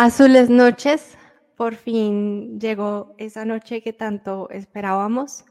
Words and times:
Azules 0.00 0.48
noches, 0.48 1.18
por 1.56 1.74
fin 1.74 2.60
llegó 2.60 3.16
esa 3.18 3.44
noche 3.44 3.82
que 3.82 3.92
tanto 3.92 4.48
esperábamos. 4.50 5.44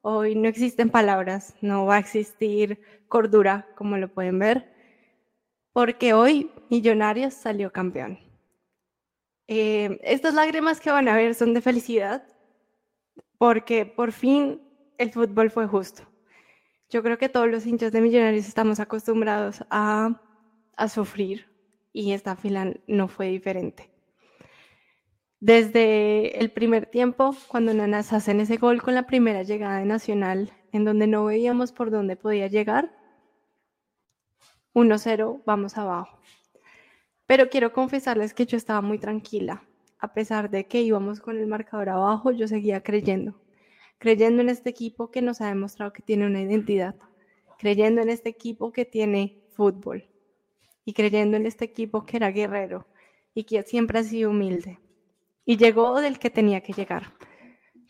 Hoy 0.00 0.34
no 0.36 0.48
existen 0.48 0.88
palabras, 0.88 1.54
no 1.60 1.84
va 1.84 1.96
a 1.96 1.98
existir 1.98 2.80
cordura, 3.08 3.68
como 3.76 3.98
lo 3.98 4.08
pueden 4.08 4.38
ver, 4.38 4.72
porque 5.74 6.14
hoy 6.14 6.50
Millonarios 6.70 7.34
salió 7.34 7.72
campeón. 7.72 8.18
Eh, 9.48 10.00
estas 10.02 10.32
lágrimas 10.32 10.80
que 10.80 10.90
van 10.90 11.06
a 11.06 11.14
ver 11.14 11.34
son 11.34 11.52
de 11.52 11.60
felicidad, 11.60 12.24
porque 13.36 13.84
por 13.84 14.12
fin 14.12 14.62
el 14.96 15.12
fútbol 15.12 15.50
fue 15.50 15.66
justo. 15.66 16.04
Yo 16.88 17.02
creo 17.02 17.18
que 17.18 17.28
todos 17.28 17.50
los 17.50 17.66
hinchas 17.66 17.92
de 17.92 18.00
Millonarios 18.00 18.48
estamos 18.48 18.80
acostumbrados 18.80 19.62
a, 19.68 20.22
a 20.74 20.88
sufrir 20.88 21.50
y 21.92 22.12
esta 22.12 22.36
fila 22.36 22.72
no 22.86 23.06
fue 23.08 23.28
diferente. 23.28 23.89
Desde 25.40 26.38
el 26.38 26.50
primer 26.50 26.84
tiempo, 26.84 27.34
cuando 27.48 27.72
Nanas 27.72 28.12
hacen 28.12 28.40
ese 28.40 28.58
gol 28.58 28.82
con 28.82 28.94
la 28.94 29.06
primera 29.06 29.42
llegada 29.42 29.78
de 29.78 29.86
Nacional, 29.86 30.52
en 30.70 30.84
donde 30.84 31.06
no 31.06 31.24
veíamos 31.24 31.72
por 31.72 31.90
dónde 31.90 32.14
podía 32.14 32.46
llegar, 32.48 32.94
1-0, 34.74 35.42
vamos 35.46 35.78
abajo. 35.78 36.18
Pero 37.26 37.48
quiero 37.48 37.72
confesarles 37.72 38.34
que 38.34 38.44
yo 38.44 38.58
estaba 38.58 38.82
muy 38.82 38.98
tranquila. 38.98 39.64
A 39.98 40.12
pesar 40.12 40.50
de 40.50 40.66
que 40.66 40.82
íbamos 40.82 41.20
con 41.20 41.38
el 41.38 41.46
marcador 41.46 41.88
abajo, 41.88 42.32
yo 42.32 42.46
seguía 42.46 42.82
creyendo. 42.82 43.40
Creyendo 43.96 44.42
en 44.42 44.50
este 44.50 44.68
equipo 44.68 45.10
que 45.10 45.22
nos 45.22 45.40
ha 45.40 45.48
demostrado 45.48 45.94
que 45.94 46.02
tiene 46.02 46.26
una 46.26 46.42
identidad. 46.42 46.96
Creyendo 47.58 48.02
en 48.02 48.10
este 48.10 48.28
equipo 48.28 48.72
que 48.72 48.84
tiene 48.84 49.42
fútbol. 49.54 50.04
Y 50.84 50.92
creyendo 50.92 51.38
en 51.38 51.46
este 51.46 51.64
equipo 51.64 52.04
que 52.04 52.18
era 52.18 52.30
guerrero 52.30 52.86
y 53.32 53.44
que 53.44 53.62
siempre 53.62 54.00
ha 54.00 54.02
sido 54.02 54.30
humilde 54.30 54.78
y 55.44 55.56
llegó 55.56 56.00
del 56.00 56.18
que 56.18 56.30
tenía 56.30 56.60
que 56.60 56.72
llegar. 56.72 57.12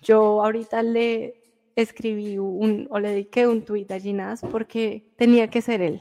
Yo 0.02 0.42
ahorita 0.42 0.82
le 0.82 1.34
escribí 1.76 2.38
un, 2.38 2.88
o 2.90 2.98
le 2.98 3.10
dediqué 3.10 3.46
un 3.46 3.64
tuit 3.64 3.90
a 3.90 4.00
Ginás 4.00 4.42
porque 4.50 5.12
tenía 5.16 5.48
que 5.48 5.62
ser 5.62 5.82
él. 5.82 6.00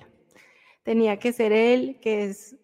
Tenía 0.84 1.20
que 1.20 1.34
ser 1.34 1.52
él, 1.52 2.00
que 2.02 2.24
es 2.24 2.56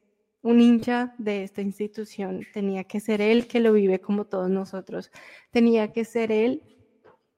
un 0.42 0.62
hincha 0.62 1.14
de 1.18 1.44
esta 1.44 1.62
institución. 1.62 2.46
Tenía 2.54 2.84
que 2.86 3.00
ser 3.00 3.22
él 3.22 3.48
que 3.48 3.60
lo 3.60 3.74
vive 3.74 4.00
como 4.00 4.26
todos 4.26 4.50
nosotros. 4.50 5.12
Tenía 5.52 5.92
que 5.92 6.06
ser 6.06 6.32
él 6.32 6.64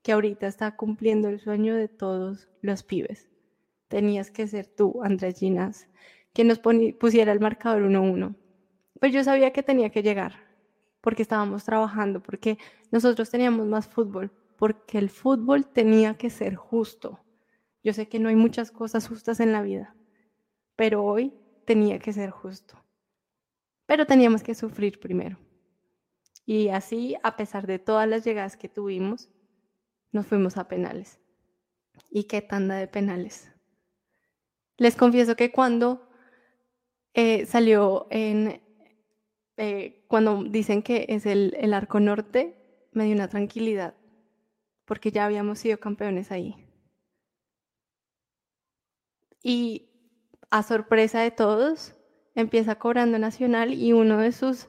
que 0.04 0.11
ahorita 0.11 0.48
está 0.48 0.76
cumpliendo 0.76 1.28
el 1.28 1.39
sueño 1.39 1.76
de 1.76 1.88
todos 1.88 2.48
los 2.61 2.84
pibes. 2.84 3.28
Tenías 3.88 4.32
que 4.32 4.48
ser 4.48 4.67
tú, 4.67 5.02
Andrés 5.04 5.39
Ginás, 5.39 5.88
que 6.34 6.44
nos 6.44 6.59
pusiera 6.59 7.32
el 7.32 7.39
marcador 7.39 7.84
1-1. 7.84 8.36
Pues 9.00 9.11
yo 9.11 9.23
sabía 9.23 9.52
que 9.52 9.64
tenía 9.64 9.89
que 9.89 10.04
llegar 10.04 10.47
porque 11.08 11.22
estábamos 11.22 11.63
trabajando, 11.63 12.22
porque 12.22 12.58
nosotros 12.91 13.30
teníamos 13.30 13.66
más 13.66 13.88
fútbol, 13.88 14.30
porque 14.58 14.97
el 14.97 15.09
fútbol 15.09 15.66
tenía 15.66 16.17
que 16.17 16.30
ser 16.30 16.55
justo. 16.55 17.22
Yo 17.81 17.94
sé 17.94 18.09
que 18.09 18.19
no 18.19 18.27
hay 18.27 18.36
muchas 18.36 18.72
cosas 18.72 19.08
justas 19.08 19.39
en 19.39 19.53
la 19.53 19.61
vida, 19.61 19.95
pero 20.75 21.05
hoy 21.05 21.33
tenía 21.64 21.97
que 21.97 22.11
ser 22.11 22.31
justo. 22.31 22.83
Pero 23.86 24.05
teníamos 24.05 24.44
que 24.44 24.53
sufrir 24.53 24.99
primero. 24.99 25.39
Y 26.45 26.67
así, 26.67 27.16
a 27.23 27.38
pesar 27.38 27.67
de 27.67 27.80
todas 27.80 28.05
las 28.05 28.25
llegadas 28.25 28.58
que 28.58 28.67
tuvimos, 28.67 29.30
nos 30.11 30.27
fuimos 30.27 30.58
a 30.58 30.67
penales. 30.67 31.21
¿Y 32.11 32.25
qué 32.25 32.42
tanda 32.42 32.75
de 32.75 32.89
penales? 32.89 33.49
Les 34.75 34.97
confieso 34.97 35.38
que 35.38 35.53
cuando 35.53 36.09
eh, 37.14 37.45
salió 37.45 38.08
en 38.09 38.67
eh, 39.58 40.05
cuando 40.08 40.44
dicen 40.44 40.83
que 40.83 41.05
es 41.09 41.25
el, 41.25 41.55
el 41.59 41.73
arco 41.73 42.00
norte, 42.00 42.55
me 42.91 43.05
dio 43.05 43.16
una 43.16 43.27
tranquilidad, 43.27 43.95
porque 44.86 45.11
ya 45.11 45.25
habíamos 45.25 45.59
sido 45.59 45.80
campeones 45.80 46.32
ahí. 46.32 46.55
Y 49.43 49.89
a 50.49 50.64
sorpresa 50.64 51.21
de 51.21 51.32
todos, 51.32 51.95
empieza 52.36 52.76
cobrando 52.76 53.17
Nacional 53.17 53.73
y 53.73 53.93
uno 53.93 54.20
de 54.20 54.32
sus, 54.32 54.67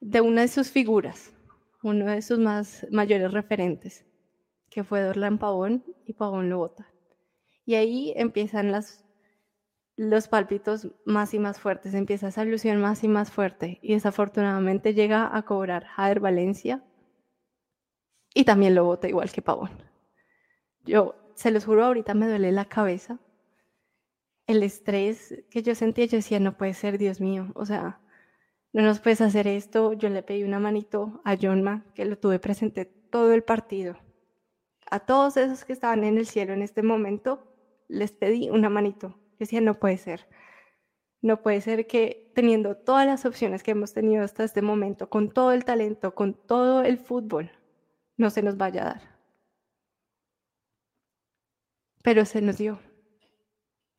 de 0.00 0.20
una 0.20 0.42
de 0.42 0.48
sus 0.48 0.70
figuras, 0.70 1.32
uno 1.82 2.06
de 2.06 2.22
sus 2.22 2.38
más 2.38 2.86
mayores 2.90 3.32
referentes, 3.32 4.04
que 4.68 4.82
fue 4.82 5.02
Dorlan 5.02 5.38
Pavón, 5.38 5.84
y 6.06 6.14
Pavón 6.14 6.50
lo 6.50 6.58
vota. 6.58 6.88
Y 7.64 7.76
ahí 7.76 8.12
empiezan 8.16 8.72
las 8.72 9.04
los 9.96 10.28
pálpitos 10.28 10.88
más 11.04 11.34
y 11.34 11.38
más 11.38 11.60
fuertes, 11.60 11.94
empieza 11.94 12.28
esa 12.28 12.44
ilusión 12.44 12.80
más 12.80 13.04
y 13.04 13.08
más 13.08 13.30
fuerte 13.30 13.78
y 13.82 13.94
desafortunadamente 13.94 14.94
llega 14.94 15.36
a 15.36 15.42
cobrar 15.42 15.84
Jader 15.84 16.20
Valencia 16.20 16.82
y 18.34 18.44
también 18.44 18.74
lo 18.74 18.84
vota 18.84 19.08
igual 19.08 19.30
que 19.30 19.42
Pavón. 19.42 19.70
Yo 20.84 21.14
se 21.34 21.50
los 21.50 21.64
juro, 21.64 21.84
ahorita 21.84 22.14
me 22.14 22.28
duele 22.28 22.52
la 22.52 22.64
cabeza. 22.64 23.20
El 24.46 24.62
estrés 24.62 25.44
que 25.50 25.62
yo 25.62 25.74
sentía, 25.74 26.06
yo 26.06 26.16
decía, 26.16 26.40
no 26.40 26.56
puede 26.56 26.74
ser, 26.74 26.98
Dios 26.98 27.20
mío, 27.20 27.52
o 27.54 27.64
sea, 27.66 28.00
no 28.72 28.82
nos 28.82 28.98
puedes 29.00 29.20
hacer 29.20 29.46
esto. 29.46 29.92
Yo 29.92 30.08
le 30.08 30.22
pedí 30.22 30.42
una 30.42 30.58
manito 30.58 31.20
a 31.24 31.36
Jonma, 31.36 31.84
que 31.94 32.04
lo 32.04 32.18
tuve 32.18 32.38
presente 32.38 32.86
todo 32.86 33.32
el 33.32 33.44
partido. 33.44 33.96
A 34.90 35.00
todos 35.00 35.36
esos 35.36 35.64
que 35.64 35.72
estaban 35.72 36.04
en 36.04 36.18
el 36.18 36.26
cielo 36.26 36.52
en 36.54 36.62
este 36.62 36.82
momento, 36.82 37.54
les 37.88 38.12
pedí 38.12 38.50
una 38.50 38.68
manito 38.68 39.21
decía, 39.42 39.60
no 39.60 39.78
puede 39.78 39.98
ser. 39.98 40.26
No 41.20 41.42
puede 41.42 41.60
ser 41.60 41.86
que 41.86 42.32
teniendo 42.34 42.76
todas 42.76 43.06
las 43.06 43.24
opciones 43.24 43.62
que 43.62 43.70
hemos 43.72 43.92
tenido 43.92 44.24
hasta 44.24 44.44
este 44.44 44.62
momento, 44.62 45.08
con 45.08 45.30
todo 45.30 45.52
el 45.52 45.64
talento, 45.64 46.14
con 46.14 46.34
todo 46.34 46.82
el 46.82 46.98
fútbol, 46.98 47.50
no 48.16 48.30
se 48.30 48.42
nos 48.42 48.56
vaya 48.56 48.82
a 48.82 48.84
dar. 48.86 49.02
Pero 52.02 52.24
se 52.24 52.42
nos 52.42 52.58
dio. 52.58 52.80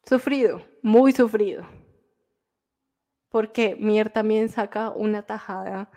Sufrido, 0.06 0.66
muy 0.82 1.14
sufrido. 1.14 1.66
Porque 3.30 3.76
Mier 3.80 4.10
también 4.10 4.50
saca 4.50 4.90
una 4.90 5.24
tajada 5.24 5.90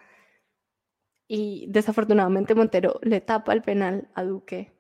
y 1.29 1.67
desafortunadamente 1.69 2.55
Montero 2.55 3.01
le 3.03 3.21
tapa 3.21 3.53
el 3.53 3.63
penal 3.63 4.09
a 4.15 4.23
Duque, 4.23 4.73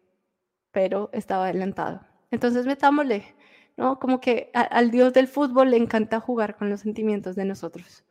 pero 0.70 1.10
estaba 1.12 1.44
adelantado. 1.44 2.00
Entonces 2.30 2.66
metámosle 2.66 3.35
¿no? 3.76 3.98
Como 3.98 4.20
que 4.20 4.50
al 4.54 4.90
dios 4.90 5.12
del 5.12 5.28
fútbol 5.28 5.70
le 5.70 5.76
encanta 5.76 6.20
jugar 6.20 6.56
con 6.56 6.70
los 6.70 6.80
sentimientos 6.80 7.36
de 7.36 7.44
nosotros. 7.44 8.04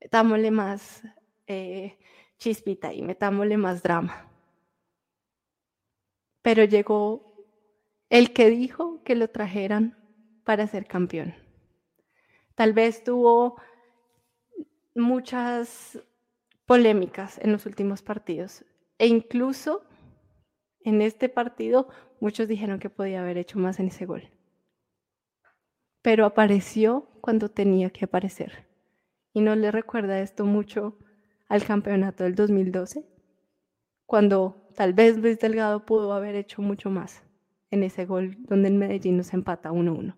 Metámosle 0.00 0.50
más 0.50 1.02
eh, 1.46 1.98
chispita 2.38 2.92
y 2.92 3.02
metámosle 3.02 3.56
más 3.56 3.82
drama. 3.82 4.28
Pero 6.42 6.64
llegó 6.64 7.46
el 8.08 8.32
que 8.32 8.50
dijo 8.50 9.02
que 9.04 9.14
lo 9.14 9.28
trajeran 9.28 9.98
para 10.44 10.66
ser 10.66 10.86
campeón. 10.86 11.34
Tal 12.54 12.72
vez 12.72 13.04
tuvo 13.04 13.60
muchas 14.94 16.00
polémicas 16.66 17.38
en 17.38 17.52
los 17.52 17.66
últimos 17.66 18.02
partidos 18.02 18.64
e 18.98 19.06
incluso 19.06 19.84
en 20.82 21.02
este 21.02 21.28
partido 21.28 21.88
muchos 22.20 22.48
dijeron 22.48 22.78
que 22.78 22.90
podía 22.90 23.22
haber 23.22 23.38
hecho 23.38 23.58
más 23.58 23.80
en 23.80 23.88
ese 23.88 24.06
gol 24.06 24.30
pero 26.02 26.24
apareció 26.24 27.08
cuando 27.20 27.48
tenía 27.48 27.90
que 27.90 28.04
aparecer. 28.04 28.66
¿Y 29.32 29.40
no 29.40 29.54
le 29.54 29.70
recuerda 29.70 30.20
esto 30.20 30.44
mucho 30.44 30.98
al 31.48 31.64
campeonato 31.64 32.24
del 32.24 32.34
2012? 32.34 33.06
Cuando 34.06 34.68
tal 34.74 34.92
vez 34.92 35.18
Luis 35.18 35.38
Delgado 35.38 35.84
pudo 35.84 36.12
haber 36.12 36.34
hecho 36.34 36.62
mucho 36.62 36.90
más 36.90 37.22
en 37.70 37.84
ese 37.84 38.06
gol 38.06 38.36
donde 38.40 38.68
en 38.68 38.78
Medellín 38.78 39.16
nos 39.16 39.32
empata 39.32 39.70
1-1. 39.70 40.16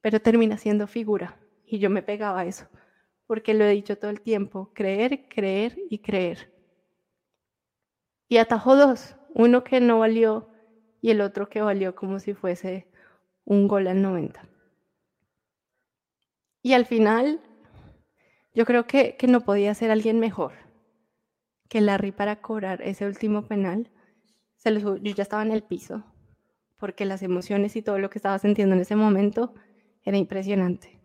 Pero 0.00 0.20
termina 0.20 0.56
siendo 0.56 0.86
figura 0.86 1.38
y 1.64 1.78
yo 1.78 1.90
me 1.90 2.02
pegaba 2.02 2.40
a 2.40 2.46
eso, 2.46 2.66
porque 3.26 3.54
lo 3.54 3.64
he 3.64 3.70
dicho 3.70 3.96
todo 3.96 4.10
el 4.10 4.20
tiempo, 4.20 4.72
creer, 4.74 5.28
creer 5.28 5.76
y 5.88 5.98
creer. 5.98 6.52
Y 8.28 8.38
atajó 8.38 8.76
dos, 8.76 9.16
uno 9.34 9.62
que 9.62 9.80
no 9.80 10.00
valió 10.00 10.48
y 11.00 11.10
el 11.10 11.20
otro 11.20 11.48
que 11.48 11.62
valió 11.62 11.94
como 11.94 12.18
si 12.18 12.34
fuese 12.34 12.88
un 13.44 13.68
gol 13.68 13.86
al 13.86 14.02
90. 14.02 14.42
Y 16.64 16.72
al 16.72 16.86
final, 16.86 17.42
yo 18.54 18.64
creo 18.64 18.86
que, 18.86 19.18
no 19.28 19.42
podía 19.42 19.74
ser 19.74 19.90
alguien 19.90 20.18
mejor 20.18 20.54
que 21.68 21.82
Larry 21.82 22.10
para 22.10 22.40
cobrar 22.40 22.80
ese 22.80 23.06
último 23.06 23.46
penal. 23.46 23.92
Se 24.56 24.80
yo 24.80 24.96
ya 24.96 25.22
estaba 25.22 25.42
en 25.42 25.52
el 25.52 25.62
piso, 25.62 26.04
porque 26.78 27.04
las 27.04 27.22
emociones 27.22 27.76
y 27.76 27.82
todo 27.82 27.98
lo 27.98 28.08
que 28.08 28.18
estaba 28.18 28.38
sintiendo 28.38 28.74
en 28.74 28.80
ese 28.80 28.96
momento 28.96 29.54
era 30.04 30.16
impresionante. 30.16 31.02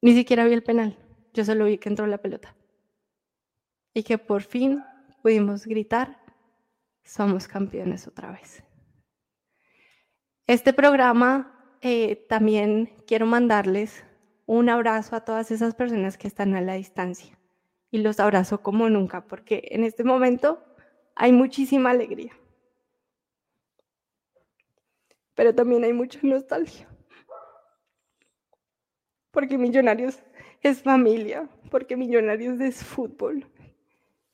Ni 0.00 0.14
siquiera 0.14 0.46
vi 0.46 0.54
el 0.54 0.62
penal, 0.62 0.98
yo 1.34 1.44
solo 1.44 1.66
vi 1.66 1.76
que 1.76 1.90
entró 1.90 2.06
la 2.06 2.22
pelota. 2.22 2.56
Y 3.92 4.02
que 4.02 4.16
por 4.16 4.44
fin 4.44 4.82
pudimos 5.20 5.66
gritar, 5.66 6.22
somos 7.04 7.48
campeones 7.48 8.06
otra 8.08 8.32
vez. 8.32 8.64
Este 10.46 10.72
programa 10.72 11.76
eh, 11.82 12.24
también 12.30 12.94
quiero 13.06 13.26
mandarles 13.26 14.05
un 14.46 14.68
abrazo 14.68 15.16
a 15.16 15.24
todas 15.24 15.50
esas 15.50 15.74
personas 15.74 16.16
que 16.16 16.28
están 16.28 16.54
a 16.54 16.60
la 16.60 16.74
distancia 16.74 17.36
y 17.90 17.98
los 17.98 18.20
abrazo 18.20 18.62
como 18.62 18.88
nunca, 18.88 19.26
porque 19.26 19.68
en 19.70 19.84
este 19.84 20.04
momento 20.04 20.64
hay 21.14 21.32
muchísima 21.32 21.90
alegría. 21.90 22.32
Pero 25.34 25.54
también 25.54 25.84
hay 25.84 25.92
mucha 25.92 26.18
nostalgia. 26.22 26.88
Porque 29.30 29.58
Millonarios 29.58 30.18
es 30.62 30.82
familia, 30.82 31.48
porque 31.70 31.96
Millonarios 31.96 32.60
es 32.60 32.82
fútbol 32.82 33.46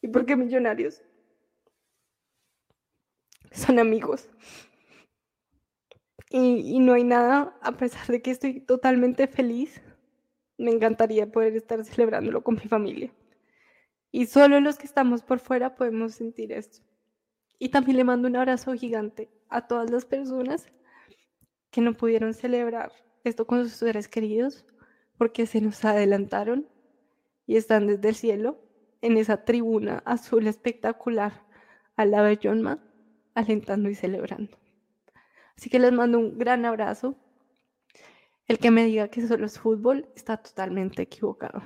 y 0.00 0.08
porque 0.08 0.36
Millonarios 0.36 1.02
son 3.50 3.78
amigos. 3.78 4.28
Y, 6.30 6.76
y, 6.76 6.78
no 6.78 6.94
hay 6.94 7.04
nada, 7.04 7.58
a 7.60 7.72
pesar 7.72 8.06
de 8.06 8.22
que 8.22 8.30
estoy 8.30 8.60
totalmente 8.60 9.26
feliz, 9.26 9.82
me 10.62 10.70
encantaría 10.70 11.30
poder 11.30 11.56
estar 11.56 11.84
celebrándolo 11.84 12.42
con 12.42 12.54
mi 12.54 12.68
familia. 12.68 13.12
Y 14.10 14.26
solo 14.26 14.60
los 14.60 14.78
que 14.78 14.86
estamos 14.86 15.22
por 15.22 15.40
fuera 15.40 15.74
podemos 15.74 16.14
sentir 16.14 16.52
esto. 16.52 16.78
Y 17.58 17.68
también 17.70 17.96
le 17.96 18.04
mando 18.04 18.28
un 18.28 18.36
abrazo 18.36 18.72
gigante 18.74 19.30
a 19.48 19.66
todas 19.66 19.90
las 19.90 20.04
personas 20.04 20.66
que 21.70 21.80
no 21.80 21.94
pudieron 21.94 22.34
celebrar 22.34 22.92
esto 23.24 23.46
con 23.46 23.64
sus 23.64 23.74
seres 23.74 24.08
queridos 24.08 24.64
porque 25.16 25.46
se 25.46 25.60
nos 25.60 25.84
adelantaron 25.84 26.68
y 27.46 27.56
están 27.56 27.86
desde 27.86 28.08
el 28.08 28.14
cielo 28.14 28.58
en 29.00 29.16
esa 29.16 29.44
tribuna 29.44 30.02
azul 30.04 30.46
espectacular 30.46 31.42
lado 32.10 32.26
de 32.26 32.38
John 32.42 32.80
alentando 33.34 33.88
y 33.88 33.94
celebrando. 33.94 34.58
Así 35.56 35.70
que 35.70 35.78
les 35.78 35.92
mando 35.92 36.18
un 36.18 36.38
gran 36.38 36.64
abrazo. 36.64 37.16
El 38.52 38.58
que 38.58 38.70
me 38.70 38.84
diga 38.84 39.08
que 39.08 39.26
solo 39.26 39.46
es 39.46 39.58
fútbol 39.58 40.08
está 40.14 40.36
totalmente 40.36 41.00
equivocado 41.02 41.62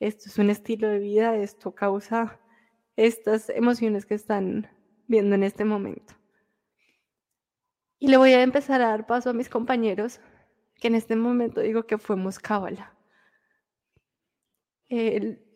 esto 0.00 0.24
es 0.26 0.38
un 0.38 0.50
estilo 0.50 0.88
de 0.88 0.98
vida, 0.98 1.36
esto 1.36 1.74
causa 1.74 2.38
estas 2.96 3.48
emociones 3.48 4.04
que 4.04 4.14
están 4.14 4.68
viendo 5.06 5.34
en 5.34 5.42
este 5.42 5.64
momento. 5.64 6.14
Y 7.98 8.08
le 8.08 8.18
voy 8.18 8.32
a 8.32 8.42
empezar 8.42 8.82
a 8.82 8.88
dar 8.88 9.06
paso 9.06 9.30
a 9.30 9.32
mis 9.32 9.48
compañeros, 9.48 10.20
que 10.76 10.88
en 10.88 10.94
este 10.94 11.16
momento 11.16 11.60
digo 11.62 11.86
que 11.86 11.96
fuimos 11.96 12.38
cábala. 12.38 12.94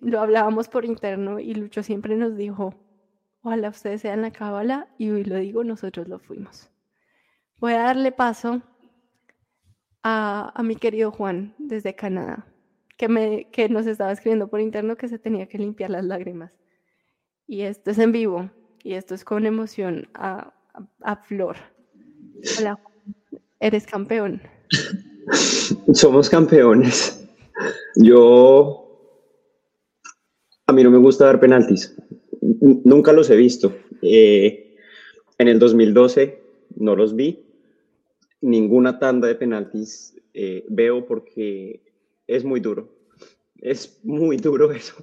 lo 0.01 0.21
hablábamos 0.21 0.69
por 0.69 0.85
interno 0.85 1.39
y 1.39 1.55
Lucho 1.55 1.83
siempre 1.83 2.17
nos 2.17 2.37
dijo, 2.37 2.75
ojalá 3.43 3.69
ustedes 3.69 4.01
sean 4.01 4.23
la 4.23 4.31
cábala, 4.31 4.89
y 4.97 5.11
hoy 5.11 5.25
lo 5.25 5.37
digo, 5.37 5.63
nosotros 5.63 6.09
lo 6.09 6.19
fuimos. 6.19 6.71
Voy 7.59 7.75
a 7.75 7.83
darle 7.83 8.13
paso 8.13 8.63
a, 10.03 10.53
a 10.55 10.63
mi 10.63 10.77
querido 10.77 11.11
Juan 11.11 11.55
desde 11.59 11.95
Canadá 11.95 12.47
que, 12.99 13.09
me, 13.09 13.49
que 13.51 13.71
nos 13.71 13.87
estaba 13.87 14.13
escribiendo 14.13 14.49
por 14.49 14.61
interno 14.61 14.97
que 14.97 15.09
se 15.09 15.19
tenía 15.19 15.47
que 15.47 15.57
limpiar 15.57 15.91
las 15.91 16.05
lágrimas. 16.05 16.53
Y 17.47 17.63
esto 17.63 17.93
es 17.93 17.99
en 17.99 18.13
vivo 18.13 18.51
y 18.83 18.95
esto 18.95 19.15
es 19.15 19.25
con 19.25 19.47
emoción 19.47 20.09
a, 20.13 20.53
a, 21.03 21.17
flor. 21.17 21.57
Hola, 22.59 22.79
eres 23.61 23.87
campeón. 23.87 24.43
Somos 25.95 26.29
campeones. 26.29 27.25
Yo, 27.97 28.85
a 30.67 30.73
mí 30.73 30.83
no 30.83 30.91
me 30.91 30.99
gusta 30.99 31.27
dar 31.27 31.41
penaltis. 31.41 31.97
Nunca 32.41 33.13
los 33.13 33.31
he 33.31 33.37
visto. 33.37 33.73
Eh, 34.03 34.77
en 35.39 35.49
el 35.49 35.59
2012 35.59 36.43
no 36.77 36.97
los 36.97 37.15
vi. 37.15 37.48
Ninguna 38.41 38.99
tanda 38.99 39.27
de 39.27 39.35
penaltis 39.35 40.17
eh, 40.35 40.65
veo 40.69 41.07
porque 41.07 41.83
es 42.27 42.45
muy 42.45 42.61
duro. 42.61 42.89
Es 43.57 44.01
muy 44.05 44.37
duro 44.37 44.71
eso. 44.73 44.95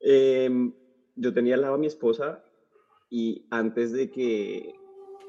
Em, 0.00 0.72
yo 1.16 1.32
tenía 1.32 1.54
al 1.54 1.62
lado 1.62 1.74
a 1.74 1.78
mi 1.78 1.86
esposa 1.86 2.44
y 3.08 3.46
antes 3.50 3.92
de 3.92 4.10
que 4.10 4.74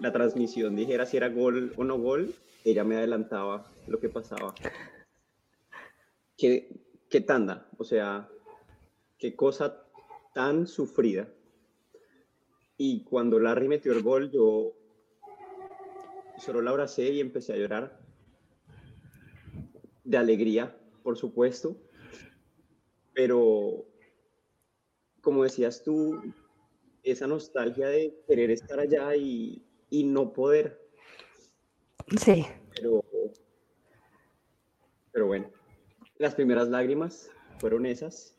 la 0.01 0.11
transmisión 0.11 0.75
dijera 0.75 1.05
si 1.05 1.17
era 1.17 1.29
gol 1.29 1.73
o 1.77 1.83
no 1.83 1.97
gol, 1.97 2.33
ella 2.65 2.83
me 2.83 2.97
adelantaba 2.97 3.71
lo 3.87 3.99
que 3.99 4.09
pasaba. 4.09 4.53
¿Qué, 6.37 6.67
qué 7.09 7.21
tanda? 7.21 7.69
O 7.77 7.85
sea, 7.85 8.27
qué 9.17 9.35
cosa 9.35 9.85
tan 10.33 10.67
sufrida. 10.67 11.29
Y 12.77 13.03
cuando 13.05 13.39
Larry 13.39 13.69
metió 13.69 13.93
el 13.93 14.03
gol, 14.03 14.31
yo 14.31 14.73
solo 16.37 16.61
la 16.61 16.71
abracé 16.71 17.09
y 17.11 17.19
empecé 17.19 17.53
a 17.53 17.57
llorar 17.57 17.99
de 20.03 20.17
alegría 20.17 20.75
por 21.05 21.17
supuesto, 21.17 21.77
pero 23.13 23.85
como 25.21 25.43
decías 25.43 25.83
tú, 25.83 26.19
esa 27.03 27.27
nostalgia 27.27 27.87
de 27.89 28.23
querer 28.27 28.49
estar 28.49 28.79
allá 28.79 29.15
y, 29.15 29.63
no 29.91 30.33
poder. 30.33 30.81
Sí. 32.19 32.43
Pero, 32.75 33.05
pero 35.11 35.27
bueno, 35.27 35.51
las 36.17 36.33
primeras 36.33 36.69
lágrimas 36.69 37.29
fueron 37.59 37.85
esas. 37.85 38.35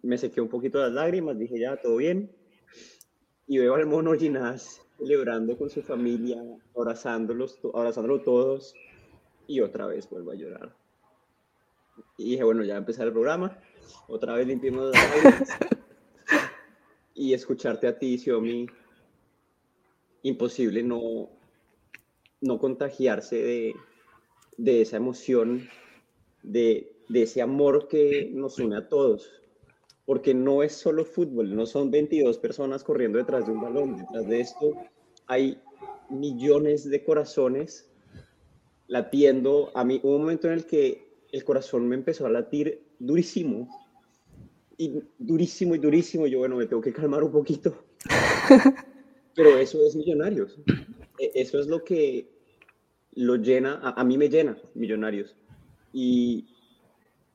Me 0.00 0.16
sequé 0.16 0.40
un 0.40 0.48
poquito 0.48 0.78
las 0.78 0.92
lágrimas, 0.92 1.36
dije 1.36 1.58
ya, 1.58 1.76
todo 1.76 1.96
bien. 1.96 2.30
Y 3.48 3.58
veo 3.58 3.74
al 3.74 3.86
mono 3.86 4.14
Ginás 4.14 4.83
celebrando 4.98 5.56
con 5.56 5.70
su 5.70 5.82
familia, 5.82 6.42
abrazándolos, 6.76 7.58
abrazándolo 7.72 8.22
todos. 8.22 8.74
Y 9.46 9.60
otra 9.60 9.86
vez 9.86 10.08
vuelvo 10.08 10.30
a 10.30 10.34
llorar. 10.34 10.74
Y 12.16 12.30
dije, 12.30 12.44
bueno, 12.44 12.64
ya 12.64 12.76
empezar 12.76 13.06
el 13.06 13.12
programa. 13.12 13.58
Otra 14.08 14.34
vez 14.34 14.46
limpiemos 14.46 14.92
las 14.92 15.58
y 17.14 17.32
escucharte 17.32 17.86
a 17.86 17.98
ti, 17.98 18.18
Xiomi, 18.18 18.66
imposible 20.22 20.82
no, 20.82 21.30
no 22.40 22.58
contagiarse 22.58 23.36
de, 23.36 23.74
de 24.56 24.80
esa 24.82 24.96
emoción, 24.96 25.68
de, 26.42 26.96
de, 27.08 27.22
ese 27.22 27.42
amor 27.42 27.88
que 27.88 28.30
nos 28.32 28.58
une 28.58 28.76
a 28.76 28.88
todos. 28.88 29.30
Porque 30.06 30.34
no 30.34 30.62
es 30.62 30.72
solo 30.72 31.04
fútbol, 31.04 31.54
no 31.54 31.66
son 31.66 31.90
22 31.90 32.38
personas 32.38 32.84
corriendo 32.84 33.18
detrás 33.18 33.46
de 33.46 33.52
un 33.52 33.62
balón. 33.62 33.96
Detrás 33.96 34.26
de 34.26 34.40
esto 34.40 34.74
hay 35.26 35.58
millones 36.10 36.88
de 36.88 37.02
corazones 37.02 37.90
latiendo. 38.86 39.70
A 39.74 39.84
mí 39.84 40.00
hubo 40.02 40.16
un 40.16 40.22
momento 40.22 40.48
en 40.48 40.54
el 40.54 40.66
que 40.66 41.08
el 41.32 41.44
corazón 41.44 41.88
me 41.88 41.96
empezó 41.96 42.26
a 42.26 42.30
latir 42.30 42.82
durísimo. 42.98 43.68
Y 44.76 45.02
durísimo 45.18 45.74
y 45.74 45.78
durísimo. 45.78 46.26
Yo, 46.26 46.38
bueno, 46.38 46.56
me 46.56 46.66
tengo 46.66 46.82
que 46.82 46.92
calmar 46.92 47.22
un 47.22 47.32
poquito. 47.32 47.84
Pero 49.34 49.58
eso 49.58 49.84
es 49.86 49.96
Millonarios. 49.96 50.58
E, 51.18 51.32
eso 51.34 51.58
es 51.58 51.66
lo 51.66 51.82
que 51.84 52.28
lo 53.12 53.36
llena, 53.36 53.80
a, 53.80 54.04
mí 54.04 54.18
me 54.18 54.28
llena 54.28 54.56
Millonarios. 54.74 55.36
Y 55.92 56.46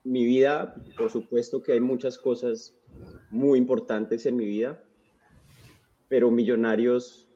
mi 0.09 0.25
vida, 0.25 0.73
por 0.97 1.11
supuesto 1.11 1.61
que 1.61 1.73
hay 1.73 1.79
muchas 1.79 2.17
cosas 2.17 2.73
muy 3.29 3.59
importantes 3.59 4.25
en 4.25 4.37
mi 4.37 4.45
vida, 4.45 4.83
pero 6.07 6.31
Millonarios 6.31 7.27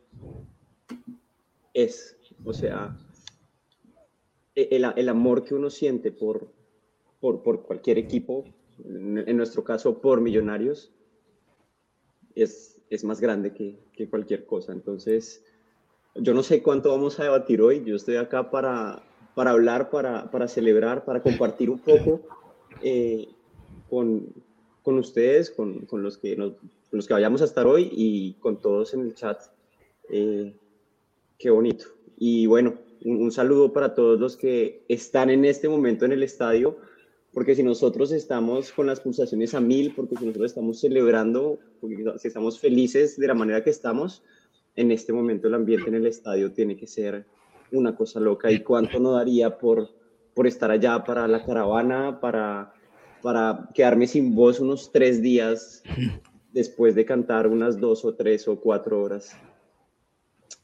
es, 1.75 2.17
o 2.43 2.51
sea, 2.51 2.97
e, 4.55 4.69
el, 4.71 5.09
amor 5.09 5.43
que 5.43 5.53
uno 5.53 5.69
siente 5.69 6.11
por, 6.11 6.51
por, 7.21 7.61
cualquier 7.61 7.99
equipo, 7.99 8.43
en, 8.83 9.37
nuestro 9.37 9.63
caso 9.63 10.01
por 10.01 10.19
Millonarios, 10.19 10.91
es, 12.33 12.81
es 12.89 13.03
más 13.03 13.21
grande 13.21 13.53
que, 13.53 14.09
cualquier 14.09 14.47
cosa. 14.47 14.71
Entonces, 14.71 15.45
yo 16.15 16.33
no 16.33 16.41
sé 16.41 16.63
cuánto 16.63 16.89
vamos 16.89 17.19
a 17.19 17.23
debatir 17.25 17.61
hoy, 17.61 17.83
yo 17.85 17.95
estoy 17.95 18.15
acá 18.15 18.49
para, 18.49 19.03
para 19.35 19.51
hablar, 19.51 19.91
para, 19.91 20.47
celebrar, 20.47 21.05
para 21.05 21.21
compartir 21.21 21.69
un 21.69 21.77
poco 21.77 22.42
eh, 22.81 23.27
con, 23.89 24.33
ustedes, 24.85 25.51
con, 25.51 25.87
los 25.91 26.17
que 26.17 26.35
los 26.93 27.07
que 27.07 27.13
vayamos 27.13 27.41
a 27.41 27.45
estar 27.45 27.65
hoy 27.65 27.89
y 27.91 28.33
con 28.33 28.61
todos 28.61 28.93
en 28.93 29.01
el 29.01 29.15
chat. 29.15 29.41
Eh, 30.09 30.53
qué 31.39 31.49
bonito. 31.49 31.85
Y 32.17 32.45
bueno, 32.45 32.75
un, 33.03 33.31
saludo 33.31 33.73
para 33.73 33.95
todos 33.95 34.19
los 34.19 34.37
que 34.37 34.83
están 34.87 35.29
en 35.29 35.43
este 35.43 35.67
momento 35.67 36.05
en 36.05 36.11
el 36.11 36.21
estadio, 36.21 36.77
porque 37.33 37.55
si 37.55 37.63
nosotros 37.63 38.11
estamos 38.11 38.71
con 38.71 38.85
las 38.85 38.99
pulsaciones 38.99 39.55
a 39.55 39.59
mil, 39.59 39.93
porque 39.95 40.15
si 40.17 40.25
nosotros 40.25 40.51
estamos 40.51 40.79
celebrando, 40.79 41.59
porque 41.81 42.05
si 42.19 42.27
estamos 42.27 42.59
felices 42.59 43.17
de 43.17 43.27
la 43.27 43.33
manera 43.33 43.63
que 43.63 43.71
estamos, 43.71 44.21
en 44.75 44.91
este 44.91 45.13
momento 45.13 45.47
el 45.47 45.55
ambiente 45.55 45.89
en 45.89 45.95
el 45.95 46.05
estadio 46.05 46.51
tiene 46.53 46.77
que 46.77 46.87
ser 46.87 47.25
una 47.71 47.95
cosa 47.95 48.19
loca. 48.19 48.51
¿Y 48.51 48.59
cuánto 48.59 48.99
no 48.99 49.13
daría 49.13 49.57
por, 49.57 49.89
por 50.33 50.47
estar 50.47 50.71
allá 50.71 51.03
para 51.03 51.27
la 51.27 51.43
caravana, 51.43 52.19
para, 52.19 52.73
para 53.21 53.69
quedarme 53.73 54.07
sin 54.07 54.35
voz 54.35 54.59
unos 54.59 54.91
tres 54.91 55.21
días 55.21 55.83
después 56.51 56.95
de 56.95 57.05
cantar 57.05 57.47
unas 57.47 57.79
dos 57.79 58.05
o 58.05 58.13
tres 58.13 58.47
o 58.47 58.59
cuatro 58.59 59.01
horas? 59.01 59.35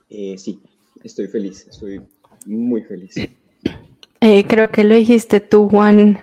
Eh, 0.10 0.38
sí, 0.38 0.60
estoy 1.04 1.28
feliz, 1.28 1.68
estoy 1.68 2.02
muy 2.46 2.82
feliz. 2.84 3.16
Eh, 4.22 4.46
creo 4.48 4.70
que 4.70 4.84
lo 4.84 4.96
dijiste 4.96 5.40
tú, 5.40 5.70
Juan, 5.70 6.20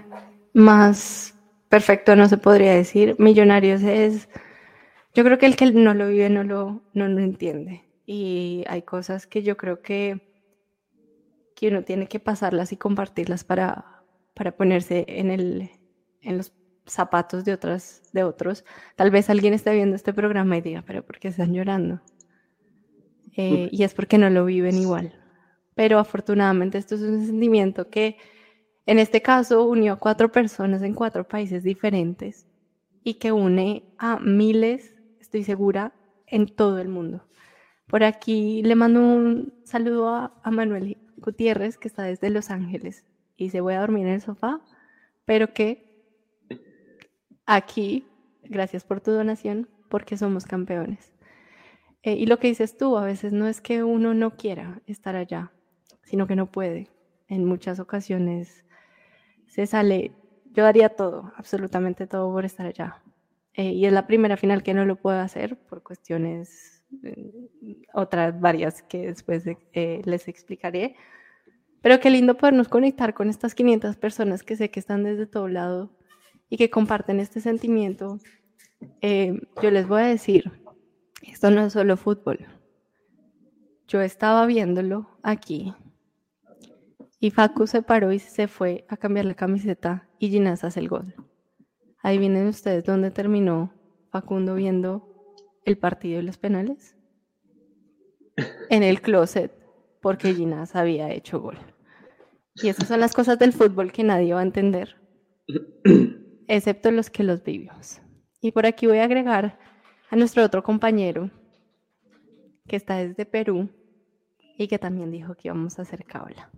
más 0.53 1.35
perfecto 1.69 2.17
no 2.17 2.29
se 2.29 2.37
podría 2.37 2.75
decir. 2.75 3.17
Millonarios 3.19 3.83
es, 3.83 4.29
yo 5.15 5.25
creo 5.25 5.39
que 5.39 5.47
el 5.47 5.57
que 5.57 5.71
no 5.73 5.95
lo 5.95 6.09
vive 6.09 6.29
no 6.31 6.45
lo, 6.45 6.83
no 6.95 7.09
lo 7.09 7.21
entiende. 7.21 7.83
Y 8.07 8.65
hay 8.69 8.83
cosas 8.83 9.27
que 9.27 9.43
yo 9.43 9.57
creo 9.57 9.83
que, 9.83 10.21
que 11.57 11.69
uno 11.69 11.83
tiene 11.83 12.07
que 12.07 12.21
pasarlas 12.21 12.71
y 12.71 12.77
compartirlas 12.77 13.43
para, 13.43 14.03
para 14.35 14.55
ponerse 14.55 15.07
en, 15.09 15.31
el, 15.31 15.71
en 16.21 16.37
los 16.37 16.53
zapatos 16.85 17.45
de, 17.47 17.55
otras, 17.55 18.03
de 18.13 18.25
otros. 18.25 18.65
Tal 18.95 19.11
vez 19.11 19.31
alguien 19.31 19.55
esté 19.55 19.75
viendo 19.75 19.97
este 19.97 20.13
programa 20.13 20.59
y 20.59 20.61
diga, 20.61 20.85
pero 20.87 21.05
¿por 21.05 21.19
qué 21.19 21.29
están 21.29 21.55
llorando? 21.55 22.03
Eh, 23.37 23.71
y 23.73 23.83
es 23.83 23.95
porque 23.95 24.19
no 24.19 24.29
lo 24.29 24.45
viven 24.45 24.77
igual. 24.77 25.15
Pero 25.75 25.99
afortunadamente 25.99 26.77
esto 26.77 26.95
es 26.95 27.01
un 27.01 27.27
sentimiento 27.27 27.89
que 27.89 28.19
en 28.85 28.99
este 28.99 29.23
caso 29.23 29.65
unió 29.65 29.95
a 29.95 29.99
cuatro 29.99 30.31
personas 30.31 30.83
en 30.83 30.95
cuatro 30.95 31.27
países 31.27 31.63
diferentes 31.65 32.47
y 33.03 33.15
que 33.15 33.33
une 33.33 33.83
a 33.97 34.19
miles, 34.21 34.95
estoy 35.21 35.43
segura, 35.43 35.95
en 36.27 36.47
todo 36.47 36.81
el 36.81 36.89
mundo. 36.89 37.27
Por 37.87 38.05
aquí 38.05 38.63
le 38.63 38.75
mando 38.75 39.01
un 39.01 39.55
saludo 39.65 40.09
a, 40.09 40.41
a 40.43 40.51
Manuel 40.51 40.99
Gutiérrez, 41.17 41.79
que 41.79 41.89
está 41.89 42.03
desde 42.03 42.31
Los 42.31 42.51
Ángeles, 42.51 43.05
y 43.37 43.51
se 43.51 43.61
voy 43.61 43.75
a 43.75 43.81
dormir 43.81 44.07
en 44.07 44.15
el 44.15 44.21
sofá, 44.23 44.61
pero 45.25 45.53
que 45.53 46.05
aquí, 47.47 48.07
gracias 48.45 48.85
por 48.85 49.01
tu 49.01 49.11
donación, 49.11 49.69
porque 49.89 50.17
somos 50.17 50.47
campeones. 50.47 51.13
Eh, 52.03 52.15
y 52.15 52.27
lo 52.27 52.39
que 52.39 52.49
dices 52.49 52.77
tú, 52.77 52.97
a 52.97 53.05
veces 53.05 53.33
no 53.33 53.49
es 53.49 53.61
que 53.61 53.83
uno 53.83 54.15
no 54.15 54.37
quiera 54.37 54.81
estar 54.87 55.17
allá, 55.17 55.53
sino 56.05 56.27
que 56.27 56.37
no 56.37 56.51
puede. 56.51 56.89
En 57.29 57.45
muchas 57.45 57.81
ocasiones 57.81 58.65
se 59.49 59.67
sale, 59.67 60.13
yo 60.53 60.63
daría 60.63 60.91
todo, 60.91 61.33
absolutamente 61.37 62.07
todo 62.07 62.33
por 62.33 62.45
estar 62.45 62.67
allá. 62.67 63.03
Eh, 63.55 63.73
y 63.73 63.87
es 63.87 63.93
la 63.93 64.07
primera 64.07 64.37
final 64.37 64.63
que 64.63 64.75
no 64.75 64.85
lo 64.85 64.97
puedo 64.97 65.19
hacer 65.19 65.57
por 65.57 65.83
cuestiones, 65.83 66.76
otras 67.95 68.41
varias 68.41 68.83
que 68.83 69.07
después 69.07 69.45
les 69.75 70.29
explicaré. 70.29 70.97
Pero 71.83 72.01
qué 72.01 72.11
lindo 72.11 72.37
podernos 72.37 72.69
conectar 72.69 73.15
con 73.15 73.29
estas 73.29 73.55
500 73.55 73.97
personas 73.97 74.43
que 74.43 74.57
sé 74.57 74.71
que 74.71 74.81
están 74.81 75.05
desde 75.05 75.27
todo 75.27 75.49
lado 75.49 75.91
y 76.49 76.57
que 76.57 76.71
comparten 76.71 77.21
este 77.21 77.41
sentimiento. 77.41 78.19
yo 79.03 79.71
les 79.71 79.87
voy 79.89 80.03
a 80.03 80.07
decir, 80.07 80.51
esto 81.23 81.51
no 81.51 81.67
es 81.67 81.73
solo 81.73 81.97
fútbol. 81.97 82.47
Yo 83.89 84.01
estaba 84.01 84.47
viéndolo 84.47 85.09
aquí 85.23 85.73
y 87.21 87.31
Facu 87.31 87.67
se 87.67 87.83
paró 87.83 88.13
y 88.13 88.19
se 88.19 88.49
fue 88.49 88.85
a 88.89 88.97
cambiar 88.97 89.27
la 89.27 89.35
camiseta 89.35 90.09
y 90.19 90.29
Ginás 90.29 90.65
hace 90.65 90.81
el 90.81 90.89
gol. 90.89 91.15
Ahí 92.03 92.19
vienen 92.19 92.49
ustedes 92.49 92.85
dónde 92.85 93.11
terminó 93.11 93.73
Facundo 94.11 94.55
viendo 94.55 95.16
el 95.67 95.77
partido 95.77 96.21
y 96.21 96.23
los 96.23 96.39
penales. 96.39 96.97
En 98.71 98.83
el 98.83 99.03
closet, 99.03 99.53
porque 100.01 100.35
Ginás 100.35 100.77
había 100.77 101.11
hecho 101.11 101.41
gol. 101.41 101.59
Y 102.55 102.69
esas 102.69 102.89
son 102.89 103.01
las 103.01 103.13
cosas 103.13 103.39
del 103.39 103.53
fútbol 103.53 103.93
que 103.93 104.03
nadie 104.03 104.33
va 104.33 104.41
a 104.41 104.45
entender, 104.45 104.97
excepto 106.49 106.91
los 106.91 107.11
que 107.11 107.23
los 107.23 107.43
vivimos. 107.43 108.01
Y 108.41 108.53
por 108.53 108.65
aquí 108.65 108.87
voy 108.87 108.99
a 108.99 109.05
agregar 109.05 109.59
a 110.09 110.17
nuestro 110.17 110.45
otro 110.45 110.63
compañero 110.63 111.31
que 112.67 112.77
está 112.77 112.97
desde 112.97 113.27
Perú 113.27 113.69
y 114.57 114.69
que 114.69 114.79
también 114.79 115.11
dijo 115.11 115.35
que 115.35 115.49
íbamos 115.49 115.79
a 115.79 115.83
hacer 115.83 116.05
cabla. 116.05 116.51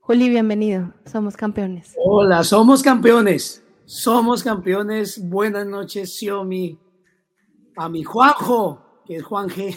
Juli, 0.00 0.28
bienvenido. 0.28 0.94
Somos 1.04 1.36
campeones. 1.36 1.94
Hola, 1.96 2.42
somos 2.44 2.82
campeones. 2.82 3.64
Somos 3.84 4.42
campeones. 4.42 5.20
Buenas 5.28 5.66
noches, 5.66 6.18
Xiomi. 6.18 6.78
A 7.76 7.88
mi 7.88 8.02
Juanjo, 8.02 9.02
que 9.06 9.16
es 9.16 9.22
Juan 9.22 9.48
G. 9.48 9.76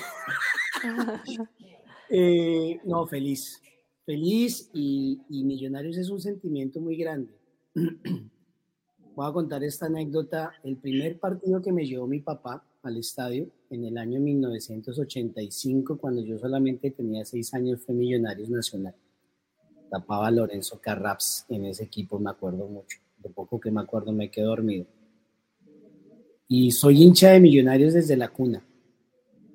Eh, 2.07 2.79
no, 2.83 3.07
feliz. 3.07 3.59
Feliz 4.05 4.69
y, 4.73 5.19
y 5.27 5.43
Millonarios 5.43 5.97
es 5.97 6.11
un 6.11 6.21
sentimiento 6.21 6.79
muy 6.79 6.95
grande. 6.97 7.33
Voy 9.15 9.27
a 9.27 9.33
contar 9.33 9.63
esta 9.63 9.87
anécdota. 9.87 10.53
El 10.63 10.77
primer 10.77 11.19
partido 11.19 11.63
que 11.63 11.71
me 11.71 11.83
llevó 11.83 12.05
mi 12.05 12.19
papá 12.19 12.63
al 12.83 12.97
estadio 12.97 13.49
en 13.71 13.85
el 13.85 13.97
año 13.97 14.19
1985, 14.19 15.97
cuando 15.97 16.21
yo 16.21 16.37
solamente 16.37 16.91
tenía 16.91 17.25
seis 17.25 17.53
años, 17.55 17.81
fue 17.83 17.95
Millonarios 17.95 18.49
Nacional. 18.49 18.93
Tapaba 19.89 20.27
a 20.27 20.31
Lorenzo 20.31 20.79
Carraps 20.79 21.45
en 21.49 21.65
ese 21.65 21.85
equipo, 21.85 22.19
me 22.19 22.29
acuerdo 22.29 22.67
mucho. 22.67 22.99
De 23.17 23.29
poco 23.29 23.59
que 23.59 23.71
me 23.71 23.81
acuerdo 23.81 24.11
me 24.11 24.29
quedé 24.29 24.45
dormido. 24.45 24.85
Y 26.47 26.71
soy 26.71 27.01
hincha 27.01 27.31
de 27.31 27.39
Millonarios 27.39 27.93
desde 27.93 28.15
la 28.15 28.27
cuna. 28.27 28.63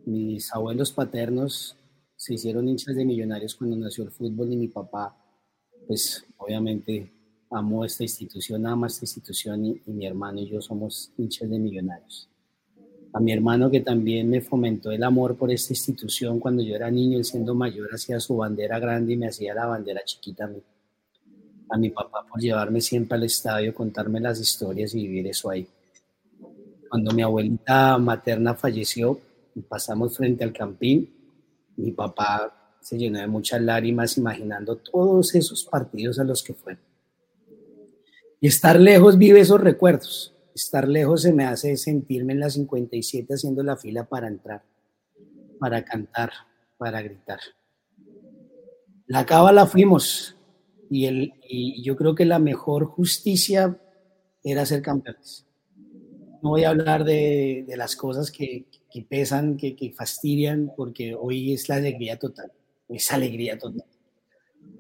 Mis 0.06 0.52
abuelos 0.52 0.90
paternos 0.90 1.76
se 2.16 2.35
hicieron 2.35 2.68
hinchas 2.68 2.97
de 2.97 3.04
Millonarios 3.04 3.54
cuando 3.54 3.76
nació 3.76 4.04
el 4.04 4.11
fútbol 4.11 4.52
y 4.52 4.56
mi 4.56 4.68
papá, 4.68 5.16
pues 5.87 6.26
obviamente 6.37 7.12
amo 7.50 7.85
esta 7.85 8.02
institución, 8.02 8.66
ama 8.66 8.88
esta 8.88 9.04
institución 9.04 9.64
y, 9.64 9.80
mi 9.87 10.06
hermano 10.06 10.40
y 10.40 10.49
yo 10.49 10.61
somos 10.61 11.12
hinchas 11.16 11.49
de 11.49 11.59
millonarios. 11.59 12.28
A 13.12 13.20
mi 13.20 13.32
hermano 13.32 13.70
que 13.70 13.80
también 13.80 14.28
me 14.28 14.40
fomentó 14.40 14.92
el 14.92 15.02
amor 15.02 15.37
por 15.37 15.50
esta 15.50 15.73
institución 15.73 16.38
cuando 16.38 16.62
yo 16.62 16.76
era 16.76 16.90
niño, 16.90 17.18
él 17.18 17.25
siendo 17.25 17.54
mayor 17.54 17.90
hacía 17.92 18.20
su 18.20 18.37
bandera 18.37 18.78
grande 18.78 19.14
y 19.14 19.16
me 19.16 19.28
hacía 19.28 19.54
la 19.54 19.66
bandera 19.66 20.00
chiquita 20.04 20.44
a 20.44 20.49
mí. 20.49 20.62
A 21.70 21.76
mi 21.76 21.90
papá 21.90 22.25
por 22.28 22.40
llevarme 22.40 22.80
siempre 22.80 23.16
al 23.16 23.25
estadio, 23.25 23.75
contarme 23.75 24.20
las 24.20 24.40
historias 24.40 24.94
y 24.94 25.06
vivir 25.06 25.26
eso 25.26 25.50
ahí. 25.50 25.66
Cuando 26.90 27.12
mi 27.12 27.23
abuelita 27.23 27.97
materna 27.97 28.54
falleció 28.54 29.18
pasamos 29.68 30.16
frente 30.16 30.44
al 30.44 30.52
campín, 30.52 31.11
mi 31.76 31.92
papá 31.92 32.76
se 32.82 32.99
llenó 32.99 33.18
de 33.18 33.26
muchas 33.26 33.62
lágrimas 33.62 34.18
imaginando 34.18 34.76
todos 34.76 35.35
esos 35.35 35.64
partidos 35.64 36.18
a 36.18 36.25
los 36.25 36.42
que 36.42 36.52
fueron 36.52 36.90
y 38.40 38.49
estar 38.49 38.80
lejos 38.80 39.18
vive 39.18 39.40
esos 39.40 39.61
recuerdos. 39.61 40.35
Estar 40.54 40.88
lejos 40.88 41.23
se 41.23 41.32
me 41.32 41.44
hace 41.44 41.76
sentirme 41.76 42.32
en 42.32 42.40
la 42.40 42.50
57 42.50 43.35
haciendo 43.35 43.62
la 43.62 43.76
fila 43.76 44.04
para 44.04 44.28
entrar, 44.28 44.62
para 45.59 45.85
cantar, 45.85 46.32
para 46.78 47.02
gritar. 47.02 47.38
La 49.06 49.26
cábala 49.26 49.66
fuimos 49.66 50.37
y, 50.90 51.06
el, 51.06 51.35
y 51.49 51.82
yo 51.82 51.97
creo 51.97 52.14
que 52.14 52.25
la 52.25 52.38
mejor 52.38 52.87
justicia 52.87 53.78
era 54.42 54.64
ser 54.66 54.82
campeones. 54.82 55.47
No 56.42 56.50
voy 56.50 56.64
a 56.64 56.70
hablar 56.70 57.04
de, 57.04 57.64
de 57.66 57.76
las 57.76 57.97
cosas 57.97 58.30
que, 58.30 58.64
que 58.90 59.02
pesan, 59.02 59.56
que, 59.56 59.76
que, 59.76 59.92
fastidian, 59.92 60.73
porque 60.76 61.14
hoy 61.14 61.52
es 61.52 61.68
la 61.68 61.76
alegría 61.76 62.18
total, 62.18 62.50
es 62.88 63.11
alegría 63.12 63.59
total. 63.59 63.87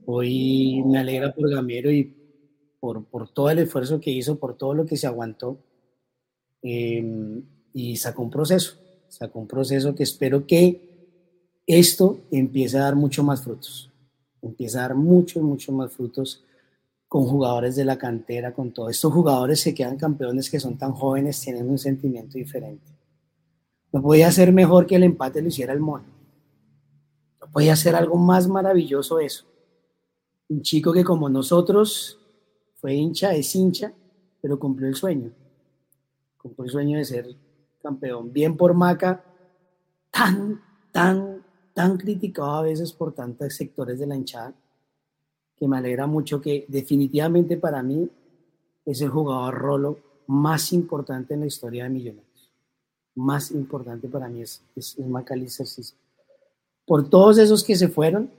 Hoy 0.06 0.82
me 0.86 0.98
alegra 0.98 1.34
por 1.34 1.50
Gamero 1.50 1.90
y 1.90 2.14
por, 2.80 3.04
por, 3.04 3.28
todo 3.28 3.50
el 3.50 3.60
esfuerzo 3.60 4.00
que 4.00 4.10
hizo, 4.10 4.38
por 4.38 4.56
todo 4.56 4.74
lo 4.74 4.86
que 4.86 4.96
se 4.96 5.06
aguantó 5.06 5.58
em, 6.62 7.42
y 7.72 7.96
sacó 7.96 8.22
un 8.22 8.30
proceso, 8.30 8.78
sacó 9.08 9.38
un 9.38 9.46
proceso 9.46 9.94
que 9.94 10.02
espero 10.02 10.46
que 10.46 10.80
esto 11.66 12.20
empiece 12.30 12.78
a 12.78 12.82
dar 12.82 12.96
mucho 12.96 13.22
más 13.22 13.42
frutos, 13.42 13.90
empiece 14.42 14.78
a 14.78 14.82
dar 14.82 14.94
muchos, 14.94 15.42
muchos 15.42 15.74
más 15.74 15.92
frutos 15.92 16.42
con 17.10 17.24
jugadores 17.24 17.74
de 17.74 17.84
la 17.84 17.98
cantera, 17.98 18.54
con 18.54 18.70
todos 18.70 18.92
estos 18.92 19.12
jugadores 19.12 19.60
se 19.60 19.74
quedan 19.74 19.96
campeones 19.96 20.48
que 20.48 20.60
son 20.60 20.78
tan 20.78 20.92
jóvenes, 20.92 21.40
tienen 21.40 21.68
un 21.68 21.76
sentimiento 21.76 22.38
diferente. 22.38 22.86
No 23.90 24.00
podía 24.00 24.30
ser 24.30 24.52
mejor 24.52 24.86
que 24.86 24.94
el 24.94 25.02
empate 25.02 25.42
lo 25.42 25.48
hiciera 25.48 25.72
el 25.72 25.80
Mono. 25.80 26.04
No 27.40 27.50
podía 27.50 27.74
ser 27.74 27.96
algo 27.96 28.14
más 28.14 28.46
maravilloso 28.46 29.18
eso. 29.18 29.44
Un 30.48 30.62
chico 30.62 30.92
que 30.92 31.02
como 31.02 31.28
nosotros 31.28 32.16
fue 32.76 32.94
hincha, 32.94 33.34
es 33.34 33.56
hincha, 33.56 33.92
pero 34.40 34.60
cumplió 34.60 34.86
el 34.86 34.94
sueño. 34.94 35.32
Cumplió 36.38 36.66
el 36.66 36.70
sueño 36.70 36.98
de 36.98 37.04
ser 37.04 37.26
campeón. 37.82 38.32
Bien 38.32 38.56
por 38.56 38.72
Maca, 38.72 39.24
tan, 40.12 40.62
tan, 40.92 41.44
tan 41.74 41.96
criticado 41.98 42.52
a 42.52 42.62
veces 42.62 42.92
por 42.92 43.12
tantos 43.12 43.52
sectores 43.52 43.98
de 43.98 44.06
la 44.06 44.14
hinchada, 44.14 44.54
que 45.60 45.68
me 45.68 45.76
alegra 45.76 46.06
mucho 46.06 46.40
que 46.40 46.64
definitivamente 46.68 47.58
para 47.58 47.82
mí 47.82 48.08
es 48.86 49.02
el 49.02 49.10
jugador 49.10 49.54
rolo 49.54 49.98
más 50.26 50.72
importante 50.72 51.34
en 51.34 51.40
la 51.40 51.46
historia 51.46 51.84
de 51.84 51.90
Millonarios. 51.90 52.50
Más 53.14 53.50
importante 53.50 54.08
para 54.08 54.28
mí 54.28 54.40
es, 54.40 54.62
es, 54.74 54.96
es 54.98 55.96
Por 56.86 57.10
todos 57.10 57.36
esos 57.36 57.62
que 57.62 57.76
se 57.76 57.88
fueron, 57.88 58.30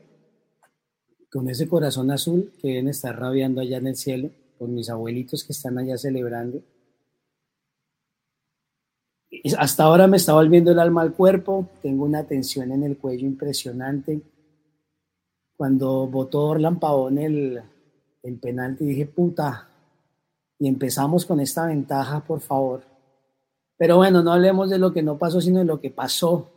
con 1.32 1.48
ese 1.48 1.70
corazón 1.70 2.10
azul 2.10 2.52
que 2.60 2.70
deben 2.70 2.88
estar 2.88 3.18
rabiando 3.18 3.62
allá 3.62 3.78
en 3.78 3.88
el 3.88 3.96
cielo, 3.96 4.32
con 4.58 4.74
mis 4.74 4.90
abuelitos 4.90 5.44
que 5.44 5.54
están 5.54 5.78
allá 5.78 5.98
celebrando. 5.98 6.62
Hasta 9.60 9.84
ahora 9.84 10.08
me 10.08 10.18
está 10.18 10.34
volviendo 10.34 10.72
el 10.72 10.80
alma 10.80 11.04
al 11.04 11.14
cuerpo, 11.14 11.70
tengo 11.84 12.04
una 12.04 12.24
tensión 12.24 12.72
en 12.72 12.84
el 12.84 12.98
cuello 12.98 13.28
impresionante. 13.28 14.22
Cuando 15.62 16.08
votó 16.08 16.48
Orlan 16.48 16.80
Pavón 16.80 17.20
el, 17.20 17.62
el 18.24 18.40
penalti 18.40 18.84
dije, 18.84 19.06
puta, 19.06 19.70
y 20.58 20.68
empezamos 20.68 21.24
con 21.24 21.40
esta 21.40 21.68
ventaja, 21.68 22.26
por 22.26 22.40
favor. 22.42 22.82
Pero 23.78 23.98
bueno, 23.98 24.24
no 24.24 24.34
hablemos 24.34 24.72
de 24.72 24.80
lo 24.80 24.92
que 24.92 25.04
no 25.04 25.20
pasó, 25.20 25.40
sino 25.40 25.60
de 25.60 25.66
lo 25.66 25.80
que 25.80 25.92
pasó. 25.92 26.50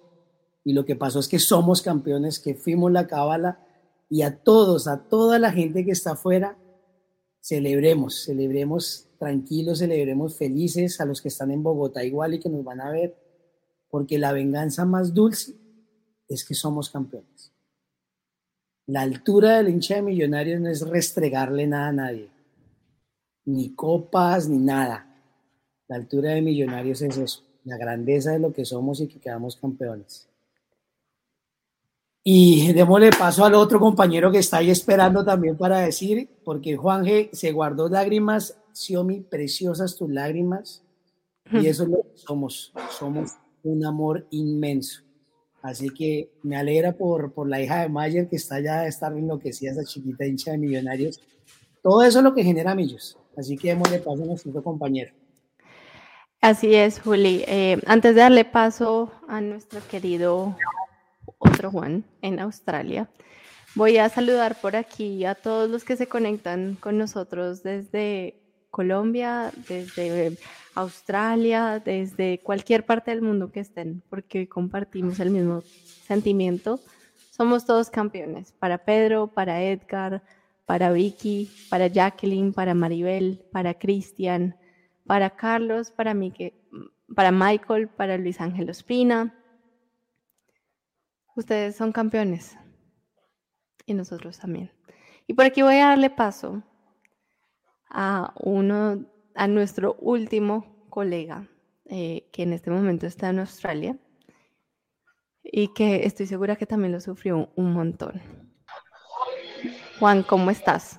Y 0.65 0.73
lo 0.73 0.87
que 0.87 0.97
pasó 0.97 1.19
es 1.19 1.29
que 1.29 1.39
somos 1.39 1.83
campeones, 1.83 2.41
que 2.41 2.55
fuimos 2.55 2.91
la 2.93 3.07
cábala 3.07 3.59
y 4.09 4.23
a 4.23 4.39
todos, 4.39 4.89
a 4.89 5.07
toda 5.07 5.39
la 5.39 5.53
gente 5.53 5.85
que 5.85 5.91
está 5.91 6.13
afuera, 6.13 6.57
celebremos, 7.43 8.25
celebremos 8.25 9.09
tranquilos, 9.19 9.81
celebremos 9.81 10.35
felices, 10.35 10.99
a 10.99 11.05
los 11.05 11.21
que 11.21 11.29
están 11.29 11.51
en 11.51 11.63
Bogotá 11.63 12.03
igual 12.05 12.33
y 12.33 12.41
que 12.41 12.49
nos 12.49 12.65
van 12.65 12.81
a 12.81 12.91
ver, 12.91 13.15
porque 13.91 14.17
la 14.17 14.33
venganza 14.33 14.87
más 14.87 15.13
dulce 15.13 15.53
es 16.27 16.43
que 16.43 16.55
somos 16.55 16.89
campeones. 16.89 17.54
La 18.87 19.01
altura 19.01 19.57
del 19.57 19.71
hincha 19.71 19.97
de 19.97 20.03
millonarios 20.03 20.61
no 20.61 20.69
es 20.69 20.87
restregarle 20.87 21.67
nada 21.67 21.89
a 21.89 21.93
nadie, 21.93 22.29
ni 23.47 23.75
copas, 23.75 24.49
ni 24.49 24.59
nada. 24.59 25.07
La 25.89 25.97
altura 25.97 26.31
de 26.33 26.43
millonarios 26.43 27.01
es 27.01 27.17
eso, 27.17 27.43
la 27.65 27.79
grandeza 27.79 28.33
de 28.33 28.41
lo 28.41 28.53
que 28.53 28.65
somos 28.65 29.01
y 29.01 29.09
que 29.09 29.21
quedamos 29.21 29.57
campeones. 29.57 30.29
Y 32.23 32.73
démosle 32.73 33.11
paso 33.11 33.45
al 33.45 33.55
otro 33.55 33.79
compañero 33.79 34.31
que 34.31 34.39
está 34.39 34.59
ahí 34.59 34.71
esperando 34.71 35.25
también 35.25 35.57
para 35.57 35.81
decir, 35.81 36.29
porque 36.45 36.77
Juan 36.77 37.05
G 37.05 37.31
se 37.33 37.53
guardó 37.53 37.89
lágrimas, 37.89 38.59
Xiomi, 38.73 39.21
preciosas 39.21 39.97
tus 39.97 40.11
lágrimas, 40.11 40.83
y 41.53 41.67
eso 41.67 41.85
es 41.85 41.89
lo 41.91 42.03
que 42.03 42.17
somos, 42.17 42.73
somos 42.99 43.33
un 43.63 43.85
amor 43.85 44.27
inmenso. 44.31 45.03
Así 45.65 45.89
que 45.89 46.29
me 46.43 46.59
alegra 46.59 46.93
por, 46.93 47.33
por 47.33 47.49
la 47.49 47.59
hija 47.59 47.81
de 47.81 47.89
Mayer 47.89 48.29
que 48.29 48.37
está 48.37 48.61
ya, 48.61 48.87
estar 48.87 49.17
enloquecida, 49.17 49.73
esa 49.73 49.83
chiquita 49.83 50.27
hincha 50.27 50.51
de 50.51 50.59
millonarios. 50.59 51.23
Todo 51.83 52.03
eso 52.03 52.19
es 52.19 52.25
lo 52.25 52.35
que 52.35 52.45
genera 52.45 52.75
millos. 52.75 53.17
Así 53.35 53.57
que 53.57 53.69
démosle 53.69 53.99
paso 54.01 54.25
a 54.25 54.27
nuestro 54.27 54.63
compañero. 54.63 55.15
Así 56.43 56.75
es, 56.75 57.01
Juli. 57.01 57.45
Eh, 57.47 57.81
antes 57.87 58.15
de 58.15 58.21
darle 58.21 58.45
paso 58.45 59.11
a 59.27 59.41
nuestro 59.41 59.81
querido 59.91 60.55
otro 61.39 61.71
Juan 61.71 62.05
en 62.21 62.41
Australia, 62.41 63.09
voy 63.75 63.97
a 63.97 64.11
saludar 64.11 64.61
por 64.61 64.77
aquí 64.77 65.25
a 65.25 65.35
todos 65.35 65.71
los 65.71 65.83
que 65.83 65.97
se 65.97 66.07
conectan 66.07 66.77
con 66.79 66.99
nosotros 66.99 67.63
desde 67.63 68.44
Colombia, 68.75 69.53
desde 69.69 70.37
Australia, 70.75 71.79
desde 71.79 72.41
cualquier 72.41 72.85
parte 72.85 73.13
del 73.13 73.23
mundo 73.23 73.53
que 73.53 73.61
estén, 73.61 74.03
porque 74.11 74.41
hoy 74.41 74.47
compartimos 74.49 75.21
el 75.21 75.31
mismo 75.31 75.63
sentimiento. 76.09 76.81
Somos 77.31 77.67
todos 77.67 77.89
campeones, 77.89 78.51
para 78.51 78.79
Pedro, 78.79 79.29
para 79.29 79.63
Edgar, 79.63 80.23
para 80.67 80.91
Vicky, 80.91 81.49
para 81.71 81.87
Jacqueline, 81.87 82.53
para 82.53 82.75
Maribel, 82.75 83.45
para 83.53 83.75
Cristian, 83.75 84.57
para 85.07 85.31
Carlos, 85.31 85.93
para, 85.93 86.13
para 87.15 87.31
Michael, 87.31 87.87
para 87.87 88.19
Luis 88.19 88.41
Ángel 88.41 88.71
Ospina. 88.71 89.39
Ustedes 91.37 91.77
son 91.77 91.93
campeones 91.93 92.57
y 93.87 93.95
nosotros 93.95 94.37
también. 94.37 94.73
Y 95.29 95.35
por 95.35 95.45
aquí 95.45 95.63
voy 95.63 95.77
a 95.77 95.91
darle 95.91 96.11
paso 96.11 96.65
a 97.95 98.35
uno, 98.41 99.05
a 99.35 99.47
nuestro 99.47 99.97
último 100.01 100.87
colega, 100.91 101.47
eh, 101.87 102.29
que 102.33 102.43
en 102.43 102.53
este 102.53 102.71
momento 102.71 103.07
está 103.07 103.31
en 103.31 103.39
Australia 103.39 103.97
y 105.43 105.69
que 105.69 106.05
estoy 106.05 106.27
segura 106.27 106.57
que 106.57 106.67
también 106.67 106.93
lo 106.93 107.01
sufrió 107.01 107.49
un 107.55 107.73
montón. 107.73 108.21
Juan, 110.01 110.25
¿cómo 110.25 110.51
estás? 110.51 110.99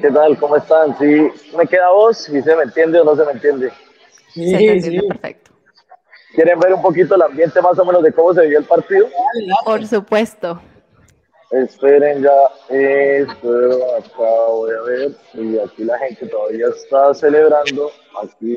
¿Qué 0.00 0.10
tal? 0.10 0.38
¿Cómo 0.38 0.56
están? 0.56 0.96
Sí, 0.98 1.28
me 1.56 1.66
queda 1.66 1.90
voz 1.90 2.28
y 2.28 2.42
se 2.42 2.54
me 2.54 2.64
entiende 2.64 3.00
o 3.00 3.04
no 3.04 3.16
se 3.16 3.24
me 3.24 3.32
entiende. 3.32 3.72
Sí, 4.28 4.80
sí. 4.80 5.00
perfecto. 5.08 5.50
¿Quieren 6.34 6.60
ver 6.60 6.74
un 6.74 6.82
poquito 6.82 7.14
el 7.16 7.22
ambiente 7.22 7.60
más 7.60 7.78
o 7.78 7.84
menos 7.84 8.02
de 8.02 8.12
cómo 8.12 8.32
se 8.34 8.46
vio 8.46 8.58
el 8.58 8.64
partido? 8.64 9.08
Por 9.64 9.84
supuesto. 9.86 10.60
Esperen 11.50 12.22
ya, 12.22 12.48
esto 12.68 13.96
acá 13.96 14.30
voy 14.50 14.70
a 14.70 14.82
ver, 14.82 15.16
y 15.34 15.58
aquí 15.58 15.82
la 15.82 15.98
gente 15.98 16.28
todavía 16.28 16.68
está 16.68 17.12
celebrando, 17.12 17.90
aquí, 18.22 18.56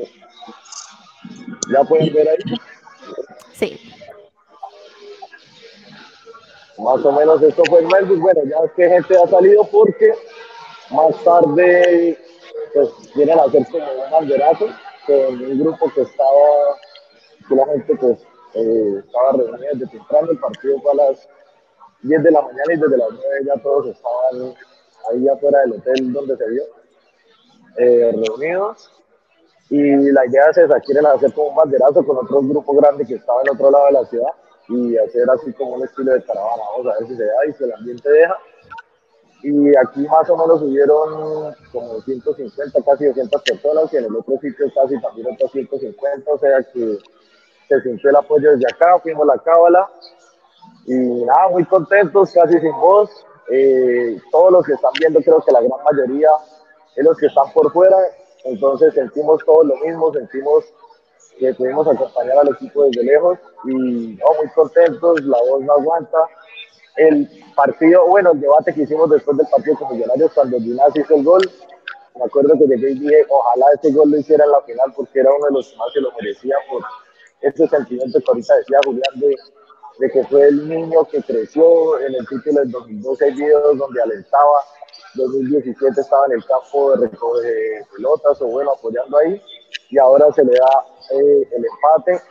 ¿ya 1.72 1.82
pueden 1.82 2.14
ver 2.14 2.28
ahí? 2.28 2.56
Sí. 3.52 3.80
Más 6.78 7.04
o 7.04 7.12
menos 7.12 7.42
esto 7.42 7.64
fue 7.68 7.80
el 7.80 7.86
Melbourne, 7.86 8.22
bueno, 8.22 8.42
ya 8.44 8.64
es 8.64 8.72
que 8.76 8.88
gente 8.88 9.16
ha 9.20 9.26
salido 9.26 9.64
porque 9.64 10.14
más 10.90 11.24
tarde, 11.24 12.16
pues, 12.74 12.88
vienen 13.16 13.40
a 13.40 13.42
hacer 13.42 13.66
como 13.72 13.90
un 13.90 14.10
banderazo 14.12 14.68
con 15.06 15.16
un 15.16 15.58
grupo 15.58 15.90
que 15.92 16.02
estaba, 16.02 16.78
que 17.48 17.54
la 17.56 17.66
gente, 17.66 17.96
pues, 17.96 18.18
eh, 18.54 19.02
estaba 19.04 19.32
reunida 19.32 19.70
desde 19.72 19.88
temprano, 19.88 20.30
el 20.30 20.38
partido 20.38 20.80
fue 20.80 20.92
a 20.92 20.94
las 20.94 21.28
10 22.04 22.22
de 22.22 22.30
la 22.30 22.42
mañana 22.42 22.72
y 22.72 22.76
desde 22.76 22.96
las 22.98 23.08
9 23.10 23.40
ya 23.46 23.62
todos 23.62 23.86
estaban 23.86 24.54
ahí 25.10 25.28
afuera 25.28 25.60
del 25.60 25.72
hotel 25.72 26.12
donde 26.12 26.36
se 26.36 26.48
vio, 26.50 26.62
eh, 27.78 28.12
reunidos. 28.12 28.90
Y 29.70 30.12
la 30.12 30.26
idea 30.26 30.44
es 30.50 30.58
esa, 30.58 30.78
quieren 30.80 31.06
hacer 31.06 31.32
como 31.32 31.48
un 31.48 31.56
banderazo 31.56 32.04
con 32.04 32.18
otro 32.18 32.42
grupo 32.42 32.74
grande 32.74 33.06
que 33.06 33.14
estaba 33.14 33.40
en 33.42 33.50
otro 33.50 33.70
lado 33.70 33.86
de 33.86 33.92
la 33.92 34.04
ciudad 34.04 34.28
y 34.68 34.96
hacer 34.98 35.28
así 35.30 35.52
como 35.54 35.76
un 35.76 35.84
estilo 35.84 36.12
de 36.12 36.22
caravana. 36.22 36.62
Vamos 36.76 36.92
a 36.92 36.98
ver 36.98 37.08
si 37.08 37.16
se 37.16 37.24
da 37.24 37.46
y 37.48 37.52
si 37.54 37.64
el 37.64 37.72
ambiente 37.72 38.10
deja. 38.10 38.36
Y 39.42 39.76
aquí 39.76 40.06
más 40.06 40.28
o 40.28 40.36
menos 40.36 40.62
hubieron 40.62 41.54
como 41.72 42.00
150, 42.02 42.82
casi 42.82 43.06
200 43.06 43.42
personas 43.42 43.92
y 43.92 43.96
en 43.96 44.04
el 44.04 44.16
otro 44.16 44.38
sitio 44.40 44.66
casi 44.74 45.00
también 45.00 45.26
otros 45.32 45.52
150, 45.52 46.30
o 46.30 46.38
sea 46.38 46.62
que 46.72 46.98
se 47.68 47.80
sintió 47.82 48.10
el 48.10 48.16
apoyo 48.16 48.52
desde 48.52 48.66
acá, 48.72 48.98
fuimos 49.00 49.26
la 49.26 49.38
cábala 49.38 49.88
y 50.86 50.94
nada, 50.94 51.48
muy 51.50 51.64
contentos, 51.64 52.32
casi 52.32 52.58
sin 52.58 52.72
voz. 52.72 53.10
Eh, 53.50 54.18
todos 54.30 54.52
los 54.52 54.66
que 54.66 54.72
están 54.72 54.92
viendo, 54.98 55.20
creo 55.20 55.42
que 55.44 55.52
la 55.52 55.60
gran 55.60 55.82
mayoría 55.84 56.30
es 56.96 57.04
los 57.04 57.16
que 57.18 57.26
están 57.26 57.52
por 57.52 57.70
fuera, 57.72 57.96
entonces 58.44 58.94
sentimos 58.94 59.44
todos 59.44 59.66
lo 59.66 59.76
mismo, 59.76 60.12
sentimos 60.12 60.64
que 61.38 61.52
pudimos 61.54 61.86
acompañar 61.86 62.38
al 62.38 62.48
equipo 62.48 62.84
desde 62.84 63.02
lejos 63.02 63.38
y 63.64 63.72
no, 63.72 64.26
muy 64.38 64.48
contentos, 64.54 65.22
la 65.24 65.38
voz 65.50 65.62
no 65.62 65.72
aguanta. 65.72 66.18
El 66.96 67.28
partido, 67.56 68.06
bueno, 68.06 68.32
el 68.32 68.40
debate 68.40 68.72
que 68.72 68.82
hicimos 68.82 69.10
después 69.10 69.36
del 69.36 69.48
partido 69.48 69.76
con 69.76 69.92
Millonarios 69.92 70.32
cuando 70.32 70.58
Ginás 70.58 70.94
hizo 70.94 71.16
el 71.16 71.24
gol, 71.24 71.42
me 72.14 72.24
acuerdo 72.24 72.54
que 72.56 72.66
llegué 72.66 72.92
y 72.92 72.98
dije, 73.00 73.26
ojalá 73.28 73.66
ese 73.74 73.92
gol 73.92 74.10
lo 74.10 74.18
hiciera 74.18 74.44
en 74.44 74.52
la 74.52 74.60
final 74.60 74.92
porque 74.94 75.18
era 75.18 75.30
uno 75.34 75.46
de 75.46 75.52
los 75.54 75.68
que 75.68 75.76
más 75.76 75.92
se 75.92 76.00
lo 76.00 76.12
merecía 76.12 76.54
por 76.70 76.82
ese 77.40 77.66
sentimiento 77.66 78.20
que 78.20 78.24
ahorita 78.28 78.56
decía 78.56 78.78
Julián 78.84 79.20
de 79.20 79.36
de 79.98 80.10
que 80.10 80.24
fue 80.24 80.48
el 80.48 80.68
niño 80.68 81.04
que 81.04 81.22
creció 81.22 81.98
en 82.00 82.14
el 82.14 82.26
título 82.26 82.60
del 82.60 82.70
2012 82.70 83.24
hay 83.24 83.34
videos 83.34 83.78
donde 83.78 84.02
alentaba, 84.02 84.60
2017 85.14 86.00
estaba 86.00 86.26
en 86.26 86.32
el 86.32 86.44
campo 86.44 86.92
de 86.92 87.06
recoger 87.06 87.86
pelotas 87.94 88.42
o 88.42 88.46
bueno, 88.46 88.72
apoyando 88.72 89.18
ahí, 89.18 89.40
y 89.90 89.98
ahora 89.98 90.26
se 90.32 90.44
le 90.44 90.52
da 90.52 90.84
eh, 91.10 91.48
el 91.52 91.64
empate 91.64 92.22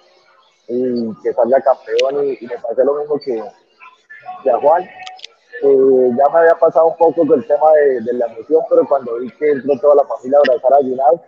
y 0.67 1.21
que 1.21 1.33
salga 1.33 1.61
campeón 1.61 2.25
y, 2.25 2.45
me 2.45 2.57
parece 2.57 2.83
lo 2.83 2.95
mismo 2.95 3.19
que, 3.19 3.39
a 3.39 4.59
Juan. 4.59 4.83
Eh, 4.83 6.09
ya 6.17 6.29
me 6.33 6.39
había 6.39 6.55
pasado 6.55 6.87
un 6.87 6.97
poco 6.97 7.25
con 7.25 7.39
el 7.39 7.47
tema 7.47 7.71
de, 7.73 8.13
la 8.13 8.25
emoción, 8.25 8.61
pero 8.69 8.85
cuando 8.87 9.17
vi 9.19 9.29
que 9.31 9.51
entró 9.51 9.79
toda 9.79 9.95
la 9.95 10.05
familia 10.05 10.39
a 10.39 10.41
abrazar 10.41 10.73
a 10.73 10.83
Ginal, 10.83 11.21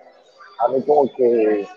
a 0.60 0.68
mí 0.70 0.82
como 0.84 1.10
que 1.16 1.68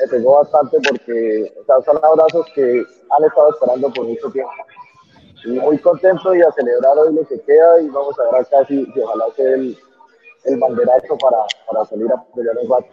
me 0.00 0.08
pegó 0.08 0.36
bastante 0.36 0.78
porque 0.88 1.52
son 1.66 1.98
abrazos 2.02 2.46
que 2.54 2.84
han 3.10 3.24
estado 3.24 3.50
esperando 3.50 3.92
por 3.92 4.06
mucho 4.06 4.30
tiempo. 4.30 4.52
Y 5.44 5.50
muy 5.50 5.78
contento 5.78 6.34
y 6.34 6.40
a 6.40 6.50
celebrar 6.52 6.96
hoy 6.98 7.14
lo 7.14 7.26
que 7.26 7.38
queda 7.40 7.80
y 7.80 7.88
vamos 7.88 8.18
a 8.18 8.24
ver 8.24 8.42
acá 8.42 8.64
si, 8.66 8.86
ojalá 9.02 9.24
sea 9.36 9.54
el, 9.54 9.76
el 10.44 10.58
banderazo 10.58 11.18
para, 11.18 11.38
para 11.66 11.84
salir 11.84 12.10
a 12.10 12.24
pelear 12.34 12.56
el 12.60 12.68
rato. 12.68 12.88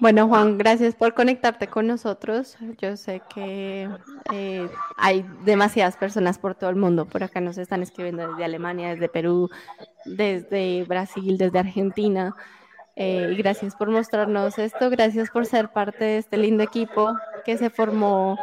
Bueno, 0.00 0.28
Juan, 0.28 0.56
gracias 0.56 0.94
por 0.94 1.12
conectarte 1.12 1.66
con 1.66 1.86
nosotros. 1.86 2.56
Yo 2.78 2.96
sé 2.96 3.20
que 3.34 3.86
eh, 4.32 4.66
hay 4.96 5.26
demasiadas 5.44 5.98
personas 5.98 6.38
por 6.38 6.54
todo 6.54 6.70
el 6.70 6.76
mundo. 6.76 7.04
Por 7.04 7.22
acá 7.22 7.42
nos 7.42 7.58
están 7.58 7.82
escribiendo 7.82 8.26
desde 8.26 8.44
Alemania, 8.44 8.88
desde 8.88 9.10
Perú, 9.10 9.50
desde 10.06 10.84
Brasil, 10.84 11.36
desde 11.36 11.58
Argentina. 11.58 12.34
Eh, 13.02 13.34
gracias 13.38 13.74
por 13.74 13.88
mostrarnos 13.88 14.58
esto, 14.58 14.90
gracias 14.90 15.30
por 15.30 15.46
ser 15.46 15.70
parte 15.70 16.04
de 16.04 16.18
este 16.18 16.36
lindo 16.36 16.62
equipo 16.62 17.16
que 17.46 17.56
se 17.56 17.70
formó 17.70 18.38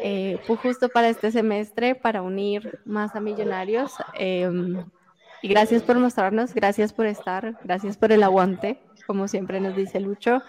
eh, 0.00 0.38
justo 0.46 0.88
para 0.88 1.08
este 1.08 1.32
semestre, 1.32 1.96
para 1.96 2.22
unir 2.22 2.78
más 2.84 3.16
a 3.16 3.20
millonarios. 3.20 3.92
Em, 4.14 4.84
y 5.42 5.48
gracias 5.48 5.82
por 5.82 5.98
mostrarnos, 5.98 6.54
gracias 6.54 6.92
por 6.92 7.06
estar, 7.06 7.58
gracias 7.64 7.96
por 7.96 8.12
el 8.12 8.22
aguante, 8.22 8.78
como 9.04 9.26
siempre 9.26 9.58
nos 9.58 9.74
dice 9.74 9.98
Lucho. 9.98 10.42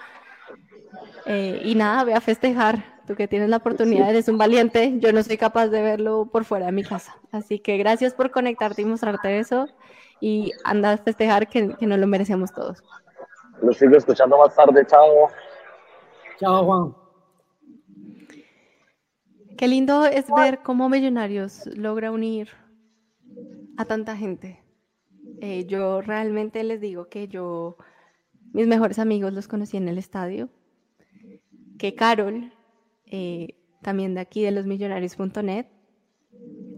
Eh, 1.25 1.59
y 1.65 1.73
nada, 1.73 2.03
voy 2.03 2.13
a 2.13 2.21
festejar. 2.21 3.01
Tú 3.07 3.15
que 3.15 3.27
tienes 3.27 3.49
la 3.49 3.57
oportunidad, 3.57 4.11
eres 4.11 4.27
un 4.27 4.37
valiente. 4.37 4.93
Yo 4.99 5.11
no 5.11 5.23
soy 5.23 5.37
capaz 5.37 5.69
de 5.69 5.81
verlo 5.81 6.29
por 6.31 6.45
fuera 6.45 6.67
de 6.67 6.71
mi 6.71 6.83
casa. 6.83 7.17
Así 7.31 7.57
que 7.57 7.77
gracias 7.77 8.13
por 8.13 8.29
conectarte 8.29 8.83
y 8.83 8.85
mostrarte 8.85 9.39
eso. 9.39 9.67
Y 10.21 10.51
anda 10.63 10.91
a 10.91 10.97
festejar 10.97 11.49
que, 11.49 11.75
que 11.79 11.87
nos 11.87 11.97
lo 11.97 12.05
merecemos 12.05 12.53
todos. 12.53 12.83
Los 13.63 13.77
sigo 13.77 13.95
escuchando 13.95 14.37
más 14.37 14.53
tarde. 14.53 14.85
Chao. 14.85 15.29
Chao, 16.37 16.65
Juan. 16.65 16.95
Qué 19.57 19.67
lindo 19.67 20.05
es 20.05 20.25
ver 20.35 20.59
cómo 20.63 20.89
Millonarios 20.89 21.65
logra 21.67 22.11
unir 22.11 22.49
a 23.77 23.85
tanta 23.85 24.17
gente. 24.17 24.61
Eh, 25.39 25.65
yo 25.65 26.01
realmente 26.01 26.63
les 26.65 26.81
digo 26.81 27.07
que 27.07 27.29
yo, 27.29 27.77
mis 28.51 28.67
mejores 28.67 28.99
amigos 28.99 29.31
los 29.31 29.47
conocí 29.47 29.77
en 29.77 29.87
el 29.87 29.97
estadio, 29.97 30.49
que 31.79 31.95
Carol, 31.95 32.51
eh, 33.05 33.55
también 33.81 34.13
de 34.15 34.21
aquí 34.21 34.43
de 34.43 34.51
los 34.51 34.65
millonarios.net, 34.65 35.67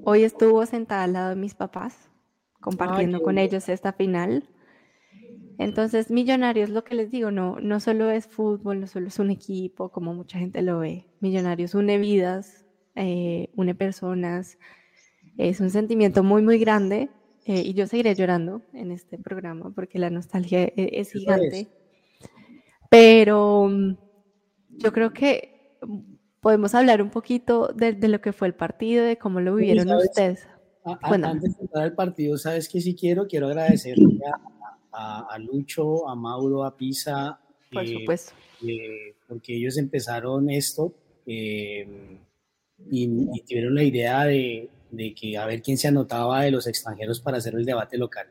hoy 0.03 0.23
estuvo 0.23 0.63
sentada 0.67 1.03
al 1.05 1.13
lado 1.13 1.29
de 1.29 1.35
mis 1.35 1.55
papás, 1.55 2.09
compartiendo 2.61 3.23
con 3.23 3.39
ellos 3.39 3.69
esta 3.69 3.93
final. 3.93 4.47
Entonces, 5.57 6.11
Millonarios, 6.11 6.69
lo 6.69 6.83
que 6.83 6.95
les 6.95 7.11
digo, 7.11 7.31
no, 7.31 7.59
no 7.61 7.79
solo 7.79 8.09
es 8.09 8.27
fútbol, 8.27 8.81
no 8.81 8.87
solo 8.87 9.07
es 9.07 9.19
un 9.19 9.31
equipo, 9.31 9.89
como 9.89 10.13
mucha 10.13 10.37
gente 10.37 10.61
lo 10.61 10.79
ve. 10.79 11.05
Millonarios 11.19 11.75
une 11.75 11.97
vidas, 11.97 12.65
eh, 12.95 13.49
une 13.55 13.75
personas. 13.75 14.57
Es 15.37 15.59
un 15.59 15.69
sentimiento 15.69 16.23
muy, 16.23 16.41
muy 16.41 16.57
grande 16.57 17.09
eh, 17.45 17.61
y 17.61 17.73
yo 17.73 17.87
seguiré 17.87 18.15
llorando 18.15 18.61
en 18.73 18.91
este 18.91 19.17
programa 19.17 19.71
porque 19.73 19.99
la 19.99 20.09
nostalgia 20.09 20.63
e, 20.63 20.73
es, 20.93 21.11
gigante. 21.11 21.67
Pero 22.89 23.67
mm, 23.69 23.97
yo 24.77 24.91
creo 24.91 25.13
que 25.13 25.77
podemos 26.41 26.75
hablar 26.75 27.01
un 27.01 27.09
poquito 27.09 27.67
de, 27.67 27.93
lo 28.07 28.21
que 28.21 28.33
fue 28.33 28.47
el 28.47 28.55
partido, 28.55 29.05
de 29.05 29.17
cómo 29.17 29.41
lo 29.41 29.55
vivieron 29.55 29.91
ustedes. 29.95 30.47
bueno. 31.07 31.27
Antes 31.27 31.55
de 31.57 31.63
entrar 31.63 31.83
al 31.83 31.93
partido, 31.93 32.37
¿sabes 32.37 32.69
qué? 32.69 32.81
Si 32.81 32.95
quiero, 32.95 33.27
quiero 33.27 33.47
agradecerle 33.49 34.19
a, 34.27 34.54
Lucho, 35.39 36.07
a 36.07 36.15
Mauro, 36.15 36.63
a 36.63 36.75
Pisa. 36.75 37.39
Por 37.71 37.83
eh, 37.83 37.99
supuesto. 37.99 38.33
Eh, 38.65 39.15
porque 39.27 39.55
ellos 39.55 39.77
empezaron 39.77 40.49
esto 40.49 40.93
y, 41.25 41.83
y, 42.89 43.41
tuvieron 43.47 43.75
la 43.75 43.83
idea 43.83 44.25
de, 44.25 44.69
de 44.91 45.13
que 45.13 45.37
a 45.37 45.45
ver 45.45 45.61
quién 45.61 45.77
se 45.77 45.87
anotaba 45.87 46.43
de 46.43 46.51
los 46.51 46.67
extranjeros 46.67 47.19
para 47.19 47.37
hacer 47.37 47.55
el 47.55 47.65
debate 47.65 47.97
local. 47.97 48.27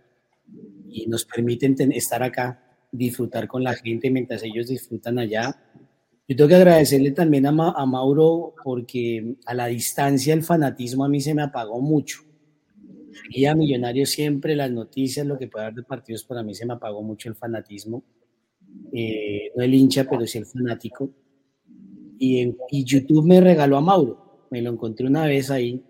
Y 0.88 1.06
nos 1.06 1.24
permiten 1.24 1.76
estar 1.92 2.22
acá, 2.22 2.62
disfrutar 2.90 3.48
con 3.48 3.62
la 3.62 3.74
gente 3.74 4.10
mientras 4.10 4.42
ellos 4.42 4.68
disfrutan 4.68 5.18
allá. 5.18 5.56
Yo 6.26 6.36
tengo 6.36 6.48
que 6.48 6.54
agradecerle 6.54 7.10
también 7.10 7.46
a, 7.46 7.50
a 7.50 7.86
Mauro 7.86 8.54
porque 8.62 9.36
a 9.44 9.54
la 9.54 9.66
distancia 9.66 10.32
el 10.32 10.42
fanatismo 10.42 11.04
a 11.04 11.08
mí 11.08 11.20
se 11.20 11.34
me 11.34 11.42
apagó 11.42 11.80
mucho. 11.80 12.20
Y 13.30 13.44
a 13.46 13.54
Millonario 13.54 14.06
siempre 14.06 14.56
las 14.56 14.70
noticias, 14.70 15.26
lo 15.26 15.38
que 15.38 15.48
puede 15.48 15.66
haber 15.66 15.76
de 15.76 15.82
partidos, 15.82 16.24
para 16.24 16.42
mí 16.42 16.54
se 16.54 16.66
me 16.66 16.74
apagó 16.74 17.02
mucho 17.02 17.28
el 17.28 17.34
fanatismo. 17.34 18.04
Eh, 18.92 19.52
no 19.56 19.62
el 19.62 19.74
hincha, 19.74 20.04
pero 20.08 20.26
sí 20.26 20.38
el 20.38 20.46
fanático. 20.46 21.10
Y, 22.18 22.40
en, 22.40 22.56
y 22.70 22.84
YouTube 22.84 23.26
me 23.26 23.40
regaló 23.40 23.76
a 23.76 23.80
Mauro. 23.80 24.46
Me 24.50 24.62
lo 24.62 24.70
encontré 24.70 25.06
una 25.06 25.26
vez 25.26 25.50
ahí 25.50 25.82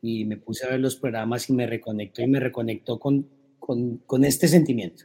y 0.00 0.24
me 0.24 0.36
puse 0.36 0.66
a 0.66 0.70
ver 0.70 0.80
los 0.80 0.96
programas 0.96 1.48
y 1.48 1.52
me 1.52 1.66
reconectó 1.66 2.22
y 2.22 2.26
me 2.26 2.40
reconectó 2.40 2.98
con, 2.98 3.26
con, 3.58 3.98
con 3.98 4.24
este 4.24 4.48
sentimiento. 4.48 5.04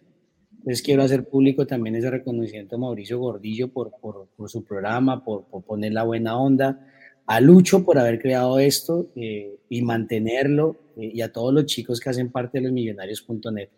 Entonces 0.68 0.82
quiero 0.82 1.04
hacer 1.04 1.30
público 1.30 1.66
también 1.66 1.96
ese 1.96 2.10
reconocimiento 2.10 2.76
a 2.76 2.80
Mauricio 2.80 3.20
Gordillo 3.20 3.70
por, 3.70 3.92
por, 4.02 4.28
por 4.36 4.50
su 4.50 4.64
programa, 4.66 5.24
por, 5.24 5.46
por, 5.46 5.64
poner 5.64 5.94
la 5.94 6.04
buena 6.04 6.38
onda, 6.38 6.86
a 7.26 7.40
Lucho 7.40 7.86
por 7.86 7.98
haber 7.98 8.20
creado 8.20 8.60
esto 8.60 9.10
eh, 9.16 9.60
y 9.70 9.82
mantenerlo 9.82 10.76
y 11.00 11.22
a 11.22 11.32
todos 11.32 11.54
los 11.54 11.66
chicos 11.66 12.00
que 12.00 12.10
hacen 12.10 12.32
parte 12.32 12.58
de 12.58 12.66
los 12.66 12.74
millonarios.net. 12.74 13.70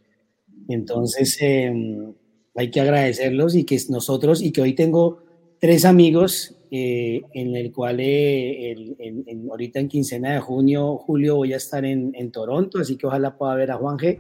Entonces 0.68 1.38
em, 1.42 2.14
hay 2.56 2.72
que 2.72 2.82
agradecerlos 2.82 3.56
y 3.56 3.64
que 3.64 3.78
nosotros 3.90 4.42
y 4.42 4.52
que 4.52 4.62
hoy 4.62 4.74
tengo 4.74 5.24
tres 5.60 5.86
amigos 5.86 6.56
eh, 6.72 7.22
en 7.34 7.56
el 7.56 7.72
cual 7.72 8.00
eh, 8.00 8.72
el, 8.72 9.48
ahorita 9.50 9.80
en 9.80 9.88
quincena 9.88 10.34
de 10.34 10.40
junio, 10.40 10.98
julio 10.98 11.38
voy 11.38 11.54
a 11.54 11.58
estar 11.58 11.84
en, 11.84 12.14
en 12.16 12.32
Toronto, 12.32 12.80
así 12.80 12.96
que 12.96 13.08
ojalá 13.08 13.38
pueda 13.38 13.56
ver 13.56 13.72
a 13.72 13.78
Juan 13.78 13.98
G, 13.98 14.20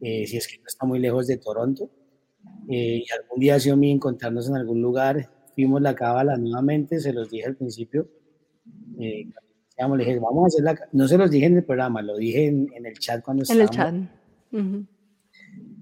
eh, 0.00 0.26
si 0.26 0.36
es 0.36 0.48
que 0.48 0.58
no 0.58 0.64
está 0.66 0.86
muy 0.86 0.98
lejos 0.98 1.26
de 1.26 1.36
Toronto. 1.36 1.90
y 2.68 3.04
algún 3.12 3.40
día 3.40 3.60
sido 3.60 3.76
mi 3.76 3.90
encontrarnos 3.92 4.48
en 4.48 4.56
algún 4.56 4.82
lugar, 4.82 5.30
fuimos 5.54 5.80
la 5.80 5.94
cábala 5.94 6.36
nuevamente, 6.36 6.98
se 6.98 7.12
los 7.12 7.30
dije 7.30 7.46
al 7.46 7.56
principio. 7.56 8.08
Le 9.88 10.04
dije, 10.04 10.18
vamos 10.18 10.44
a 10.44 10.46
hacer 10.46 10.64
la... 10.64 10.88
No 10.92 11.08
se 11.08 11.18
los 11.18 11.30
dije 11.30 11.46
en 11.46 11.56
el 11.56 11.64
programa, 11.64 12.02
lo 12.02 12.16
dije 12.16 12.46
en, 12.46 12.68
el 12.84 12.98
chat 12.98 13.22
cuando 13.24 13.44
En 13.48 13.60
el 13.60 13.68
chat. 13.68 13.94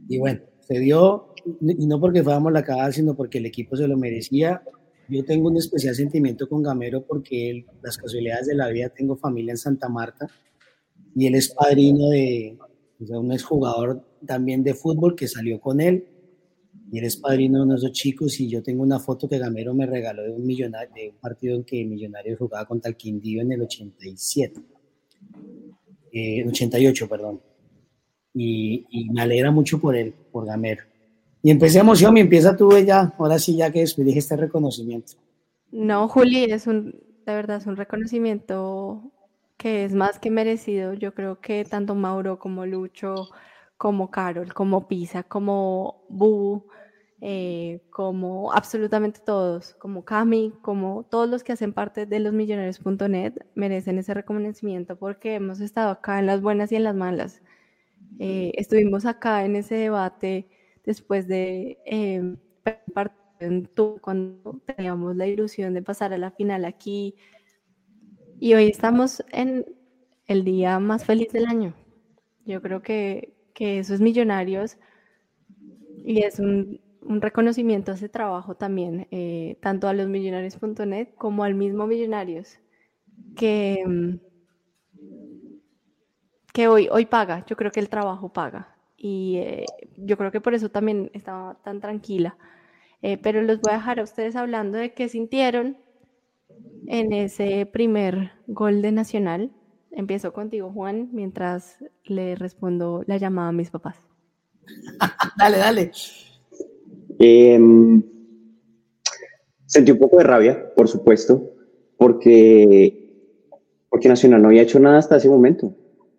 Y 0.08 0.18
bueno, 0.18 0.40
se 0.60 0.78
dio, 0.80 1.34
y 1.60 1.86
no 1.86 2.00
porque 2.00 2.22
fuéramos 2.22 2.52
la 2.52 2.62
cábala, 2.62 2.92
sino 2.92 3.14
porque 3.14 3.38
el 3.38 3.46
equipo 3.46 3.76
se 3.76 3.88
lo 3.88 3.96
merecía. 3.96 4.62
Yo 5.08 5.24
tengo 5.24 5.48
un 5.48 5.56
especial 5.56 5.94
sentimiento 5.94 6.48
con 6.48 6.62
Gamero 6.62 7.04
porque 7.04 7.64
las 7.82 7.96
casualidades 7.96 8.46
de 8.46 8.54
la 8.54 8.68
vida, 8.68 8.90
tengo 8.90 9.16
familia 9.16 9.52
en 9.52 9.58
Santa 9.58 9.88
Marta 9.88 10.26
y 11.14 11.26
él 11.26 11.34
es 11.34 11.48
padrino 11.48 12.10
de, 12.10 12.58
o 13.02 13.06
sea, 13.06 13.18
un 13.18 13.32
exjugador 13.32 14.04
también 14.26 14.62
de 14.62 14.74
fútbol 14.74 15.14
que 15.14 15.28
salió 15.28 15.60
con 15.60 15.80
él 15.80 16.06
y 16.90 16.98
él 16.98 17.04
es 17.04 17.16
padrino 17.16 17.58
de 17.58 17.64
unos 17.64 17.82
dos 17.82 17.92
chicos 17.92 18.40
y 18.40 18.48
yo 18.48 18.62
tengo 18.62 18.82
una 18.82 18.98
foto 18.98 19.28
que 19.28 19.38
Gamero 19.38 19.74
me 19.74 19.86
regaló 19.86 20.22
de 20.22 20.30
un, 20.30 20.46
millonario, 20.46 20.94
de 20.94 21.10
un 21.10 21.16
partido 21.16 21.56
en 21.56 21.64
que 21.64 21.84
Millonarios 21.84 22.38
jugaba 22.38 22.66
contra 22.66 22.88
el 22.88 22.96
Quindío 22.96 23.42
en 23.42 23.52
el 23.52 23.62
87, 23.62 24.60
eh, 26.12 26.46
88, 26.48 27.08
perdón. 27.08 27.40
Y, 28.32 28.86
y 28.90 29.10
me 29.10 29.22
alegra 29.22 29.50
mucho 29.50 29.80
por 29.80 29.96
él, 29.96 30.14
por 30.32 30.46
Gamero. 30.46 30.82
Y 31.42 31.50
empecé 31.50 31.78
emoción 31.78 32.16
y 32.16 32.20
empieza 32.20 32.56
tú 32.56 32.70
ya, 32.78 33.14
ahora 33.18 33.38
sí 33.38 33.56
ya 33.56 33.70
que 33.70 33.84
dije 33.98 34.18
este 34.18 34.36
reconocimiento. 34.36 35.12
No, 35.70 36.08
Juli, 36.08 36.44
es 36.44 36.66
un, 36.66 36.92
de 37.26 37.34
verdad, 37.34 37.58
es 37.58 37.66
un 37.66 37.76
reconocimiento 37.76 39.12
que 39.56 39.84
es 39.84 39.92
más 39.92 40.18
que 40.18 40.30
merecido. 40.30 40.94
Yo 40.94 41.14
creo 41.14 41.40
que 41.40 41.64
tanto 41.64 41.94
Mauro 41.94 42.38
como 42.38 42.64
Lucho, 42.64 43.28
como 43.76 44.10
Carol, 44.10 44.52
como 44.54 44.88
Pisa, 44.88 45.22
como 45.22 46.06
Bu, 46.08 46.64
eh, 47.20 47.80
como 47.90 48.52
absolutamente 48.52 49.20
todos, 49.24 49.74
como 49.74 50.04
Cami, 50.04 50.52
como 50.62 51.02
todos 51.02 51.28
los 51.28 51.42
que 51.42 51.52
hacen 51.52 51.72
parte 51.72 52.06
de 52.06 52.20
los 52.20 52.32
millonarios.net 52.32 53.34
merecen 53.56 53.98
ese 53.98 54.14
reconocimiento 54.14 54.96
porque 54.96 55.34
hemos 55.34 55.60
estado 55.60 55.90
acá 55.90 56.20
en 56.20 56.26
las 56.26 56.40
buenas 56.40 56.70
y 56.70 56.76
en 56.76 56.84
las 56.84 56.94
malas. 56.94 57.42
Eh, 58.20 58.52
estuvimos 58.54 59.04
acá 59.04 59.44
en 59.44 59.56
ese 59.56 59.74
debate 59.74 60.48
después 60.84 61.26
de 61.26 61.78
eh, 61.86 62.36
cuando 64.00 64.60
teníamos 64.64 65.16
la 65.16 65.26
ilusión 65.26 65.74
de 65.74 65.82
pasar 65.82 66.12
a 66.12 66.18
la 66.18 66.30
final 66.30 66.64
aquí. 66.64 67.16
Y 68.38 68.54
hoy 68.54 68.68
estamos 68.68 69.24
en 69.32 69.66
el 70.26 70.44
día 70.44 70.78
más 70.78 71.04
feliz 71.04 71.32
del 71.32 71.46
año. 71.46 71.74
Yo 72.44 72.62
creo 72.62 72.80
que, 72.80 73.34
que 73.54 73.80
eso 73.80 73.94
es 73.94 74.00
Millonarios 74.00 74.78
y 76.04 76.22
es 76.22 76.38
un, 76.38 76.80
un 77.08 77.22
reconocimiento 77.22 77.90
a 77.90 77.94
ese 77.94 78.08
trabajo 78.08 78.54
también, 78.54 79.08
eh, 79.10 79.56
tanto 79.62 79.88
a 79.88 79.94
los 79.94 80.08
millonarios.net 80.08 81.08
como 81.16 81.42
al 81.42 81.54
mismo 81.54 81.86
Millonarios, 81.86 82.58
que, 83.34 83.82
que 86.52 86.68
hoy, 86.68 86.88
hoy 86.92 87.06
paga. 87.06 87.44
Yo 87.46 87.56
creo 87.56 87.72
que 87.72 87.80
el 87.80 87.88
trabajo 87.88 88.28
paga 88.32 88.76
y 88.96 89.36
eh, 89.38 89.64
yo 89.96 90.18
creo 90.18 90.30
que 90.30 90.40
por 90.40 90.54
eso 90.54 90.68
también 90.68 91.10
estaba 91.14 91.54
tan 91.64 91.80
tranquila. 91.80 92.36
Eh, 93.00 93.16
pero 93.16 93.40
los 93.42 93.60
voy 93.60 93.72
a 93.72 93.76
dejar 93.76 94.00
a 94.00 94.02
ustedes 94.02 94.36
hablando 94.36 94.76
de 94.76 94.92
qué 94.92 95.08
sintieron 95.08 95.78
en 96.86 97.12
ese 97.12 97.64
primer 97.64 98.32
gol 98.46 98.82
de 98.82 98.92
Nacional. 98.92 99.52
Empiezo 99.92 100.32
contigo, 100.32 100.72
Juan, 100.72 101.08
mientras 101.12 101.78
le 102.04 102.34
respondo 102.34 103.02
la 103.06 103.16
llamada 103.16 103.48
a 103.48 103.52
mis 103.52 103.70
papás. 103.70 103.96
dale, 105.38 105.58
dale. 105.58 105.92
Em, 107.18 108.02
sentí 109.66 109.90
un 109.90 109.98
poco 109.98 110.18
de 110.18 110.24
rabia, 110.24 110.72
por 110.74 110.88
supuesto, 110.88 111.52
porque, 111.96 113.12
porque 113.88 114.08
Nacional 114.08 114.42
no 114.42 114.48
había 114.48 114.62
hecho 114.62 114.78
nada 114.78 114.98
hasta 114.98 115.16
ese 115.16 115.28
momento. 115.28 115.74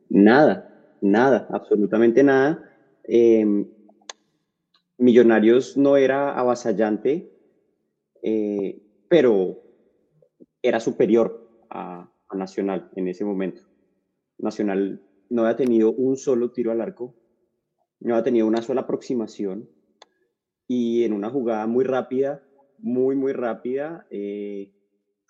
Nada, 0.10 0.98
nada, 1.02 1.48
absolutamente 1.52 2.24
nada. 2.24 2.64
Em, 3.04 3.66
Millonarios 4.98 5.78
no 5.78 5.96
era 5.96 6.38
avasallante, 6.38 7.32
eh, 8.22 8.82
pero 9.08 9.62
era 10.62 10.82
superior 10.82 11.50
a, 11.70 12.12
Nacional 12.34 12.92
en 12.96 13.08
ese 13.08 13.26
momento. 13.26 13.64
Nacional 14.38 15.02
no 15.30 15.44
había 15.44 15.56
tenido 15.56 15.92
un 15.92 16.16
solo 16.16 16.52
tiro 16.52 16.72
al 16.72 16.82
arco, 16.82 17.16
no 18.02 18.14
había 18.14 18.24
tenido 18.24 18.46
una 18.46 18.62
sola 18.62 18.82
aproximación 18.82 19.68
y 20.70 21.04
en 21.04 21.14
una 21.14 21.32
jugada 21.32 21.66
muy 21.66 21.84
rápida, 21.84 22.44
muy, 22.78 23.16
muy 23.16 23.34
rápida, 23.34 24.06
eh, 24.12 24.72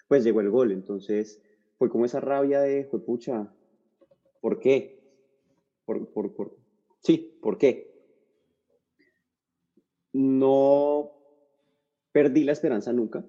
pues 0.10 0.26
llegó 0.26 0.42
el 0.42 0.50
gol. 0.50 0.74
Entonces 0.74 1.42
fue 1.78 1.90
como 1.90 2.04
esa 2.04 2.20
rabia 2.20 2.60
de, 2.60 2.84
fue 2.84 3.04
pucha, 3.06 3.50
¿por 4.42 4.60
qué? 4.60 5.00
por, 5.86 6.12
por, 6.12 6.58
Sí, 7.00 7.40
¿por 7.42 7.58
qué? 7.58 7.88
no 10.12 11.10
perdí 12.12 12.44
la 12.44 12.52
esperanza 12.52 12.92
nunca, 12.92 13.24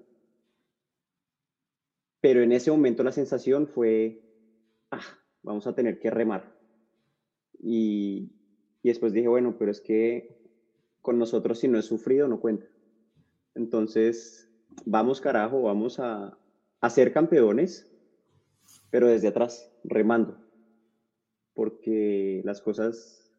pero 2.19 2.41
en 2.41 2.51
ese 2.51 2.71
momento 2.71 3.03
la 3.03 3.13
sensación 3.13 3.67
fue, 3.67 4.19
ah, 4.91 5.17
vamos 5.43 5.65
a 5.65 5.73
tener 5.73 5.97
que 5.99 6.09
remar. 6.09 6.59
Y, 7.59 8.31
y 8.83 8.89
después 8.89 9.13
dije, 9.13 9.27
bueno, 9.29 9.55
pero 9.57 9.71
es 9.71 9.79
que 9.79 10.40
con 11.01 11.17
nosotros 11.17 11.59
si 11.59 11.67
no 11.67 11.79
es 11.79 11.85
sufrido 11.85 12.27
no 12.27 12.39
cuenta. 12.39 12.67
Entonces, 13.55 14.49
vamos 14.85 15.19
carajo, 15.19 15.61
vamos 15.63 15.99
a, 15.99 16.37
a 16.79 16.89
ser 16.89 17.11
campeones, 17.11 17.87
pero 18.89 19.07
desde 19.07 19.27
atrás, 19.27 19.71
remando, 19.83 20.39
porque 21.53 22.41
las 22.43 22.61
cosas 22.61 23.31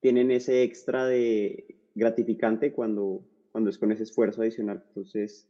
tienen 0.00 0.30
ese 0.30 0.62
extra 0.62 1.06
de 1.06 1.78
gratificante 1.94 2.72
cuando, 2.72 3.26
cuando 3.50 3.70
es 3.70 3.78
con 3.78 3.92
ese 3.92 4.04
esfuerzo 4.04 4.42
adicional. 4.42 4.82
Entonces, 4.88 5.48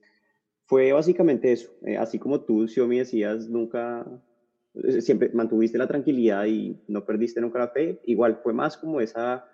fue 0.64 0.92
básicamente 0.92 1.52
eso. 1.52 1.70
Eh, 1.82 1.96
así 1.96 2.18
como 2.18 2.42
tú, 2.42 2.66
Xiomi, 2.66 2.98
decías, 2.98 3.48
nunca, 3.48 4.06
eh, 4.74 5.00
siempre 5.00 5.30
mantuviste 5.32 5.78
la 5.78 5.86
tranquilidad 5.86 6.46
y 6.46 6.78
no 6.86 7.04
perdiste 7.04 7.40
nunca 7.40 7.58
la 7.58 7.68
fe, 7.68 8.00
igual 8.04 8.38
fue 8.42 8.52
más 8.52 8.76
como 8.76 9.00
esa, 9.00 9.44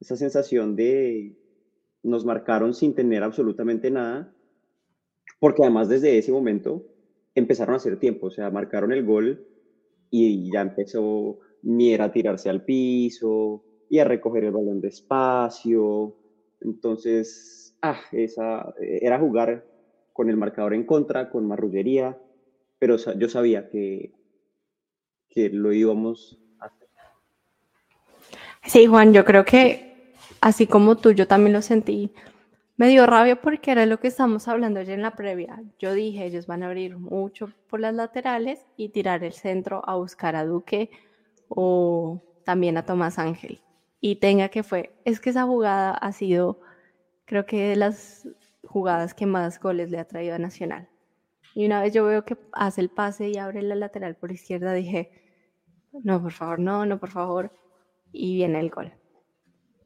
esa 0.00 0.16
sensación 0.16 0.76
de 0.76 1.36
nos 2.02 2.24
marcaron 2.24 2.74
sin 2.74 2.94
tener 2.94 3.22
absolutamente 3.22 3.90
nada, 3.90 4.32
porque 5.40 5.62
además 5.62 5.88
desde 5.88 6.18
ese 6.18 6.32
momento 6.32 6.86
empezaron 7.34 7.74
a 7.74 7.76
hacer 7.76 7.98
tiempo, 7.98 8.28
o 8.28 8.30
sea, 8.30 8.50
marcaron 8.50 8.92
el 8.92 9.04
gol 9.04 9.46
y 10.10 10.50
ya 10.52 10.62
empezó 10.62 11.38
Miera 11.62 12.04
a 12.04 12.12
tirarse 12.12 12.48
al 12.48 12.64
piso 12.64 13.64
y 13.90 13.98
a 13.98 14.04
recoger 14.04 14.44
el 14.44 14.52
balón 14.52 14.80
despacio. 14.80 16.16
Entonces, 16.60 17.76
ah, 17.82 18.00
esa, 18.12 18.72
era 18.80 19.18
jugar 19.18 19.66
con 20.12 20.30
el 20.30 20.36
marcador 20.36 20.74
en 20.74 20.84
contra, 20.84 21.28
con 21.28 21.46
marrullería, 21.46 22.18
pero 22.78 22.96
yo 22.96 23.28
sabía 23.28 23.68
que, 23.68 24.12
que 25.28 25.50
lo 25.50 25.72
íbamos. 25.72 26.38
Sí, 28.66 28.86
Juan, 28.86 29.12
yo 29.12 29.24
creo 29.24 29.44
que 29.44 30.14
así 30.40 30.66
como 30.66 30.96
tú, 30.96 31.12
yo 31.12 31.26
también 31.26 31.52
lo 31.52 31.62
sentí 31.62 32.12
me 32.76 32.88
dio 32.88 33.06
rabia 33.06 33.40
porque 33.40 33.72
era 33.72 33.86
lo 33.86 33.98
que 33.98 34.08
estamos 34.08 34.48
hablando 34.48 34.80
ayer 34.80 34.94
en 34.94 35.02
la 35.02 35.16
previa. 35.16 35.62
Yo 35.78 35.94
dije, 35.94 36.26
ellos 36.26 36.46
van 36.46 36.62
a 36.62 36.66
abrir 36.66 36.98
mucho 36.98 37.50
por 37.70 37.80
las 37.80 37.94
laterales 37.94 38.66
y 38.76 38.90
tirar 38.90 39.24
el 39.24 39.32
centro 39.32 39.82
a 39.88 39.96
buscar 39.96 40.36
a 40.36 40.44
Duque 40.44 40.90
o 41.48 42.22
también 42.44 42.76
a 42.76 42.84
Tomás 42.84 43.18
Ángel. 43.18 43.62
Y 44.00 44.16
tenga 44.16 44.50
que 44.50 44.62
fue, 44.62 44.94
es 45.06 45.20
que 45.20 45.30
esa 45.30 45.44
jugada 45.44 45.92
ha 45.92 46.12
sido, 46.12 46.60
creo 47.24 47.46
que 47.46 47.70
de 47.70 47.76
las 47.76 48.28
jugadas 48.62 49.14
que 49.14 49.24
más 49.24 49.58
goles 49.58 49.90
le 49.90 49.98
ha 49.98 50.06
traído 50.06 50.34
a 50.34 50.38
Nacional. 50.38 50.88
Y 51.54 51.64
una 51.64 51.80
vez 51.80 51.94
yo 51.94 52.04
veo 52.04 52.26
que 52.26 52.36
hace 52.52 52.82
el 52.82 52.90
pase 52.90 53.30
y 53.30 53.38
abre 53.38 53.62
la 53.62 53.74
lateral 53.74 54.16
por 54.16 54.32
izquierda, 54.32 54.74
dije, 54.74 55.10
no, 56.04 56.22
por 56.22 56.32
favor, 56.32 56.58
no, 56.58 56.84
no, 56.84 56.98
por 56.98 57.10
favor. 57.10 57.50
Y 58.18 58.34
viene 58.36 58.60
el 58.60 58.70
gol. 58.70 58.92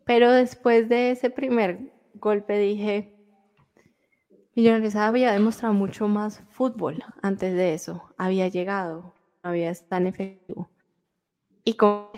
Pero 0.05 0.31
después 0.33 0.89
de 0.89 1.11
ese 1.11 1.31
primer 1.31 1.93
golpe 2.15 2.59
dije, 2.59 3.13
Millonarios 4.55 4.97
había 4.97 5.33
demostrado 5.33 5.75
mucho 5.75 6.09
más 6.09 6.43
fútbol 6.51 7.03
antes 7.23 7.55
de 7.55 7.75
eso, 7.75 8.03
había 8.17 8.49
llegado, 8.49 9.15
había 9.43 9.71
estado 9.71 9.89
tan 9.91 10.07
efectivo. 10.07 10.69
Y 11.65 11.75
como 11.75 12.11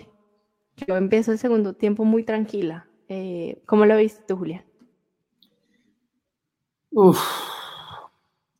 yo 0.87 0.97
empiezo 0.97 1.33
el 1.33 1.39
segundo 1.39 1.75
tiempo 1.75 2.05
muy 2.05 2.25
tranquila. 2.25 2.87
Eh, 3.09 3.63
¿Cómo 3.67 3.85
lo 3.85 3.97
viste 3.97 4.23
tú, 4.27 4.37
Julián? 4.37 4.65
Uf, 6.91 7.19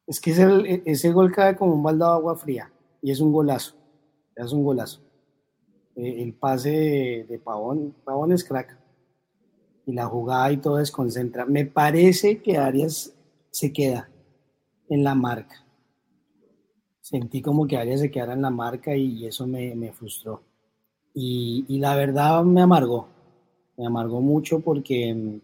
es 0.07 0.21
que 0.21 0.31
ese, 0.31 0.83
ese, 0.85 1.13
gol 1.13 1.33
cae 1.33 1.57
como 1.57 1.75
un 1.75 1.83
baldado 1.83 2.13
de 2.13 2.19
agua 2.19 2.37
fría 2.37 2.73
y 3.03 3.11
es 3.11 3.21
un 3.21 3.33
golazo, 3.33 3.75
es 4.37 4.53
un 4.53 4.65
golazo. 4.65 5.01
Eh, 5.97 6.23
el 6.23 6.33
pase 6.35 6.71
de, 6.71 7.27
de 7.29 7.39
Pavón, 7.39 7.95
Pavón 8.05 8.33
es 8.33 8.45
crack 8.45 8.79
y 9.87 9.93
la 9.93 10.07
jugada 10.07 10.53
y 10.53 10.59
todo 10.59 10.77
desconcentra. 10.77 11.45
Me 11.47 11.67
parece 11.67 12.41
que 12.41 12.57
Arias 12.57 13.13
se 13.51 13.73
queda 13.73 14.09
en 14.89 15.05
la 15.05 15.15
marca. 15.15 15.65
Sentí 17.01 17.43
como 17.43 17.67
que 17.67 17.77
Arias 17.77 18.01
se 18.01 18.11
quedara 18.11 18.33
en 18.33 18.43
la 18.43 18.51
marca 18.51 18.95
y 18.95 19.27
eso 19.27 19.47
me, 19.47 19.75
me 19.75 19.93
frustró. 19.93 20.43
Y, 21.15 21.65
y, 21.69 21.79
la 21.79 21.95
verdad 21.95 22.43
me 22.45 22.63
amargó. 22.63 23.07
Me 23.77 23.87
amargó 23.87 24.21
mucho 24.21 24.61
porque 24.61 25.41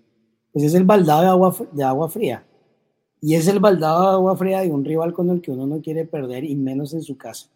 pues 0.52 0.64
es 0.64 0.74
el 0.74 0.84
baldado 0.84 1.22
de 1.22 1.28
agua, 1.28 1.56
de 1.72 1.84
agua 1.84 2.08
fría. 2.08 2.44
Y 3.20 3.34
es 3.34 3.48
el 3.48 3.58
baldado 3.58 4.02
de 4.02 4.14
agua 4.14 4.36
fría 4.36 4.60
de 4.60 4.70
un 4.70 4.84
rival 4.84 5.12
con 5.12 5.28
el 5.30 5.42
que 5.42 5.50
uno 5.50 5.66
no 5.66 5.82
quiere 5.82 6.04
perder 6.04 6.44
y 6.44 6.54
menos 6.54 6.94
en 6.94 7.02
su 7.02 7.18
casa. 7.18 7.48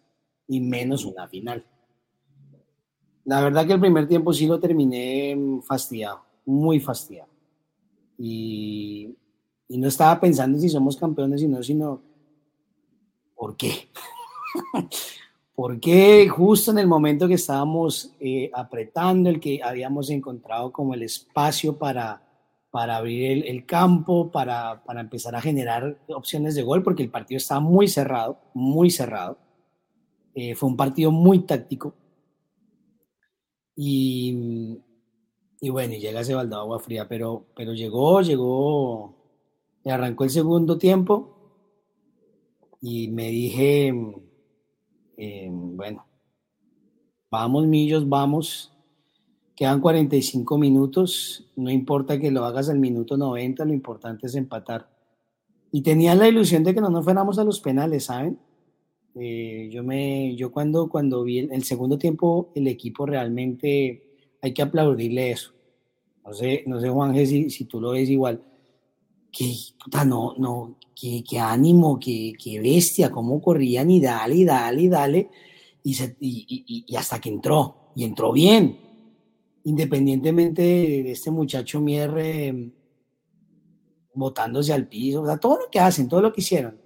Y 0.49 0.61
menos 0.61 1.05
una 1.05 1.29
final. 1.29 1.65
La 3.25 3.41
verdad 3.41 3.67
que 3.67 3.75
el 3.75 3.81
primer 3.81 4.09
tiempo 4.09 4.33
sí 4.33 4.47
lo 4.47 4.59
terminé 4.59 5.37
fastidiado 5.63 6.33
muy 6.45 6.81
fastidiado. 6.81 7.31
Y, 8.19 9.17
y, 9.69 9.79
no 9.79 9.89
estaba 9.89 10.21
pensando 10.21 10.59
si 10.59 10.69
somos 10.69 10.97
campeones, 10.97 11.41
sino, 11.41 11.63
sino, 11.63 12.03
¿por 13.35 13.57
qué? 13.57 13.89
¿Por 15.55 15.81
qué 15.81 16.29
justo 16.29 16.71
en 16.71 16.79
el 16.79 16.87
momento 16.87 17.29
que 17.29 17.35
estábamos 17.35 18.13
eh, 18.21 18.51
apretando, 18.55 19.29
el 19.29 19.39
que 19.39 19.61
habíamos 19.63 20.11
encontrado 20.11 20.73
como 20.73 20.95
el 20.95 21.03
espacio 21.03 21.77
para, 21.77 22.23
para 22.71 22.97
abrir 22.97 23.31
el, 23.31 23.45
el 23.45 23.67
campo, 23.67 24.31
para, 24.31 24.83
para, 24.85 25.01
empezar 25.01 25.37
a 25.37 25.41
generar 25.41 25.99
opciones 26.09 26.55
de 26.55 26.63
gol, 26.63 26.83
porque 26.83 27.03
el 27.03 27.11
partido 27.11 27.37
estaba 27.37 27.61
muy 27.61 27.87
cerrado, 27.89 28.39
muy 28.55 28.91
cerrado. 28.91 29.39
Eh, 30.35 30.55
fue 30.55 30.71
un 30.71 30.77
partido 30.77 31.11
muy 31.11 31.41
táctico. 31.41 31.95
Y, 33.77 34.79
y 35.61 35.71
bueno, 35.71 35.95
y 35.95 36.01
llega 36.01 36.21
ese 36.21 36.35
baldado 36.35 36.63
agua 36.63 36.81
fría, 36.81 37.09
pero, 37.09 37.47
pero 37.55 37.73
llegó, 37.73 38.21
llegó, 38.21 39.23
y 39.85 39.91
arrancó 39.91 40.25
el 40.25 40.31
segundo 40.31 40.79
tiempo 40.79 41.33
y 42.81 43.09
me 43.09 43.29
dije, 43.29 43.89
em, 45.17 45.77
bueno, 45.77 46.07
vamos 47.31 47.67
Millos, 47.67 48.09
vamos, 48.09 48.73
quedan 49.55 49.81
45 49.81 50.59
minutos, 50.59 51.49
no 51.57 51.71
importa 51.71 52.19
que 52.19 52.31
lo 52.31 52.45
hagas 52.45 52.69
al 52.69 52.79
minuto 52.79 53.17
90, 53.17 53.65
lo 53.65 53.73
importante 53.73 54.27
es 54.27 54.35
empatar. 54.35 54.89
Y 55.71 55.83
tenía 55.83 56.15
la 56.15 56.29
ilusión 56.29 56.65
de 56.65 56.75
que 56.75 56.81
no 56.81 56.91
nos 56.91 57.05
fuéramos 57.05 57.39
a 57.39 57.45
los 57.45 57.61
penales, 57.61 58.05
¿saben? 58.05 58.39
Eh, 59.15 59.69
yo, 59.71 59.83
me, 59.83 60.35
yo 60.37 60.51
cuando, 60.51 60.89
cuando 60.89 61.23
vi 61.23 61.41
el, 61.41 61.65
segundo 61.65 61.99
tiempo, 61.99 62.51
el 62.55 62.67
equipo 62.69 63.05
realmente 63.05 64.03
hay 64.41 64.55
que 64.55 64.63
aplaudirle 64.63 65.33
eso. 65.33 65.53
No 66.25 66.33
sé, 66.33 66.65
no 66.67 66.81
sé 66.81 66.89
Juan 66.89 67.15
si, 67.27 67.51
si 67.51 67.65
tú 67.65 67.81
lo 67.81 67.91
ves 67.91 68.09
igual. 68.09 68.43
Qué, 69.31 69.55
puta, 69.83 70.05
no, 70.05 70.35
no, 70.39 70.79
qué, 70.95 71.39
ánimo, 71.39 71.99
qué, 71.99 72.61
bestia, 72.63 73.11
cómo 73.11 73.41
corrían 73.41 73.91
y 73.91 74.01
dale, 74.01 74.37
y 74.37 74.45
dale, 74.45 74.83
y 74.83 74.89
dale. 74.89 75.31
Y, 75.85 76.97
hasta 76.97 77.21
que 77.21 77.29
entró, 77.29 77.93
y 77.95 78.05
entró 78.05 78.33
bien. 78.33 78.79
Independientemente 79.65 80.63
de 80.63 81.11
este 81.13 81.31
muchacho 81.31 81.81
Mierre 81.81 82.73
botándose 84.15 84.73
al 84.73 84.89
piso, 84.89 85.23
o 85.23 85.27
sea, 85.27 85.39
todo 85.39 85.61
lo 85.61 85.71
que 85.71 85.81
hacen, 85.81 86.09
todo 86.09 86.21
lo 86.21 86.33
que 86.33 86.41
hicieron. 86.43 86.79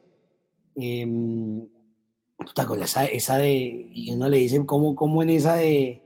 Eh, 0.76 1.04
puta, 2.36 2.66
esa, 2.82 3.04
esa 3.04 3.38
de, 3.38 3.88
y 3.92 4.12
uno 4.12 4.28
le 4.28 4.38
dice, 4.38 4.64
¿cómo, 4.66 4.94
cómo 4.94 5.22
en 5.22 5.30
esa 5.30 5.56
de, 5.56 6.02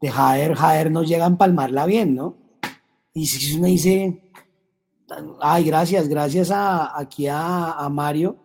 de 0.00 0.10
Jader, 0.10 0.54
Jader 0.54 0.90
no 0.90 1.02
llega 1.02 1.24
a 1.24 1.28
empalmarla 1.28 1.86
bien, 1.86 2.14
¿no? 2.14 2.36
Y 3.12 3.26
si 3.26 3.56
uno 3.56 3.66
dice, 3.66 4.22
ay, 5.40 5.64
gracias, 5.64 6.08
gracias 6.08 6.50
a, 6.50 6.98
aquí 6.98 7.26
a, 7.28 7.88
Mario. 7.90 8.36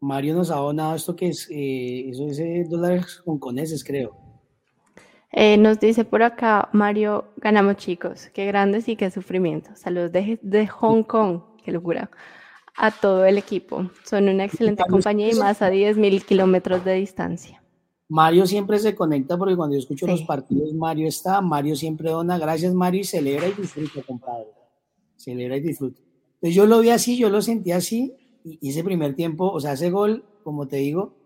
Mario 0.00 0.34
nos 0.34 0.50
ha 0.50 0.56
donado 0.56 0.94
esto 0.94 1.16
que 1.16 1.28
es, 1.28 1.48
eh, 1.50 2.10
eso 2.10 2.26
es 2.28 2.38
eh, 2.38 2.66
dólares 2.68 3.22
hongkoneses, 3.24 3.82
creo. 3.82 4.16
Eh, 5.32 5.56
nos 5.56 5.80
dice 5.80 6.04
por 6.04 6.22
acá, 6.22 6.68
Mario, 6.72 7.26
ganamos 7.36 7.76
chicos, 7.76 8.30
qué 8.32 8.46
grandes 8.46 8.88
y 8.88 8.96
qué 8.96 9.10
sufrimiento. 9.10 9.74
Saludos 9.74 10.12
de, 10.12 10.38
de 10.42 10.66
Hong 10.66 11.02
Kong, 11.02 11.40
qué 11.64 11.72
locura. 11.72 12.10
A 12.76 12.90
todo 12.90 13.24
el 13.24 13.38
equipo. 13.38 13.90
Son 14.04 14.28
una 14.28 14.44
excelente 14.44 14.84
compañía 14.88 15.30
y 15.30 15.34
más 15.34 15.62
a 15.62 15.70
10.000 15.70 16.24
kilómetros 16.24 16.84
de 16.84 16.94
distancia. 16.94 17.62
Mario 18.08 18.46
siempre 18.46 18.78
se 18.78 18.94
conecta 18.94 19.36
porque 19.36 19.56
cuando 19.56 19.74
yo 19.74 19.80
escucho 19.80 20.06
los 20.06 20.22
partidos, 20.22 20.72
Mario 20.74 21.08
está, 21.08 21.40
Mario 21.40 21.74
siempre 21.74 22.10
dona, 22.10 22.38
gracias 22.38 22.72
Mario, 22.72 23.00
y 23.00 23.04
celebra 23.04 23.48
y 23.48 23.52
disfruta, 23.52 24.02
compadre. 24.02 24.46
Celebra 25.16 25.56
y 25.56 25.60
disfruta. 25.60 26.00
Entonces 26.34 26.54
yo 26.54 26.66
lo 26.66 26.80
vi 26.80 26.90
así, 26.90 27.16
yo 27.16 27.30
lo 27.30 27.42
sentí 27.42 27.72
así, 27.72 28.14
y 28.44 28.68
ese 28.68 28.84
primer 28.84 29.16
tiempo, 29.16 29.50
o 29.50 29.58
sea, 29.58 29.72
ese 29.72 29.90
gol, 29.90 30.24
como 30.44 30.68
te 30.68 30.76
digo, 30.76 31.16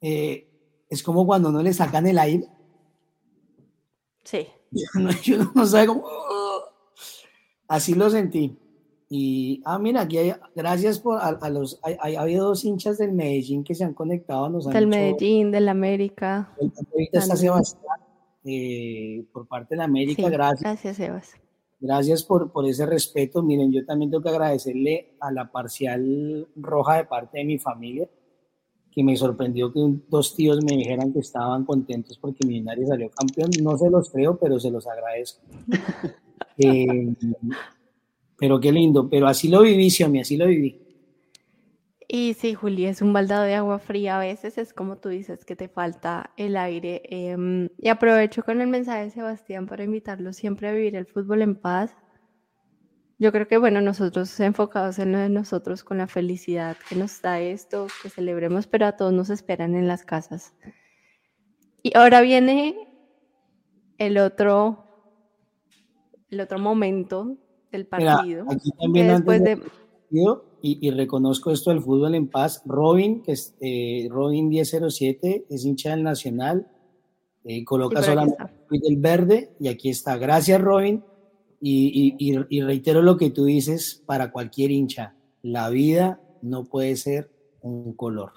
eh, 0.00 0.48
es 0.90 1.02
como 1.02 1.24
cuando 1.24 1.52
no 1.52 1.62
le 1.62 1.72
sacan 1.72 2.06
el 2.06 2.18
aire. 2.18 2.48
Sí. 4.24 4.46
Yo 5.22 5.38
no, 5.38 5.52
no 5.54 5.66
sabe 5.66 5.86
cómo... 5.86 6.04
Así 7.68 7.94
lo 7.94 8.10
sentí. 8.10 8.58
Y, 9.14 9.60
ah, 9.66 9.78
mira, 9.78 10.00
aquí 10.00 10.16
hay, 10.16 10.32
gracias 10.56 10.98
por, 10.98 11.20
a, 11.20 11.50
los, 11.50 11.78
hay, 11.82 12.16
ha 12.16 12.22
habido 12.22 12.46
dos 12.46 12.64
hinchas 12.64 12.96
del 12.96 13.12
Medellín 13.12 13.62
que 13.62 13.74
se 13.74 13.84
han 13.84 13.92
conectado. 13.92 14.48
Nos 14.48 14.64
del 14.64 14.86
Medellín, 14.86 15.50
del 15.50 15.68
América. 15.68 16.50
Ahorita 16.58 17.18
está 17.18 17.36
Sebastián, 17.36 18.00
eh, 18.42 19.22
por 19.30 19.46
parte 19.46 19.74
de 19.74 19.80
la 19.80 19.84
América, 19.84 20.30
gracias. 20.30 20.62
Gracias, 20.62 20.96
Sebas. 20.96 21.34
Gracias 21.78 22.22
por, 22.22 22.52
por 22.52 22.66
ese 22.66 22.86
respeto. 22.86 23.42
Miren, 23.42 23.70
yo 23.70 23.84
también 23.84 24.10
tengo 24.10 24.22
que 24.22 24.30
agradecerle 24.30 25.14
a 25.20 25.30
la 25.30 25.52
parcial 25.52 26.48
roja 26.56 26.96
de 26.96 27.04
parte 27.04 27.36
de 27.36 27.44
mi 27.44 27.58
familia, 27.58 28.08
que 28.90 29.04
me 29.04 29.14
sorprendió 29.14 29.74
que 29.74 29.80
dos 30.08 30.34
tíos 30.34 30.64
me 30.64 30.74
dijeran 30.74 31.12
que 31.12 31.18
estaban 31.18 31.66
contentos 31.66 32.16
porque 32.16 32.46
Millonarios 32.46 32.88
salió 32.88 33.10
campeón. 33.10 33.50
No 33.62 33.76
se 33.76 33.90
los 33.90 34.08
creo, 34.08 34.38
pero 34.38 34.58
se 34.58 34.70
los 34.70 34.86
agradezco. 34.86 35.42
eh, 36.56 37.14
pero 38.42 38.58
qué 38.58 38.72
lindo, 38.72 39.08
pero 39.08 39.28
así 39.28 39.46
lo 39.46 39.62
viví, 39.62 39.88
Xiaomi, 39.88 40.18
así 40.18 40.36
lo 40.36 40.48
viví. 40.48 40.76
Y 42.08 42.34
sí, 42.34 42.54
Juli, 42.54 42.86
es 42.86 43.00
un 43.00 43.12
baldado 43.12 43.44
de 43.44 43.54
agua 43.54 43.78
fría 43.78 44.16
a 44.16 44.18
veces, 44.18 44.58
es 44.58 44.72
como 44.72 44.96
tú 44.96 45.10
dices, 45.10 45.44
que 45.44 45.54
te 45.54 45.68
falta 45.68 46.32
el 46.36 46.56
aire. 46.56 47.02
Em, 47.04 47.68
y 47.78 47.86
aprovecho 47.86 48.42
con 48.42 48.60
el 48.60 48.66
mensaje 48.66 49.04
de 49.04 49.10
Sebastián 49.10 49.68
para 49.68 49.84
invitarlo 49.84 50.32
siempre 50.32 50.66
a 50.66 50.72
vivir 50.72 50.96
el 50.96 51.06
fútbol 51.06 51.42
en 51.42 51.54
paz. 51.54 51.94
Yo 53.16 53.30
creo 53.30 53.46
que, 53.46 53.58
bueno, 53.58 53.80
nosotros 53.80 54.40
enfocados 54.40 54.98
en 54.98 55.12
lo 55.12 55.18
de 55.18 55.28
nosotros, 55.28 55.84
con 55.84 55.98
la 55.98 56.08
felicidad 56.08 56.76
que 56.88 56.96
nos 56.96 57.22
da 57.22 57.38
esto, 57.38 57.86
que 58.02 58.10
celebremos, 58.10 58.66
pero 58.66 58.86
a 58.86 58.96
todos 58.96 59.12
nos 59.12 59.30
esperan 59.30 59.76
en 59.76 59.86
las 59.86 60.04
casas. 60.04 60.52
Y 61.84 61.96
ahora 61.96 62.20
viene 62.22 62.88
el 63.98 64.18
otro, 64.18 64.84
el 66.28 66.40
otro 66.40 66.58
momento 66.58 67.38
del 67.72 67.86
partido. 67.86 68.44
aquí 68.48 68.70
también 68.78 69.08
después 69.08 69.42
de... 69.42 69.58
y, 70.60 70.90
reconozco 70.90 71.50
esto 71.50 71.70
del 71.70 71.80
fútbol 71.80 72.14
en 72.14 72.28
paz. 72.28 72.62
Robin, 72.66 73.22
que 73.22 73.32
es 73.32 73.56
eh, 73.60 74.06
Robin 74.10 74.48
1007, 74.48 75.46
es 75.48 75.64
hincha 75.64 75.90
del 75.90 76.04
Nacional, 76.04 76.68
eh, 77.44 77.64
coloca 77.64 78.02
solamente 78.02 78.36
el 78.70 78.96
verde 78.98 79.50
y 79.58 79.68
aquí 79.68 79.88
está. 79.88 80.16
Gracias, 80.16 80.60
Robin. 80.60 81.02
Y, 81.64 82.16
y, 82.18 82.60
reitero 82.60 83.02
lo 83.02 83.16
que 83.16 83.30
tú 83.30 83.44
dices 83.44 84.02
para 84.04 84.32
cualquier 84.32 84.72
hincha. 84.72 85.14
La 85.42 85.70
vida 85.70 86.20
no 86.42 86.64
puede 86.64 86.96
ser 86.96 87.30
un 87.60 87.94
color. 87.94 88.32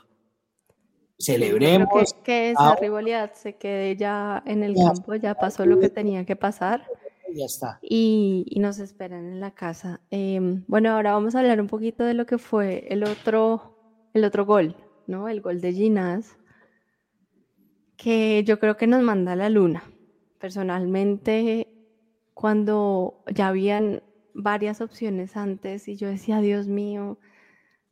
Celebremos. 1.17 1.87
Que, 2.13 2.23
que, 2.23 2.51
esa 2.51 2.75
rivalidad 2.75 3.33
se 3.33 3.55
quede 3.55 3.95
ya 3.95 4.43
en 4.45 4.63
el 4.63 4.75
campo, 4.75 5.15
ya 5.15 5.33
pasó 5.33 5.65
lo 5.65 5.79
que 5.79 5.89
tenía 5.89 6.23
que 6.23 6.35
pasar 6.35 6.85
ya 7.33 7.45
está. 7.45 7.79
Y, 7.81 8.45
nos 8.59 8.79
esperan 8.79 9.25
en 9.25 9.39
la 9.39 9.51
casa. 9.51 10.01
Em, 10.09 10.63
bueno, 10.67 10.91
ahora 10.91 11.13
vamos 11.13 11.35
a 11.35 11.39
hablar 11.39 11.61
un 11.61 11.67
poquito 11.67 12.03
de 12.03 12.13
lo 12.13 12.25
que 12.25 12.37
fue 12.37 12.87
el 12.89 13.03
otro, 13.03 13.77
el 14.13 14.23
otro 14.23 14.45
gol, 14.45 14.75
¿no? 15.07 15.29
El 15.29 15.41
gol 15.41 15.61
de 15.61 15.73
Ginás, 15.73 16.37
que 17.97 18.43
yo 18.45 18.59
creo 18.59 18.77
que 18.77 18.87
nos 18.87 19.01
manda 19.01 19.33
a 19.33 19.35
la 19.35 19.49
luna. 19.49 19.83
Personalmente, 20.39 21.67
cuando 22.33 23.23
ya 23.33 23.47
habían 23.47 24.03
varias 24.33 24.81
opciones 24.81 25.37
antes 25.37 25.87
y 25.87 25.95
yo 25.95 26.07
decía, 26.07 26.41
Dios 26.41 26.67
mío, 26.67 27.17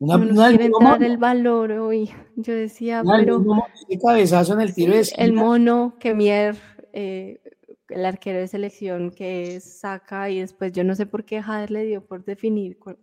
no, 0.00 0.18
no 0.18 0.48
quiere 0.48 0.66
entrar 0.66 1.02
el 1.02 1.16
valor 1.16 1.72
hoy. 1.72 2.10
Yo 2.36 2.52
decía, 2.52 3.02
pero... 3.04 3.42
¿Qué 3.88 3.98
cabezazo 3.98 4.54
en 4.54 4.60
el 4.60 4.74
tiro 4.74 4.94
El 5.16 5.32
mono, 5.32 5.96
que 5.98 6.14
Mier... 6.14 6.56
Eh, 6.96 7.40
el 7.94 8.04
arquero 8.04 8.40
de 8.40 8.48
selección 8.48 9.12
que 9.12 9.60
saca 9.60 10.28
y 10.28 10.40
después 10.40 10.72
yo 10.72 10.82
no 10.82 10.96
sé 10.96 11.06
por 11.06 11.24
qué 11.24 11.40
Jader 11.40 11.70
le 11.70 11.84
dio 11.84 12.04
por 12.04 12.24
definir 12.24 12.76
con, 12.78 12.98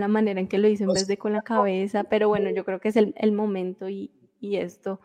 la 0.00 0.08
manera 0.08 0.40
en 0.40 0.48
que 0.48 0.58
lo 0.58 0.68
hizo 0.68 0.84
en 0.84 0.94
vez 0.94 1.06
de 1.06 1.18
con 1.18 1.34
la 1.34 1.42
cabeza, 1.42 2.04
pero 2.04 2.28
bueno, 2.28 2.50
yo 2.50 2.64
creo 2.64 2.80
que 2.80 2.88
es 2.88 2.96
el, 2.96 3.32
momento 3.32 3.88
y, 3.88 4.10
esto. 4.40 5.00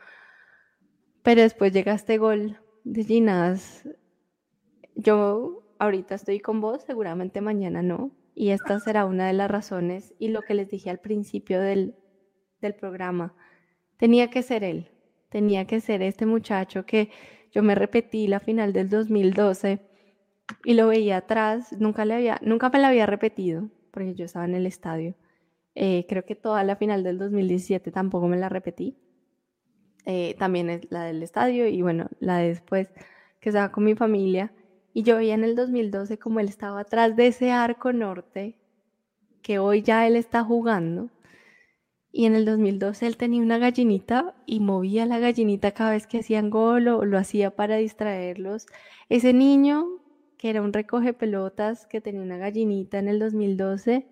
Pero 1.23 1.41
después 1.41 1.73
llega 1.73 1.93
este 1.93 2.17
gol 2.17 2.59
de 2.83 3.03
Ginás. 3.03 3.87
Yo 4.95 5.63
ahorita 5.77 6.15
estoy 6.15 6.39
con 6.39 6.61
vos, 6.61 6.83
seguramente 6.83 7.41
mañana 7.41 7.81
no. 7.81 8.11
Y 8.33 8.51
esta 8.51 8.79
será 8.79 9.05
una 9.05 9.27
de 9.27 9.33
las 9.33 9.51
razones 9.51 10.13
y 10.19 10.29
lo 10.29 10.41
que 10.41 10.53
les 10.53 10.69
dije 10.69 10.89
al 10.89 10.99
principio 10.99 11.59
del, 11.59 11.95
del 12.61 12.73
programa. 12.73 13.35
Tenía 13.97 14.29
que 14.29 14.41
ser 14.41 14.63
él, 14.63 14.89
tenía 15.29 15.65
que 15.65 15.81
ser 15.81 16.01
este 16.01 16.25
muchacho 16.25 16.85
que 16.85 17.09
yo 17.51 17.63
me 17.63 17.75
repetí 17.75 18.27
la 18.27 18.39
final 18.39 18.73
del 18.73 18.89
2012 18.89 19.79
y 20.63 20.73
lo 20.73 20.87
veía 20.87 21.17
atrás, 21.17 21.73
nunca, 21.77 22.05
le 22.05 22.15
había, 22.15 22.39
nunca 22.41 22.69
me 22.69 22.79
la 22.79 22.89
había 22.89 23.05
repetido, 23.05 23.69
porque 23.91 24.15
yo 24.15 24.25
estaba 24.25 24.45
en 24.45 24.55
el 24.55 24.65
estadio. 24.65 25.15
Eh, 25.75 26.05
creo 26.07 26.25
que 26.25 26.35
toda 26.35 26.63
la 26.63 26.75
final 26.75 27.03
del 27.03 27.17
2017 27.17 27.91
tampoco 27.91 28.27
me 28.27 28.37
la 28.37 28.49
repetí. 28.49 28.97
Eh, 30.05 30.35
también 30.39 30.69
es 30.69 30.89
la 30.89 31.03
del 31.03 31.21
estadio 31.23 31.67
y 31.67 31.81
bueno, 31.81 32.07
la 32.19 32.37
de 32.37 32.49
después 32.49 32.89
que 33.39 33.49
estaba 33.49 33.71
con 33.71 33.83
mi 33.83 33.95
familia. 33.95 34.51
Y 34.93 35.03
yo 35.03 35.17
veía 35.17 35.35
en 35.35 35.43
el 35.43 35.55
2012 35.55 36.17
como 36.19 36.39
él 36.39 36.49
estaba 36.49 36.81
atrás 36.81 37.15
de 37.15 37.27
ese 37.27 37.51
arco 37.51 37.93
norte, 37.93 38.57
que 39.41 39.59
hoy 39.59 39.81
ya 39.81 40.05
él 40.07 40.15
está 40.15 40.43
jugando 40.43 41.09
y 42.11 42.25
en 42.25 42.35
el 42.35 42.45
2012 42.45 43.07
él 43.07 43.17
tenía 43.17 43.41
una 43.41 43.57
gallinita 43.57 44.35
y 44.45 44.59
movía 44.59 45.05
la 45.05 45.19
gallinita 45.19 45.71
cada 45.71 45.91
vez 45.91 46.07
que 46.07 46.19
hacían 46.19 46.49
gol 46.49 46.87
o 46.89 47.05
lo 47.05 47.17
hacía 47.17 47.55
para 47.55 47.77
distraerlos. 47.77 48.65
Ese 49.07 49.33
niño, 49.33 49.85
que 50.37 50.49
era 50.49 50.61
un 50.61 50.73
recoge 50.73 51.13
pelotas, 51.13 51.87
que 51.87 52.01
tenía 52.01 52.21
una 52.21 52.37
gallinita 52.37 52.99
en 52.99 53.07
el 53.07 53.19
2012, 53.19 54.07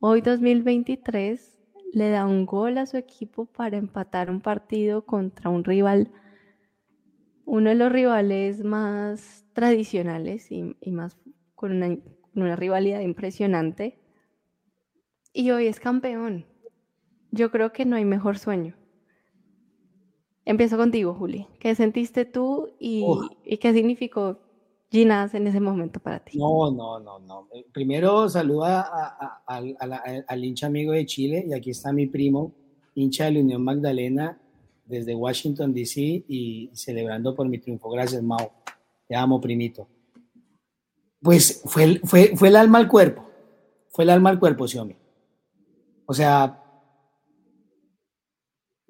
hoy 0.00 0.20
2023 0.20 1.58
le 1.92 2.10
da 2.10 2.26
un 2.26 2.44
gol 2.44 2.78
a 2.78 2.86
su 2.86 2.96
equipo 2.96 3.46
para 3.46 3.76
empatar 3.76 4.30
un 4.30 4.40
partido 4.40 5.06
contra 5.06 5.50
un 5.50 5.64
rival, 5.64 6.10
uno 7.44 7.70
de 7.70 7.76
los 7.76 7.90
rivales 7.90 8.62
más 8.64 9.46
tradicionales 9.52 10.50
y, 10.50 10.74
más 10.90 11.16
con 11.54 11.82
una, 12.34 12.56
rivalidad 12.56 13.00
impresionante. 13.00 13.98
Y 15.32 15.50
hoy 15.50 15.66
es 15.66 15.80
campeón. 15.80 16.46
Yo 17.30 17.50
creo 17.50 17.72
que 17.72 17.84
no 17.84 17.96
hay 17.96 18.04
mejor 18.04 18.38
sueño. 18.38 18.74
Empiezo 20.44 20.78
contigo, 20.78 21.14
Juli. 21.14 21.46
¿Qué 21.60 21.74
sentiste 21.74 22.24
tú 22.24 22.70
y, 22.78 23.04
qué 23.60 23.72
significó 23.74 24.38
Ginás 24.90 25.34
en 25.34 25.46
ese 25.46 25.60
momento 25.60 26.00
para 26.00 26.20
ti? 26.20 26.38
No, 26.38 26.70
no, 26.70 26.98
no, 26.98 27.18
no. 27.18 27.48
Eh, 27.52 27.66
primero 27.70 28.28
saluda 28.30 28.80
al 29.46 30.44
hincha 30.44 30.66
amigo 30.66 30.92
de 30.92 31.04
Chile 31.04 31.44
y 31.46 31.52
aquí 31.52 31.70
está 31.70 31.92
mi 31.92 32.06
primo, 32.06 32.54
hincha 32.94 33.26
de 33.26 33.32
la 33.32 33.40
Unión 33.40 33.62
Magdalena 33.62 34.40
desde 34.86 35.14
Washington, 35.14 35.74
D.C. 35.74 36.24
y 36.26 36.70
celebrando 36.72 37.34
por 37.34 37.46
mi 37.46 37.58
triunfo. 37.58 37.90
Gracias, 37.90 38.22
Mau. 38.22 38.50
Te 39.06 39.14
amo, 39.14 39.40
primito. 39.40 39.86
Pues 41.20 41.62
fue, 41.66 42.00
fue, 42.04 42.32
fue 42.36 42.48
el 42.48 42.56
alma 42.56 42.78
al 42.78 42.88
cuerpo. 42.88 43.28
Fue 43.90 44.04
el 44.04 44.10
alma 44.10 44.30
al 44.30 44.38
cuerpo, 44.38 44.66
Xiomi. 44.66 44.96
O 46.06 46.14
sea, 46.14 46.62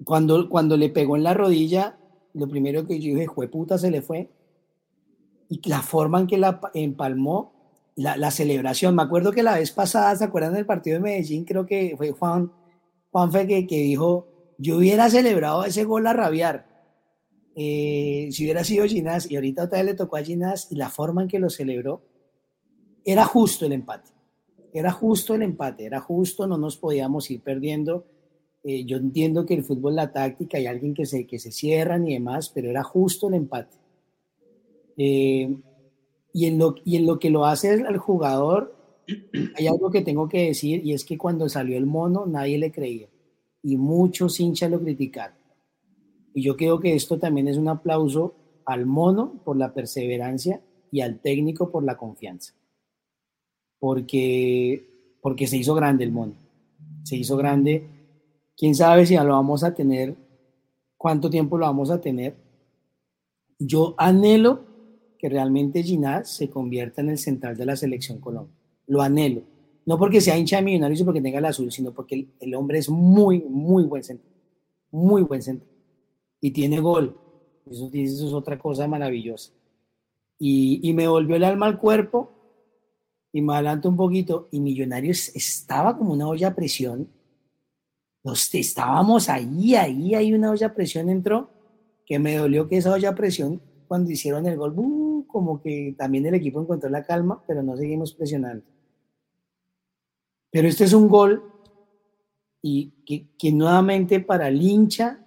cuando, 0.03 0.49
cuando 0.49 0.77
le 0.77 0.89
pegó 0.89 1.15
en 1.15 1.23
la 1.23 1.33
rodilla, 1.33 1.97
lo 2.33 2.47
primero 2.47 2.85
que 2.87 2.99
yo 2.99 3.15
dije, 3.15 3.47
puta, 3.47 3.77
se 3.77 3.91
le 3.91 4.01
fue. 4.01 4.29
Y 5.49 5.67
la 5.67 5.81
forma 5.81 6.19
en 6.19 6.27
que 6.27 6.37
la 6.37 6.61
empalmó, 6.73 7.53
la, 7.95 8.15
la, 8.15 8.31
celebración. 8.31 8.95
Me 8.95 9.01
acuerdo 9.01 9.31
que 9.31 9.43
la 9.43 9.55
vez 9.55 9.71
pasada, 9.71 10.15
¿se 10.15 10.23
acuerdan 10.23 10.53
del 10.53 10.65
partido 10.65 10.95
de 10.95 11.01
Medellín? 11.01 11.43
Creo 11.43 11.65
que 11.65 11.95
fue 11.97 12.11
Juan, 12.11 12.51
Juan 13.11 13.31
fue 13.31 13.47
que, 13.47 13.67
que 13.67 13.77
dijo, 13.77 14.27
yo 14.57 14.77
hubiera 14.77 15.09
celebrado 15.09 15.65
ese 15.65 15.83
gol 15.83 16.07
a 16.07 16.13
rabiar. 16.13 16.67
Eh, 17.55 18.29
si 18.31 18.43
hubiera 18.43 18.63
sido 18.63 18.85
Ginás 18.85 19.29
y 19.29 19.35
ahorita 19.35 19.65
otra 19.65 19.79
vez 19.79 19.85
le 19.87 19.93
tocó 19.95 20.15
a 20.15 20.23
Ginás 20.23 20.71
y 20.71 20.75
la 20.75 20.89
forma 20.89 21.23
en 21.23 21.27
que 21.27 21.39
lo 21.39 21.49
celebró, 21.49 22.03
era 23.03 23.25
justo 23.25 23.65
el 23.65 23.73
empate. 23.73 24.11
Era 24.71 24.91
justo 24.91 25.33
el 25.33 25.41
empate, 25.41 25.85
era 25.85 25.99
justo, 25.99 26.45
no 26.45 26.57
nos 26.57 26.77
podíamos 26.77 27.29
ir 27.31 27.41
perdiendo 27.41 28.05
eh, 28.63 28.83
yo 28.85 28.97
entiendo 28.97 29.45
que 29.45 29.53
el 29.53 29.63
fútbol, 29.63 29.95
la 29.95 30.11
táctica, 30.11 30.57
hay 30.57 30.65
alguien 30.65 30.93
que 30.93 31.05
se, 31.05 31.25
que 31.25 31.39
se 31.39 31.51
cierran 31.51 32.07
y 32.07 32.13
demás, 32.13 32.49
pero 32.49 32.69
era 32.69 32.83
justo 32.83 33.29
el 33.29 33.35
empate. 33.35 33.77
Eh, 34.97 35.55
y, 36.33 36.45
en 36.45 36.57
lo, 36.57 36.75
y 36.83 36.97
en 36.97 37.05
lo 37.05 37.19
que 37.19 37.29
lo 37.29 37.45
hace 37.45 37.73
el 37.73 37.97
jugador, 37.97 38.75
hay 39.55 39.67
algo 39.67 39.89
que 39.89 40.01
tengo 40.01 40.27
que 40.27 40.47
decir 40.47 40.85
y 40.85 40.93
es 40.93 41.05
que 41.05 41.17
cuando 41.17 41.47
salió 41.47 41.77
el 41.77 41.85
mono 41.85 42.25
nadie 42.25 42.57
le 42.57 42.71
creía 42.71 43.07
y 43.63 43.77
muchos 43.77 44.39
hinchas 44.39 44.69
lo 44.69 44.79
criticaron. 44.81 45.37
Y 46.33 46.43
yo 46.43 46.55
creo 46.57 46.79
que 46.79 46.93
esto 46.95 47.17
también 47.17 47.47
es 47.47 47.57
un 47.57 47.69
aplauso 47.69 48.35
al 48.65 48.85
mono 48.85 49.41
por 49.43 49.57
la 49.57 49.73
perseverancia 49.73 50.61
y 50.91 51.01
al 51.01 51.19
técnico 51.19 51.71
por 51.71 51.83
la 51.83 51.97
confianza. 51.97 52.53
Porque, 53.79 55.17
porque 55.21 55.47
se 55.47 55.57
hizo 55.57 55.73
grande 55.75 56.03
el 56.03 56.11
mono. 56.11 56.33
Se 57.03 57.15
hizo 57.15 57.37
grande 57.37 57.98
quién 58.59 58.75
sabe 58.75 59.05
si 59.05 59.13
ya 59.13 59.23
lo 59.23 59.33
vamos 59.33 59.63
a 59.63 59.73
tener, 59.73 60.17
cuánto 60.97 61.29
tiempo 61.29 61.57
lo 61.57 61.65
vamos 61.65 61.89
a 61.89 62.01
tener. 62.01 62.35
Yo 63.57 63.95
anhelo 63.97 64.65
que 65.17 65.29
realmente 65.29 65.81
Ginás 65.81 66.29
se 66.35 66.49
convierta 66.49 67.01
en 67.01 67.09
el 67.09 67.17
central 67.17 67.55
de 67.55 67.65
la 67.65 67.77
selección 67.77 68.19
Colombia. 68.19 68.53
lo 68.87 69.01
anhelo. 69.01 69.43
No 69.85 69.97
porque 69.97 70.21
sea 70.21 70.37
hincha 70.37 70.57
de 70.57 70.63
millonarios 70.63 71.01
o 71.01 71.05
porque 71.05 71.21
tenga 71.21 71.39
el 71.39 71.45
azul, 71.45 71.71
sino 71.71 71.93
porque 71.93 72.27
el, 72.39 72.53
hombre 72.53 72.79
es 72.79 72.89
muy, 72.89 73.41
muy 73.41 73.85
buen 73.85 74.03
centro. 74.03 74.29
Muy 74.91 75.23
buen 75.23 75.41
centro. 75.41 75.67
Y 76.41 76.51
tiene 76.51 76.79
gol. 76.79 77.17
Eso, 77.65 77.89
eso 77.93 78.27
es 78.27 78.33
otra 78.33 78.59
cosa 78.59 78.87
maravillosa. 78.87 79.51
Y, 80.37 80.79
y 80.87 80.93
me 80.93 81.07
volvió 81.07 81.37
el 81.37 81.43
alma 81.43 81.65
al 81.65 81.79
cuerpo 81.79 82.31
y 83.31 83.41
me 83.41 83.53
adelanto 83.53 83.89
un 83.89 83.95
poquito, 83.95 84.47
y 84.51 84.59
Millonarios 84.59 85.29
estaba 85.35 85.97
como 85.97 86.13
una 86.13 86.27
olla 86.27 86.49
a 86.49 86.55
presión. 86.55 87.09
Nos, 88.23 88.53
estábamos 88.53 89.29
ahí, 89.29 89.75
ahí, 89.75 90.15
ahí 90.15 90.33
una 90.33 90.51
olla 90.51 90.67
a 90.67 90.73
presión 90.73 91.09
entró, 91.09 91.49
que 92.05 92.19
me 92.19 92.35
dolió 92.35 92.67
que 92.67 92.77
esa 92.77 92.93
olla 92.93 93.09
a 93.09 93.15
presión, 93.15 93.61
cuando 93.87 94.11
hicieron 94.11 94.45
el 94.45 94.57
gol, 94.57 94.73
uh, 94.77 95.25
como 95.27 95.61
que 95.61 95.95
también 95.97 96.25
el 96.25 96.35
equipo 96.35 96.61
encontró 96.61 96.89
la 96.89 97.03
calma, 97.03 97.43
pero 97.47 97.63
no 97.63 97.77
seguimos 97.77 98.13
presionando. 98.13 98.65
Pero 100.51 100.67
este 100.67 100.83
es 100.85 100.93
un 100.93 101.07
gol 101.07 101.43
y 102.61 102.91
que, 103.05 103.29
que 103.37 103.51
nuevamente 103.51 104.19
para 104.19 104.47
el 104.47 104.61
hincha 104.61 105.25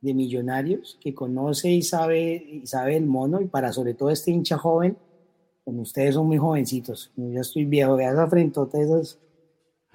de 0.00 0.14
Millonarios, 0.14 0.98
que 1.00 1.14
conoce 1.14 1.70
y 1.70 1.82
sabe, 1.82 2.34
y 2.34 2.66
sabe 2.66 2.96
el 2.96 3.06
mono, 3.06 3.40
y 3.40 3.46
para 3.46 3.72
sobre 3.72 3.94
todo 3.94 4.10
este 4.10 4.30
hincha 4.30 4.58
joven, 4.58 4.96
como 5.64 5.82
ustedes 5.82 6.14
son 6.14 6.26
muy 6.26 6.38
jovencitos, 6.38 7.12
yo 7.16 7.40
estoy 7.40 7.64
viejo, 7.64 7.96
vea 7.96 8.12
esa 8.12 8.28
frentota, 8.28 8.80
esas, 8.80 9.18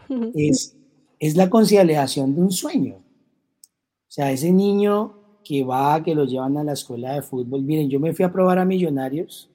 es, 0.35 0.75
es 1.21 1.37
la 1.37 1.49
conciliación 1.49 2.33
de 2.33 2.41
un 2.41 2.51
sueño. 2.51 2.95
O 2.95 4.11
sea, 4.13 4.31
ese 4.31 4.51
niño 4.51 5.39
que 5.43 5.63
va, 5.63 6.03
que 6.03 6.15
lo 6.15 6.25
llevan 6.25 6.57
a 6.57 6.63
la 6.63 6.73
escuela 6.73 7.13
de 7.13 7.21
fútbol, 7.21 7.61
miren, 7.61 7.89
yo 7.89 7.99
me 7.99 8.11
fui 8.13 8.25
a 8.25 8.31
probar 8.31 8.57
a 8.57 8.65
Millonarios, 8.65 9.49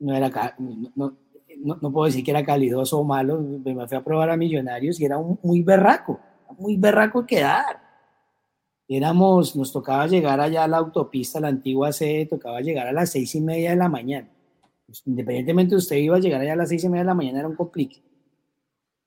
no 0.00 0.12
era, 0.12 0.28
no, 0.58 1.16
no, 1.56 1.92
puedo 1.92 2.06
decir 2.06 2.24
que 2.24 2.32
era 2.32 2.44
calidoso 2.44 2.98
o 2.98 3.04
malo, 3.04 3.40
me 3.40 3.86
fui 3.86 3.96
a 3.96 4.02
probar 4.02 4.30
a 4.30 4.36
Millonarios 4.36 5.00
y 5.00 5.04
era 5.04 5.18
muy 5.18 5.62
berraco, 5.62 6.18
muy 6.58 6.76
berraco 6.76 7.24
quedar. 7.24 7.80
Éramos, 8.88 9.54
nos 9.54 9.72
tocaba 9.72 10.08
llegar 10.08 10.40
allá 10.40 10.64
a 10.64 10.68
la 10.68 10.78
autopista, 10.78 11.38
la 11.40 11.48
antigua 11.48 11.92
sede, 11.92 12.26
tocaba 12.26 12.60
llegar 12.60 12.88
a 12.88 12.92
las 12.92 13.10
seis 13.10 13.34
y 13.36 13.40
media 13.40 13.70
de 13.70 13.76
la 13.76 13.88
mañana 13.88 14.28
pues, 14.92 15.02
independientemente 15.06 15.74
usted 15.74 15.96
iba 15.96 16.16
a 16.16 16.20
llegar 16.20 16.42
allá 16.42 16.52
a 16.52 16.56
las 16.56 16.68
seis 16.68 16.84
y 16.84 16.88
media 16.90 17.00
de 17.00 17.06
la 17.06 17.14
mañana, 17.14 17.38
era 17.38 17.48
un 17.48 17.56
complique. 17.56 18.02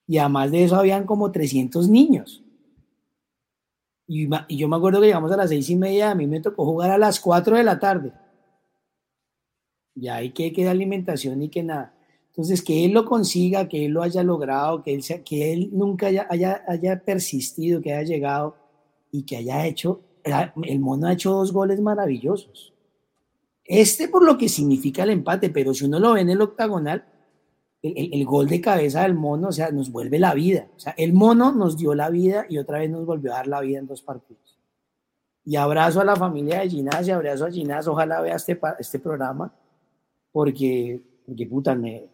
Y 0.06 0.18
además 0.18 0.50
de 0.50 0.64
eso, 0.64 0.76
habían 0.76 1.04
como 1.04 1.32
300 1.32 1.88
niños. 1.88 2.42
Y, 4.06 4.28
yo 4.56 4.68
me 4.68 4.76
acuerdo 4.76 5.00
que 5.00 5.06
llegamos 5.06 5.32
a 5.32 5.36
las 5.36 5.48
seis 5.48 5.68
y 5.70 5.76
media, 5.76 6.10
a 6.10 6.14
mí 6.14 6.26
me 6.26 6.40
tocó 6.40 6.64
jugar 6.64 6.90
a 6.90 6.98
las 6.98 7.18
4 7.18 7.56
de 7.56 7.64
la 7.64 7.78
tarde. 7.78 8.12
Ya 9.94 10.16
hay 10.16 10.30
que, 10.30 10.52
que 10.52 10.68
alimentación 10.68 11.42
y 11.42 11.48
que 11.48 11.62
nada. 11.62 11.94
Entonces, 12.28 12.62
que 12.62 12.84
él 12.84 12.92
lo 12.92 13.04
consiga, 13.04 13.66
que 13.66 13.86
él 13.86 13.92
lo 13.92 14.02
haya 14.02 14.22
logrado, 14.22 14.82
que 14.82 14.94
él, 14.94 15.02
que 15.24 15.52
él 15.52 15.70
nunca 15.72 16.08
haya, 16.08 16.26
haya, 16.28 16.62
haya 16.68 17.02
persistido, 17.02 17.80
que 17.80 17.94
haya 17.94 18.06
llegado 18.06 18.56
y 19.10 19.22
que 19.22 19.38
haya 19.38 19.66
hecho, 19.66 20.02
el 20.62 20.80
mono 20.80 21.06
ha 21.06 21.14
hecho 21.14 21.32
dos 21.32 21.52
goles 21.52 21.80
maravillosos. 21.80 22.74
Este 23.64 24.08
por 24.08 24.24
lo 24.24 24.38
que 24.38 24.48
significa 24.48 25.02
el 25.02 25.10
empate, 25.10 25.50
pero 25.50 25.74
si 25.74 25.84
uno 25.84 25.98
lo 25.98 26.12
ve 26.12 26.20
en 26.20 26.30
el 26.30 26.40
octagonal, 26.40 27.04
el, 27.82 28.24
gol 28.24 28.48
de 28.48 28.60
cabeza 28.60 29.02
del 29.02 29.14
mono, 29.14 29.48
o 29.48 29.52
sea, 29.52 29.70
nos 29.70 29.90
vuelve 29.90 30.18
la 30.18 30.34
vida. 30.34 30.68
O 30.76 30.80
sea, 30.80 30.94
el 30.96 31.12
mono 31.12 31.52
nos 31.52 31.76
dio 31.76 31.94
la 31.94 32.10
vida 32.10 32.46
y 32.48 32.58
otra 32.58 32.78
vez 32.78 32.90
nos 32.90 33.06
volvió 33.06 33.32
a 33.32 33.36
dar 33.36 33.46
la 33.46 33.60
vida 33.60 33.78
en 33.78 33.86
dos 33.86 34.02
partidos. 34.02 34.58
Y 35.44 35.56
abrazo 35.56 36.00
a 36.00 36.04
la 36.04 36.16
familia 36.16 36.60
de 36.60 36.70
Ginás 36.70 37.06
y 37.06 37.12
abrazo 37.12 37.46
a 37.46 37.50
Ginás. 37.50 37.86
Ojalá 37.86 38.20
vea 38.20 38.34
este, 38.34 38.58
este 38.78 38.98
programa, 38.98 39.52
porque, 40.32 41.00
porque 41.24 41.46
puta, 41.46 41.74
me, 41.74 42.08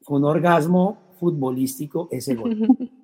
fue 0.00 0.18
un 0.18 0.24
orgasmo 0.24 0.98
futbolístico 1.18 2.08
ese 2.10 2.34
gol. 2.34 2.56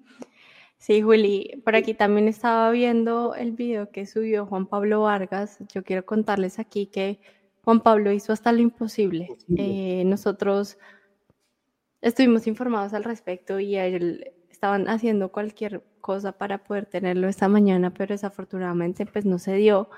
Sí, 0.77 1.01
Juli, 1.01 1.63
por 1.65 1.77
aquí 1.77 1.95
también 1.95 2.29
estaba 2.29 2.71
viendo 2.71 3.35
el 3.35 3.53
video 3.53 3.91
que 3.91 4.05
subió 4.05 4.45
Juan 4.45 4.67
Pablo 4.67 5.01
Vargas. 5.01 5.57
Yo 5.73 5.83
quiero 5.83 6.05
contarles 6.05 6.59
aquí 6.59 6.85
que 6.85 7.21
Juan 7.65 7.81
Pablo 7.81 8.13
hizo 8.13 8.35
hasta 8.35 8.53
lo 8.53 8.61
imposible. 8.61 9.31
Eh, 9.57 10.03
nosotros 10.05 10.77
estuvimos 12.05 12.47
informados 12.47 12.93
al 12.93 13.03
respecto 13.03 13.59
y 13.59 13.77
él 13.77 14.33
estaban 14.51 14.89
haciendo 14.89 15.33
cualquier 15.33 15.83
cosa 16.01 16.33
para 16.33 16.63
poder 16.63 16.87
tenerlo 16.87 17.29
esta 17.29 17.49
mañana, 17.49 17.93
pero 17.93 18.15
desafortunadamente 18.15 19.07
pues 19.07 19.25
no 19.25 19.39
se 19.39 19.55
dio. 19.55 19.89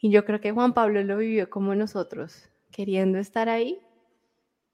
Y 0.00 0.10
yo 0.10 0.24
creo 0.24 0.40
que 0.40 0.52
Juan 0.52 0.74
Pablo 0.74 1.02
lo 1.02 1.16
vivió 1.18 1.50
como 1.50 1.74
nosotros, 1.74 2.48
queriendo 2.70 3.18
estar 3.18 3.48
ahí, 3.48 3.80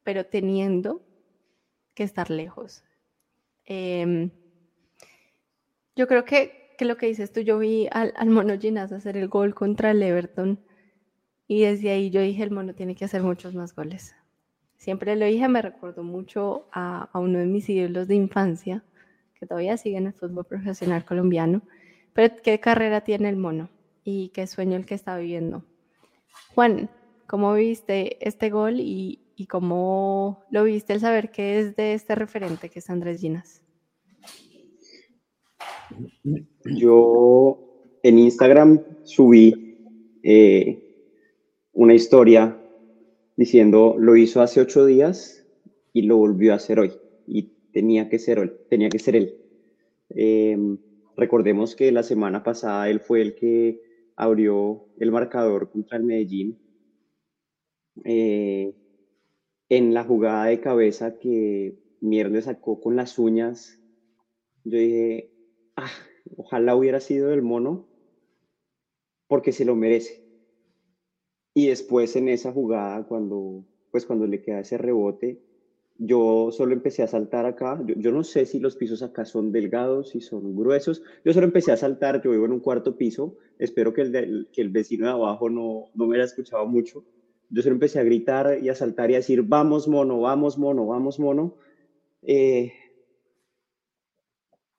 pero 0.05 0.27
teniendo 0.27 1.03
que 1.95 2.03
estar 2.03 2.31
lejos. 2.31 2.85
Em, 3.65 4.31
yo 5.97 6.07
creo 6.07 6.25
que, 6.25 6.75
que, 6.79 6.85
lo 6.85 6.97
que 6.97 7.07
dices 7.07 7.33
tú, 7.33 7.41
yo 7.41 7.59
vi 7.59 7.89
al, 7.91 8.13
al 8.17 8.29
Mono 8.29 8.59
Ginás 8.59 8.93
hacer 8.93 9.17
el 9.17 9.29
gol 9.29 9.55
contra 9.55 9.91
el 9.91 10.03
Everton 10.03 10.61
y 11.47 11.63
desde 11.63 11.91
ahí 11.91 12.11
yo 12.11 12.21
dije, 12.21 12.43
el 12.43 12.51
mono 12.51 12.75
tiene 12.75 12.95
que 12.95 13.07
hacer 13.07 13.23
muchos 13.23 13.55
más 13.55 13.75
goles. 13.75 14.15
Siempre 14.79 15.17
lo 15.17 15.27
dije, 15.27 15.49
me 15.49 15.61
recuerdo 15.61 16.05
mucho 16.05 16.69
a, 16.73 17.11
uno 17.15 17.41
de 17.41 17.47
mis 17.47 17.69
ídolos 17.69 18.07
de 18.07 18.15
infancia, 18.15 18.85
que 19.39 19.45
todavía 19.45 19.77
sigue 19.77 19.97
en 19.97 20.07
el 20.07 20.13
fútbol 20.13 20.45
profesional 20.45 21.05
colombiano. 21.05 21.63
Pero 22.13 22.35
qué 22.43 22.61
carrera 22.61 23.03
tiene 23.03 23.29
el 23.29 23.37
mono 23.37 23.69
y 24.05 24.29
qué 24.31 24.47
sueño 24.47 24.77
el 24.77 24.87
que 24.87 24.95
está 24.95 25.19
viviendo. 25.19 25.65
Juan, 26.55 26.89
¿cómo 27.27 27.55
viste 27.55 28.25
este 28.27 28.51
gol 28.51 28.79
y, 28.79 29.21
y 29.37 29.47
cómo 29.47 30.45
lo 30.51 30.65
viste 30.65 30.93
el 30.93 31.01
saber 31.01 31.31
que 31.31 31.59
es 31.59 31.77
de 31.77 31.95
este 31.95 32.15
referente 32.15 32.71
que 32.71 32.79
es 32.79 32.89
Andrés 32.89 33.21
Ginas? 33.21 33.63
Yo 36.65 37.59
en 38.03 38.19
Instagram 38.19 38.81
subí 39.05 39.77
eh, 40.23 40.85
una 41.73 41.95
historia 41.95 42.57
diciendo 43.39 43.95
lo 43.97 44.17
hizo 44.17 44.43
hace 44.43 44.61
ocho 44.61 44.85
días 44.85 45.47
y 45.93 46.03
lo 46.03 46.17
volvió 46.17 46.53
a 46.53 46.57
hacer 46.57 46.81
hoy 46.81 46.93
y 47.25 47.45
tenía 47.73 48.09
que 48.09 48.19
ser, 48.19 48.41
él, 48.41 48.59
tenía 48.69 48.89
que 48.89 48.99
ser 48.99 49.15
él. 49.15 49.39
Em, 50.11 50.79
recordemos 51.17 51.77
que 51.77 51.93
la 51.93 52.03
semana 52.03 52.43
pasada 52.43 52.91
él 52.91 52.99
fue 52.99 53.23
el 53.23 53.37
que 53.37 53.81
abrió 54.17 54.89
el 54.99 55.13
marcador 55.13 55.71
contra 55.71 55.99
el 55.99 56.03
Medellín 56.03 56.59
eh, 58.05 58.75
en 59.69 59.95
la 59.95 60.03
jugada 60.03 60.47
de 60.47 60.59
cabeza 60.59 61.21
que 61.21 61.79
Mier 62.01 62.43
sacó 62.43 62.81
con 62.81 62.97
las 62.97 63.21
uñas. 63.21 63.81
Yo 64.65 64.79
dije, 64.79 65.31
ah, 65.77 65.93
ojalá 66.37 66.75
hubiera 66.75 66.99
sido 66.99 67.33
el 67.33 67.43
mono 67.43 67.87
porque 69.29 69.53
se 69.53 69.65
lo 69.65 69.77
merece 69.77 70.28
y 71.55 71.69
después 71.69 72.15
en 72.17 72.29
esa 72.29 72.53
jugada, 72.53 73.05
cuando, 73.07 73.65
pues 73.91 74.07
cuando 74.07 74.27
le 74.27 74.41
queda 74.41 74.61
ese 74.61 74.79
rebote, 74.79 75.41
yo 75.99 76.51
solo 76.53 76.73
empecé 76.75 77.03
a 77.03 77.09
saltar 77.09 77.45
acá. 77.45 77.83
Yo, 77.85 78.13
no 78.13 78.23
sé 78.23 78.47
si 78.47 78.61
los 78.61 78.77
pisos 78.77 79.03
acá 79.03 79.25
son 79.25 79.51
delgados, 79.51 80.11
si 80.11 80.21
son 80.21 80.55
gruesos. 80.55 81.03
Yo 81.25 81.33
solo 81.33 81.47
empecé 81.47 81.73
a 81.73 81.77
saltar, 81.77 82.23
yo 82.23 82.31
vivo 82.31 82.45
en 82.45 82.53
un 82.53 82.61
cuarto 82.61 82.97
piso. 82.97 83.37
Espero 83.59 83.93
que 83.93 84.03
el, 84.03 84.49
que 84.53 84.63
el 84.63 84.69
vecino 84.69 85.07
de 85.07 85.13
abajo 85.13 85.51
no, 85.51 85.87
no 85.95 86.07
me 86.07 86.17
haya 86.17 86.25
escuchado 86.25 86.65
mucho. 86.67 87.05
Yo 87.51 87.63
solo 87.63 87.75
empecé 87.75 87.99
a 87.99 88.05
gritar 88.05 88.59
y 88.63 88.69
a 88.69 88.77
saltar 88.77 89.11
y 89.11 89.15
a 89.15 89.19
decir, 89.19 89.43
vamos 89.43 89.89
mono, 89.89 90.21
vamos 90.21 90.57
mono, 90.57 90.87
vamos 90.87 91.19
mono. 91.19 91.57
Eh, 92.23 92.73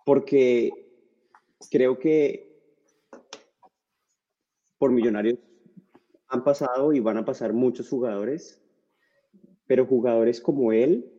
porque 0.06 0.72
creo 1.70 2.00
que 2.00 2.50
por 4.78 4.92
Millonarios 4.92 5.38
han 6.30 6.44
pasado 6.44 6.94
y 6.94 7.00
van 7.00 7.18
a 7.18 7.26
pasar 7.26 7.54
muchos 7.54 7.90
jugadores, 7.90 8.62
pero 9.66 9.86
jugadores 9.86 10.40
como 10.40 10.72
él, 10.72 11.12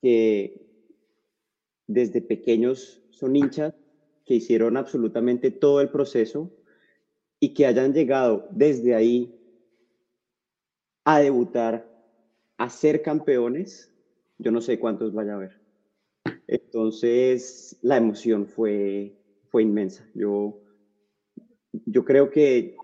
que 0.00 0.66
desde 1.86 2.22
pequeños 2.22 3.02
son 3.10 3.36
hinchas, 3.36 3.74
que 4.24 4.34
hicieron 4.34 4.76
absolutamente 4.76 5.50
todo 5.50 5.80
el 5.80 5.90
proceso 5.90 6.50
y 7.40 7.54
que 7.54 7.66
hayan 7.66 7.92
llegado 7.92 8.48
desde 8.50 8.94
ahí 8.94 9.34
a 11.04 11.20
debutar, 11.20 11.88
a 12.58 12.68
ser 12.68 13.02
campeones, 13.02 13.94
yo 14.38 14.50
no 14.50 14.60
sé 14.60 14.78
cuántos 14.78 15.14
vaya 15.14 15.32
a 15.32 15.36
haber. 15.36 15.60
Entonces, 16.46 17.78
la 17.82 17.96
emoción 17.96 18.46
fue, 18.46 19.16
fue 19.48 19.62
inmensa. 19.62 20.06
Yo, 20.14 20.60
yo 21.86 22.04
creo 22.04 22.30
que 22.30 22.76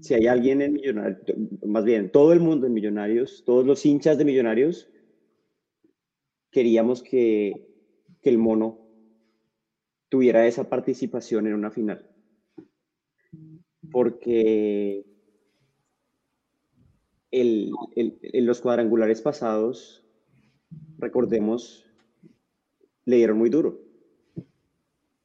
si 0.00 0.14
hay 0.14 0.26
alguien 0.26 0.62
en 0.62 0.72
Millonarios, 0.74 1.20
más 1.66 1.84
bien 1.84 2.10
todo 2.10 2.32
el 2.32 2.40
mundo 2.40 2.66
en 2.66 2.74
Millonarios, 2.74 3.42
todos 3.44 3.66
los 3.66 3.84
hinchas 3.84 4.18
de 4.18 4.24
Millonarios, 4.24 4.90
queríamos 6.50 7.02
que, 7.02 7.64
el 8.22 8.36
mono 8.36 8.78
tuviera 10.10 10.46
esa 10.46 10.68
participación 10.68 11.46
en 11.46 11.54
una 11.54 11.70
final. 11.70 12.06
Porque 13.90 15.06
en 17.30 18.46
los 18.46 18.60
cuadrangulares 18.60 19.22
pasados 19.22 20.04
recordemos, 20.98 21.86
le 23.06 23.16
dieron 23.16 23.38
muy 23.38 23.48
duro. 23.48 23.80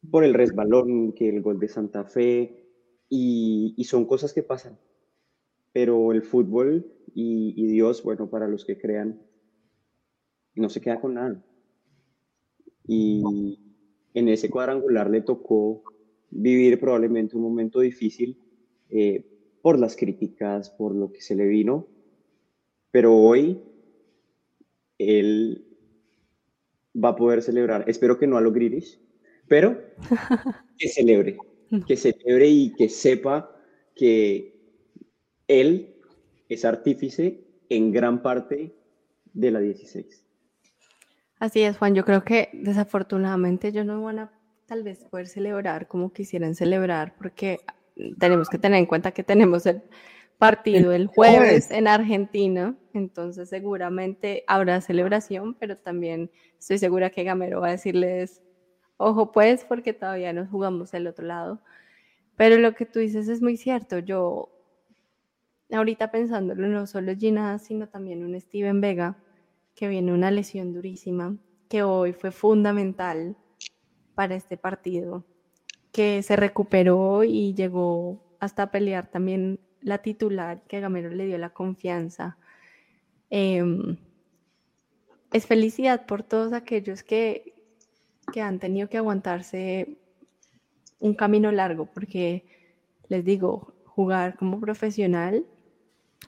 Por 0.09 0.23
el 0.23 0.33
resbalón, 0.33 1.11
que 1.11 1.27
el 1.27 1.41
gol 1.41 1.59
de 1.59 1.67
Santa 1.67 2.05
Fe, 2.05 2.62
y, 3.16 3.84
son 3.84 4.05
cosas 4.05 4.34
que 4.34 4.41
pasan. 4.41 4.80
Pero 5.72 6.11
el 6.11 6.24
fútbol 6.24 6.91
y, 7.14 7.68
Dios, 7.68 8.03
bueno, 8.03 8.30
para 8.30 8.47
los 8.47 8.66
que 8.66 8.80
crean, 8.80 9.22
no 10.55 10.70
se 10.70 10.82
queda 10.82 10.99
con 10.99 11.14
nada. 11.14 11.43
Y 12.88 13.59
en 14.14 14.30
ese 14.30 14.49
cuadrangular 14.49 15.09
le 15.09 15.22
tocó 15.22 15.84
vivir 16.32 16.80
probablemente 16.80 17.36
un 17.36 17.43
momento 17.43 17.80
difícil 17.80 18.39
eh, 18.89 19.26
por 19.61 19.80
las 19.80 19.95
críticas, 19.95 20.72
por 20.72 20.95
lo 20.95 21.11
que 21.11 21.22
se 21.22 21.36
le 21.36 21.45
vino, 21.45 21.88
pero 22.91 23.16
hoy 23.16 23.61
él 24.97 25.66
va 27.01 27.09
a 27.09 27.16
poder 27.16 27.41
celebrar, 27.41 27.86
espero 27.88 28.18
que 28.18 28.28
no 28.28 28.38
a 28.38 28.41
lo 28.41 28.51
Grealish, 28.51 28.99
pero 29.47 29.80
que 30.78 30.89
celebre, 30.89 31.38
que 31.88 31.97
celebre 31.97 32.47
y 32.47 32.74
que 32.74 32.89
sepa 32.89 33.55
que 33.95 34.53
él 35.47 35.95
es 36.49 36.65
artífice 36.65 37.41
en 37.69 37.91
gran 37.91 38.21
parte 38.21 38.76
de 39.34 39.51
la 39.51 39.59
16. 39.59 40.24
Así 41.39 41.61
es, 41.61 41.78
Juan. 41.78 41.95
Yo 41.95 42.05
creo 42.05 42.24
que 42.24 42.49
desafortunadamente 42.53 43.71
yo 43.71 43.84
no 43.84 44.01
van 44.01 44.19
a 44.19 44.32
tal 44.65 44.84
vez 44.84 45.03
poder 45.05 45.28
celebrar 45.28 45.88
como 45.88 46.13
quisieran 46.13 46.55
celebrar 46.55 47.15
porque 47.17 47.59
tenemos 48.17 48.49
que 48.49 48.57
tener 48.57 48.80
en 48.80 48.86
cuenta 48.86 49.11
que 49.11 49.24
tenemos 49.24 49.65
el 49.65 49.82
partido 50.38 50.91
el 50.91 51.07
jueves 51.15 51.71
en 51.71 51.88
Argentina, 51.88 52.76
entonces 52.93 53.49
seguramente 53.49 54.43
habrá 54.47 54.82
celebración, 54.82 55.55
pero 55.55 55.78
también 55.78 56.32
estoy 56.59 56.78
segura 56.78 57.09
que 57.09 57.24
Gamero 57.24 57.61
va 57.61 57.67
a 57.67 57.71
decirles, 57.71 58.41
ojo 58.97 59.31
pues, 59.31 59.65
porque 59.65 59.93
todavía 59.93 60.33
nos 60.33 60.49
jugamos 60.49 60.93
el 60.93 61.07
otro 61.07 61.25
lado. 61.25 61.61
Pero 62.35 62.57
lo 62.57 62.73
que 62.73 62.85
tú 62.85 62.99
dices 62.99 63.27
es 63.27 63.41
muy 63.41 63.57
cierto. 63.57 63.99
Yo, 63.99 64.49
ahorita 65.71 66.11
pensándolo, 66.11 66.67
no 66.67 66.87
solo 66.87 67.15
Gina, 67.15 67.59
sino 67.59 67.87
también 67.87 68.23
un 68.23 68.39
Steven 68.39 68.81
Vega, 68.81 69.17
que 69.75 69.87
viene 69.87 70.13
una 70.13 70.31
lesión 70.31 70.73
durísima, 70.73 71.37
que 71.69 71.83
hoy 71.83 72.13
fue 72.13 72.31
fundamental 72.31 73.35
para 74.15 74.35
este 74.35 74.57
partido, 74.57 75.25
que 75.91 76.21
se 76.23 76.35
recuperó 76.35 77.23
y 77.23 77.53
llegó 77.53 78.23
hasta 78.39 78.71
pelear 78.71 79.09
también 79.09 79.59
la 79.81 79.99
titular, 79.99 80.63
que 80.67 80.79
Gamero 80.79 81.09
le 81.09 81.25
dio 81.25 81.37
la 81.37 81.51
confianza. 81.51 82.37
Em, 83.29 83.97
es 85.31 85.45
felicidad 85.47 86.05
por 86.05 86.23
todos 86.23 86.53
aquellos 86.53 87.03
que, 87.03 87.52
que 88.34 88.41
han 88.41 88.57
tenido 88.57 88.89
que 88.89 88.97
aguantarse 88.97 89.99
un 90.99 91.13
camino 91.13 91.51
largo, 91.51 91.86
porque 91.86 92.45
les 93.07 93.23
digo, 93.23 93.73
jugar 93.86 94.36
como 94.36 94.59
profesional, 94.59 95.45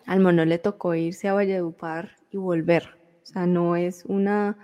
al 0.06 0.20
mono 0.20 0.45
le 0.45 0.60
tocó 0.60 0.93
irse 0.93 1.28
a 1.28 1.34
Valledupar 1.34 2.12
y 2.30 2.38
volver. 2.38 2.97
O 3.24 3.26
sea, 3.26 3.47
no 3.47 3.76
es 3.76 4.06
una... 4.06 4.58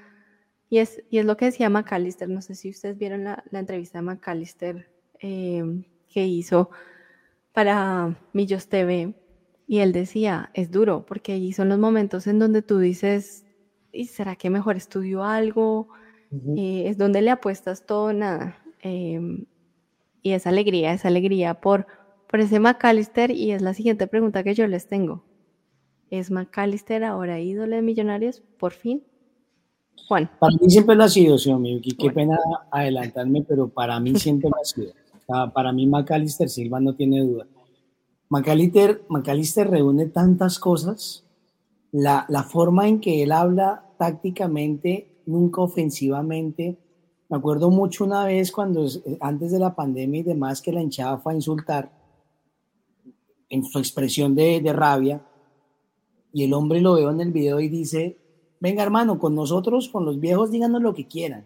Y 0.70 0.78
es, 0.78 1.04
y 1.10 1.18
es 1.18 1.26
lo 1.26 1.36
que 1.36 1.46
decía 1.46 1.70
McAllister, 1.70 2.30
no 2.30 2.42
sé 2.42 2.54
si 2.56 2.70
ustedes 2.70 2.98
vieron 2.98 3.24
la, 3.26 3.44
entrevista 3.52 3.98
de 3.98 4.04
McAllister 4.04 4.88
em, 5.20 5.84
que 6.08 6.26
hizo 6.26 6.70
para 7.52 8.16
Millos 8.32 8.70
TV, 8.70 9.14
y 9.68 9.80
él 9.80 9.94
decía, 9.94 10.52
es 10.54 10.70
duro, 10.70 11.06
porque 11.06 11.32
ahí 11.32 11.54
son 11.54 11.70
los 11.70 11.80
momentos 11.80 12.28
en 12.28 12.40
donde 12.40 12.62
tú 12.62 12.78
dices, 12.78 13.46
¿y 13.92 14.06
será 14.06 14.36
que 14.36 14.50
mejor 14.50 14.76
estudio 14.76 15.24
algo? 15.24 15.88
Eh, 16.32 16.84
es 16.88 16.98
donde 16.98 17.22
le 17.22 17.32
apuestas 17.32 17.86
todo, 17.86 18.14
nada. 18.14 18.58
Em, 18.82 19.46
y 20.22 20.32
esa 20.32 20.50
alegría, 20.50 20.94
esa 20.94 21.10
alegría 21.10 21.56
por, 21.56 21.88
por 22.30 22.40
ese 22.40 22.60
McAllister, 22.60 23.32
y 23.32 23.52
es 23.52 23.62
la 23.62 23.74
siguiente 23.74 24.08
pregunta 24.08 24.44
que 24.44 24.54
yo 24.54 24.68
les 24.68 24.88
tengo. 24.88 25.24
¿Es 26.10 26.32
McAllister 26.32 27.04
ahora 27.04 27.40
ídolo 27.40 27.76
de 27.76 27.82
Millonarios? 27.82 28.42
Por 28.58 28.74
fin. 28.74 29.04
Juan. 30.08 30.30
Para 30.40 30.54
mí 30.60 30.70
siempre 30.70 30.96
lo 30.96 31.04
ha 31.04 31.10
sido, 31.10 31.38
señor. 31.38 31.82
Qué 31.82 32.12
pena 32.12 32.38
adelantarme, 32.70 33.44
pero 33.48 33.70
para 33.70 34.00
mí 34.00 34.16
siempre 34.16 34.50
lo 34.50 34.58
ha 34.58 34.66
sido. 34.66 34.94
para 35.54 35.72
mí 35.72 35.88
McAllister 35.88 36.50
Silva 36.50 36.80
no 36.80 36.96
tiene 36.96 37.22
duda. 37.22 37.48
McAllister, 38.30 39.04
McAllister 39.10 39.70
reúne 39.70 40.08
tantas 40.08 40.60
cosas. 40.60 41.26
La, 41.92 42.26
la 42.30 42.44
forma 42.44 42.88
en 42.88 43.02
que 43.02 43.24
él 43.24 43.32
habla 43.32 43.86
tácticamente, 43.98 45.11
nunca 45.26 45.62
ofensivamente. 45.62 46.78
Me 47.30 47.38
acuerdo 47.38 47.70
mucho 47.70 48.04
una 48.04 48.26
vez 48.26 48.52
cuando, 48.52 48.86
antes 49.20 49.52
de 49.52 49.60
la 49.60 49.76
pandemia 49.76 50.20
y 50.20 50.24
demás, 50.24 50.62
que 50.62 50.72
la 50.72 50.82
hinchada 50.82 51.18
fue 51.18 51.34
a 51.34 51.36
insultar 51.36 51.92
en 53.50 53.64
su 53.64 53.80
expresión 53.80 54.36
de, 54.36 54.62
de 54.62 54.74
rabia 54.74 55.22
y 56.34 56.44
el 56.44 56.54
hombre 56.54 56.82
lo 56.82 56.94
veo 56.94 57.12
en 57.12 57.22
el 57.22 57.32
video 57.32 57.60
y 57.60 57.68
dice, 57.68 58.18
venga 58.60 58.84
hermano, 58.84 59.20
con 59.20 59.36
nosotros, 59.36 59.90
con 59.90 60.06
los 60.06 60.20
viejos, 60.20 60.52
díganos 60.52 60.82
lo 60.82 60.94
que 60.94 61.08
quieran, 61.08 61.46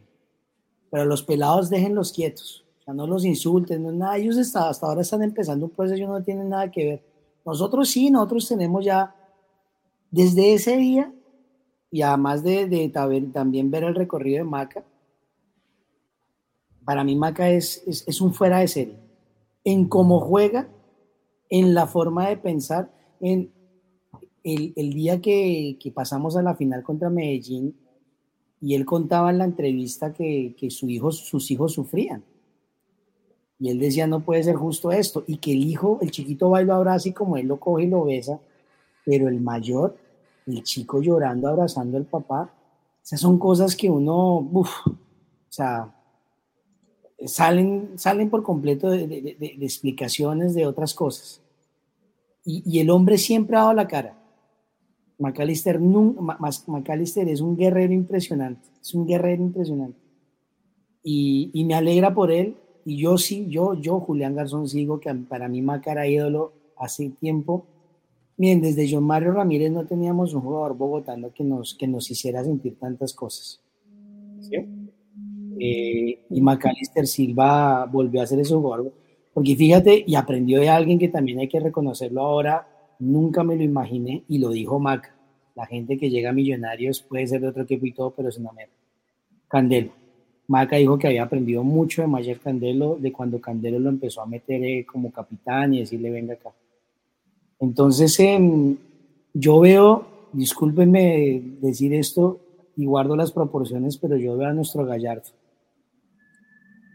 pero 0.91 1.05
los 1.05 1.23
pelados 1.23 1.69
déjenlos 1.69 2.11
quietos, 2.11 2.63
o 2.85 2.93
no 2.93 3.07
los 3.07 3.25
insulten, 3.25 3.83
no 3.83 3.91
nada, 3.91 4.17
ellos 4.17 4.37
hasta, 4.37 4.69
hasta 4.69 4.85
ahora 4.85 5.01
están 5.01 5.23
empezando 5.23 5.67
pues 5.67 5.91
ellos 5.91 6.09
no 6.09 6.21
tienen 6.21 6.49
nada 6.49 6.69
que 6.69 6.85
ver. 6.85 7.03
Nosotros 7.45 7.89
sí, 7.89 8.09
nosotros 8.09 8.47
tenemos 8.47 8.85
ya, 8.85 9.15
desde 10.11 10.53
ese 10.53 10.77
día, 10.77 11.13
y 11.95 12.01
además 12.01 12.43
de, 12.43 12.67
de 12.67 12.89
también 12.89 13.71
ver 13.71 13.85
el 13.85 13.95
recorrido 13.95 14.39
de 14.39 14.43
Maca, 14.43 14.83
para 16.83 17.05
mí 17.05 17.15
Maca 17.15 17.49
es, 17.49 17.83
es, 17.87 18.19
un 18.19 18.33
fuera 18.33 18.59
de 18.59 18.67
serie, 18.67 18.97
en 19.63 19.87
cómo 19.87 20.19
juega, 20.19 20.67
en 21.47 21.73
la 21.73 21.87
forma 21.87 22.27
de 22.27 22.35
pensar, 22.35 22.91
en, 23.21 23.49
el, 24.43 24.93
día 24.93 25.21
que, 25.21 25.79
pasamos 25.95 26.35
a 26.35 26.41
la 26.41 26.53
final 26.55 26.83
contra 26.83 27.09
Medellín, 27.09 27.73
y 28.59 28.75
él 28.75 28.85
contaba 28.85 29.29
en 29.29 29.37
la 29.37 29.45
entrevista 29.45 30.11
que, 30.11 30.53
su 30.71 30.89
hijo, 30.89 31.13
sus 31.13 31.49
hijos 31.49 31.71
sufrían. 31.71 32.25
Y 33.57 33.69
él 33.69 33.79
decía, 33.79 34.05
no 34.05 34.19
puede 34.19 34.43
ser 34.43 34.57
justo 34.57 34.91
esto. 34.91 35.23
Y 35.27 35.37
que 35.37 35.53
el 35.53 35.63
hijo, 35.63 35.99
el 36.01 36.11
chiquito 36.11 36.49
va 36.49 36.61
y 36.61 36.65
lo 36.65 36.73
abraza 36.73 37.13
como 37.13 37.37
él 37.37 37.47
lo 37.47 37.57
coge 37.57 37.85
y 37.85 37.87
lo 37.87 38.03
besa, 38.03 38.41
pero 39.05 39.29
el 39.29 39.39
mayor, 39.39 39.95
el 40.45 40.63
chico 40.63 41.01
llorando, 41.01 41.47
abrazando 41.47 41.97
al 41.97 42.05
papá, 42.05 42.53
esas 43.03 43.19
son 43.19 43.37
cosas 43.37 43.75
que 43.75 43.89
uno, 43.89 44.37
uff, 44.39 44.87
o 44.87 44.95
sea, 45.49 45.93
salen, 47.25 47.91
salen 47.97 48.29
por 48.29 48.43
completo 48.43 48.89
de, 48.89 49.37
explicaciones 49.61 50.53
de 50.53 50.65
otras 50.65 50.93
cosas. 50.93 51.41
Y, 52.43 52.63
y, 52.65 52.79
el 52.79 52.89
hombre 52.89 53.17
siempre 53.17 53.55
ha 53.55 53.61
dado 53.61 53.73
la 53.73 53.87
cara. 53.87 54.17
McAllister, 55.17 55.79
McAllister 55.79 57.29
es 57.29 57.41
un 57.41 57.55
guerrero 57.55 57.93
impresionante, 57.93 58.67
es 58.81 58.93
un 58.93 59.07
guerrero 59.07 59.41
impresionante. 59.41 59.99
Y, 61.03 61.63
me 61.65 61.75
alegra 61.75 62.13
por 62.13 62.31
él. 62.31 62.57
Y 62.83 62.97
yo 62.97 63.17
sí, 63.17 63.47
yo, 63.49 63.75
yo, 63.75 63.99
Julián 63.99 64.35
Garzón, 64.35 64.67
sigo 64.67 64.99
que 64.99 65.13
para 65.13 65.47
mí 65.47 65.61
Macar 65.61 65.97
era 65.97 66.07
ídolo 66.07 66.53
hace 66.77 67.09
tiempo. 67.09 67.65
Miren, 68.37 68.61
desde 68.61 68.89
John 68.89 69.03
Mario 69.03 69.31
Ramírez 69.31 69.71
no 69.71 69.85
teníamos 69.85 70.33
un 70.33 70.41
jugador 70.41 70.75
bogotano 70.75 71.31
que 71.33 71.43
nos, 71.43 71.73
que 71.73 71.87
nos 71.87 72.09
hiciera 72.11 72.43
sentir 72.43 72.77
tantas 72.77 73.13
cosas. 73.13 73.61
Eh, 75.57 76.25
y 76.29 76.41
McAllister 76.41 77.07
Silva 77.07 77.85
volvió 77.85 78.21
a 78.21 78.27
ser 78.27 78.39
ese 78.39 78.53
jugador. 78.53 78.93
Porque 79.33 79.55
fíjate, 79.55 80.03
y 80.05 80.15
aprendió 80.15 80.59
de 80.59 80.69
alguien 80.69 80.99
que 80.99 81.07
también 81.07 81.39
hay 81.39 81.47
que 81.47 81.59
reconocerlo 81.59 82.21
ahora, 82.21 82.67
nunca 82.99 83.43
me 83.43 83.55
lo 83.55 83.63
imaginé 83.63 84.23
y 84.27 84.39
lo 84.39 84.49
dijo 84.49 84.79
Mac. 84.79 85.13
La 85.55 85.65
gente 85.65 85.97
que 85.97 86.09
llega 86.09 86.31
a 86.31 86.33
Millonarios 86.33 87.01
puede 87.01 87.27
ser 87.27 87.41
de 87.41 87.47
otro 87.47 87.63
equipo 87.63 87.85
y 87.85 87.93
todo, 87.93 88.11
pero 88.11 88.29
es 88.29 88.37
una 88.37 88.51
mierda. 88.51 88.73
Candelo. 89.47 89.91
Maca 90.47 90.75
dijo 90.75 90.97
que 90.99 91.07
había 91.07 91.23
aprendido 91.23 91.63
mucho 91.63 92.01
de 92.01 92.07
Mayer 92.07 92.39
Candelo, 92.39 92.97
de 92.97 93.11
cuando 93.11 93.41
Candelo 93.41 93.79
lo 93.79 93.89
empezó 93.89 94.21
a 94.21 94.27
meter 94.27 94.63
eh, 94.63 94.85
como 94.85 95.11
capitán 95.11 95.73
y 95.73 95.79
decirle 95.79 96.11
venga 96.11 96.35
acá. 96.35 96.53
Entonces, 97.59 98.17
yo 99.33 99.59
veo, 99.59 100.07
discúlpenme 100.33 101.57
decir 101.61 101.93
esto 101.93 102.39
y 102.75 102.85
guardo 102.85 103.15
las 103.15 103.31
proporciones, 103.31 103.97
pero 103.97 104.17
yo 104.17 104.37
veo 104.37 104.49
a 104.49 104.53
nuestro 104.53 104.85
Gallardo, 104.85 105.29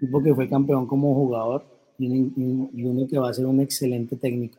tipo 0.00 0.22
que 0.22 0.34
fue 0.34 0.48
campeón 0.48 0.86
como 0.86 1.14
jugador 1.14 1.64
y 1.98 2.84
uno 2.84 3.06
que 3.06 3.18
va 3.18 3.28
a 3.28 3.34
ser 3.34 3.46
un 3.46 3.60
excelente 3.60 4.16
técnico 4.16 4.58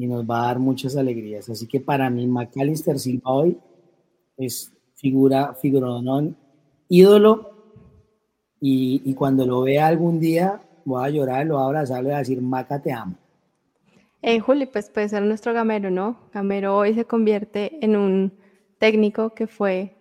y 0.00 0.06
nos 0.06 0.24
va 0.24 0.44
a 0.44 0.46
dar 0.46 0.58
muchas 0.58 0.96
alegrías. 0.96 1.50
Así 1.50 1.66
que 1.66 1.78
para 1.78 2.08
mí, 2.08 2.26
McAllister 2.26 2.98
Silva 2.98 3.32
hoy 3.32 3.58
es 4.38 4.72
figura, 4.94 5.52
figuronón, 5.52 6.36
ídolo. 6.88 7.50
Y, 8.62 9.02
y, 9.04 9.12
cuando 9.12 9.44
lo 9.44 9.60
vea 9.60 9.86
algún 9.86 10.18
día, 10.18 10.62
voy 10.86 11.04
a 11.04 11.10
llorar, 11.10 11.46
lo 11.46 11.56
voy 11.56 11.62
a 11.62 11.66
abrazar, 11.66 12.02
le 12.02 12.08
voy 12.08 12.14
a 12.14 12.18
decir, 12.20 12.40
Maca, 12.40 12.80
te 12.80 12.92
amo. 12.92 13.14
Eh, 14.22 14.40
Juli, 14.40 14.66
pues 14.66 14.90
puede 14.90 15.08
ser 15.08 15.22
nuestro 15.22 15.54
gamero, 15.54 15.90
¿no? 15.90 16.28
Gamero 16.32 16.76
hoy 16.76 16.94
se 16.94 17.04
convierte 17.04 17.84
en 17.84 17.96
un 17.96 18.32
técnico 18.78 19.34
que 19.34 19.46
fue 19.46 19.96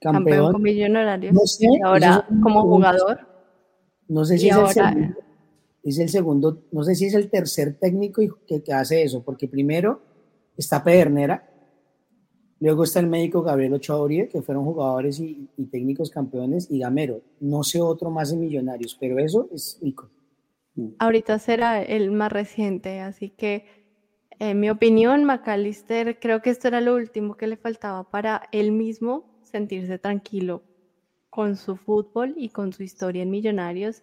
campeón, 0.00 0.52
con 0.52 0.62
Millonarios. 0.62 1.32
No 1.32 1.46
sé, 1.46 1.66
y 1.70 1.80
ahora 1.82 2.26
como 2.42 2.62
jugador. 2.62 3.20
No 4.08 4.24
sé 4.24 4.36
si 4.36 4.48
es, 4.48 4.56
el 4.56 4.68
segundo, 4.68 5.14
es, 5.82 5.98
el 5.98 6.08
segundo, 6.10 6.62
no 6.70 6.82
sé 6.82 6.94
si 6.94 7.06
es 7.06 7.14
el 7.14 7.30
tercer 7.30 7.78
técnico 7.78 8.20
que, 8.46 8.62
que 8.62 8.72
hace 8.72 9.02
eso, 9.02 9.22
porque 9.22 9.48
primero 9.48 10.02
está 10.56 10.84
Pedernera, 10.84 11.48
luego 12.60 12.84
está 12.84 13.00
el 13.00 13.06
médico 13.06 13.42
Gabriel 13.42 13.74
Ochoa 13.74 14.08
que 14.30 14.42
fueron 14.42 14.64
jugadores 14.64 15.18
y, 15.18 15.48
técnicos 15.70 16.10
campeones, 16.10 16.70
y 16.70 16.80
Gamero. 16.80 17.22
No 17.40 17.62
sé 17.62 17.80
otro 17.80 18.10
más 18.10 18.32
en 18.32 18.40
Millonarios, 18.40 18.96
pero 19.00 19.18
eso 19.18 19.48
es 19.52 19.78
rico. 19.80 20.10
Ahorita 20.98 21.38
será 21.38 21.82
el 21.82 22.10
más 22.10 22.32
reciente, 22.32 23.00
así 23.00 23.30
que 23.30 23.66
en 24.38 24.58
mi 24.58 24.70
opinión, 24.70 25.24
McAllister, 25.24 26.18
creo 26.18 26.42
que 26.42 26.50
esto 26.50 26.68
era 26.68 26.80
lo 26.80 26.94
último 26.94 27.36
que 27.36 27.46
le 27.46 27.56
faltaba 27.56 28.10
para 28.10 28.48
él 28.50 28.72
mismo 28.72 29.38
sentirse 29.42 29.98
tranquilo 29.98 30.64
con 31.30 31.56
su 31.56 31.76
fútbol 31.76 32.34
y 32.36 32.48
con 32.48 32.72
su 32.72 32.82
historia 32.82 33.22
en 33.22 33.30
Millonarios. 33.30 34.02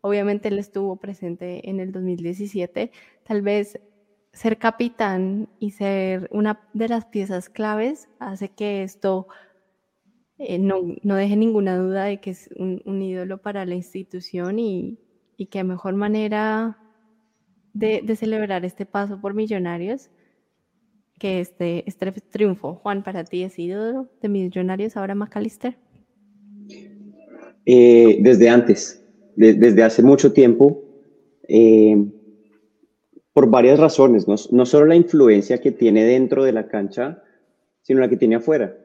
Obviamente 0.00 0.48
él 0.48 0.58
estuvo 0.58 0.96
presente 0.96 1.68
en 1.68 1.80
el 1.80 1.92
2017. 1.92 2.92
Tal 3.24 3.42
vez 3.42 3.80
ser 4.32 4.58
capitán 4.58 5.48
y 5.58 5.72
ser 5.72 6.28
una 6.30 6.68
de 6.72 6.88
las 6.88 7.06
piezas 7.06 7.48
claves 7.48 8.08
hace 8.18 8.50
que 8.50 8.82
esto 8.82 9.26
eh, 10.38 10.58
no, 10.58 10.80
deje 11.02 11.36
ninguna 11.36 11.76
duda 11.76 12.04
de 12.04 12.20
que 12.20 12.30
es 12.30 12.48
un, 12.56 13.02
ídolo 13.02 13.42
para 13.42 13.66
la 13.66 13.74
institución 13.74 14.58
y, 14.58 14.98
y 15.40 15.46
qué 15.46 15.64
mejor 15.64 15.94
manera 15.94 16.76
de, 17.72 18.04
celebrar 18.14 18.66
este 18.66 18.84
paso 18.84 19.22
por 19.22 19.32
Millonarios 19.32 20.10
que 21.18 21.40
este, 21.40 21.82
este 21.88 22.12
triunfo. 22.12 22.74
Juan, 22.74 23.02
para 23.02 23.24
ti 23.24 23.42
es 23.42 23.58
ídolo 23.58 24.10
de 24.20 24.28
Millonarios 24.28 24.98
ahora 24.98 25.14
McAllister. 25.14 25.78
Eh, 27.64 28.18
desde 28.20 28.50
antes, 28.50 29.02
desde 29.34 29.82
hace 29.82 30.02
mucho 30.02 30.34
tiempo, 30.34 30.84
eh, 31.48 31.96
por 33.32 33.48
varias 33.48 33.80
razones, 33.80 34.28
no, 34.28 34.34
no, 34.50 34.66
solo 34.66 34.84
la 34.84 34.96
influencia 34.96 35.58
que 35.58 35.72
tiene 35.72 36.04
dentro 36.04 36.44
de 36.44 36.52
la 36.52 36.68
cancha, 36.68 37.22
sino 37.80 38.00
la 38.00 38.10
que 38.10 38.18
tiene 38.18 38.36
afuera. 38.36 38.76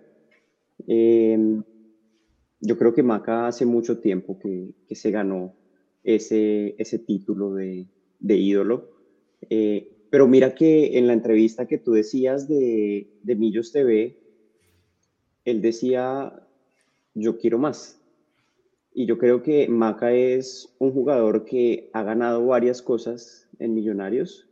Eh, 0.87 1.37
yo 2.61 2.77
creo 2.77 2.93
que 2.93 3.03
Maca 3.03 3.47
hace 3.47 3.65
mucho 3.65 3.99
tiempo 3.99 4.39
que, 4.39 4.73
que 4.87 4.95
se 4.95 5.11
ganó 5.11 5.53
ese, 6.05 6.75
ese 6.77 6.99
título 6.99 7.53
de, 7.53 7.87
de 8.19 8.37
ídolo. 8.37 8.91
Pero 10.09 10.27
mira 10.27 10.55
que 10.55 10.97
en 10.97 11.07
la 11.07 11.13
entrevista 11.13 11.67
que 11.67 11.77
tú 11.77 11.91
decías 11.91 12.47
de, 12.47 13.09
de 13.21 13.35
Millos 13.35 13.73
TV, 13.73 14.17
él 15.43 15.61
decía, 15.61 16.47
yo 17.13 17.37
quiero 17.37 17.57
más. 17.57 18.01
Y 18.93 19.05
yo 19.07 19.17
creo 19.17 19.43
que 19.43 19.67
Maca 19.67 20.13
es 20.13 20.73
un 20.79 20.93
jugador 20.93 21.43
que 21.43 21.89
ha 21.91 22.03
ganado 22.03 22.45
varias 22.45 22.81
cosas 22.81 23.49
en 23.59 23.73
Millonarios, 23.73 24.47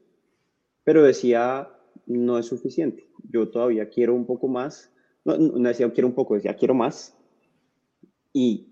pero 0.84 1.02
decía, 1.02 1.70
no 2.06 2.38
es 2.38 2.48
suficiente. 2.48 3.08
Yo 3.32 3.50
todavía 3.50 3.90
quiero 3.90 4.14
un 4.16 4.26
poco 4.26 4.50
más. 4.50 4.92
No, 5.24 5.38
no 5.38 5.70
decía 5.70 5.92
quiero 5.94 6.10
un 6.10 6.14
poco, 6.14 6.36
decía 6.36 6.58
quiero 6.58 6.74
más. 6.74 7.18
Y 8.34 8.68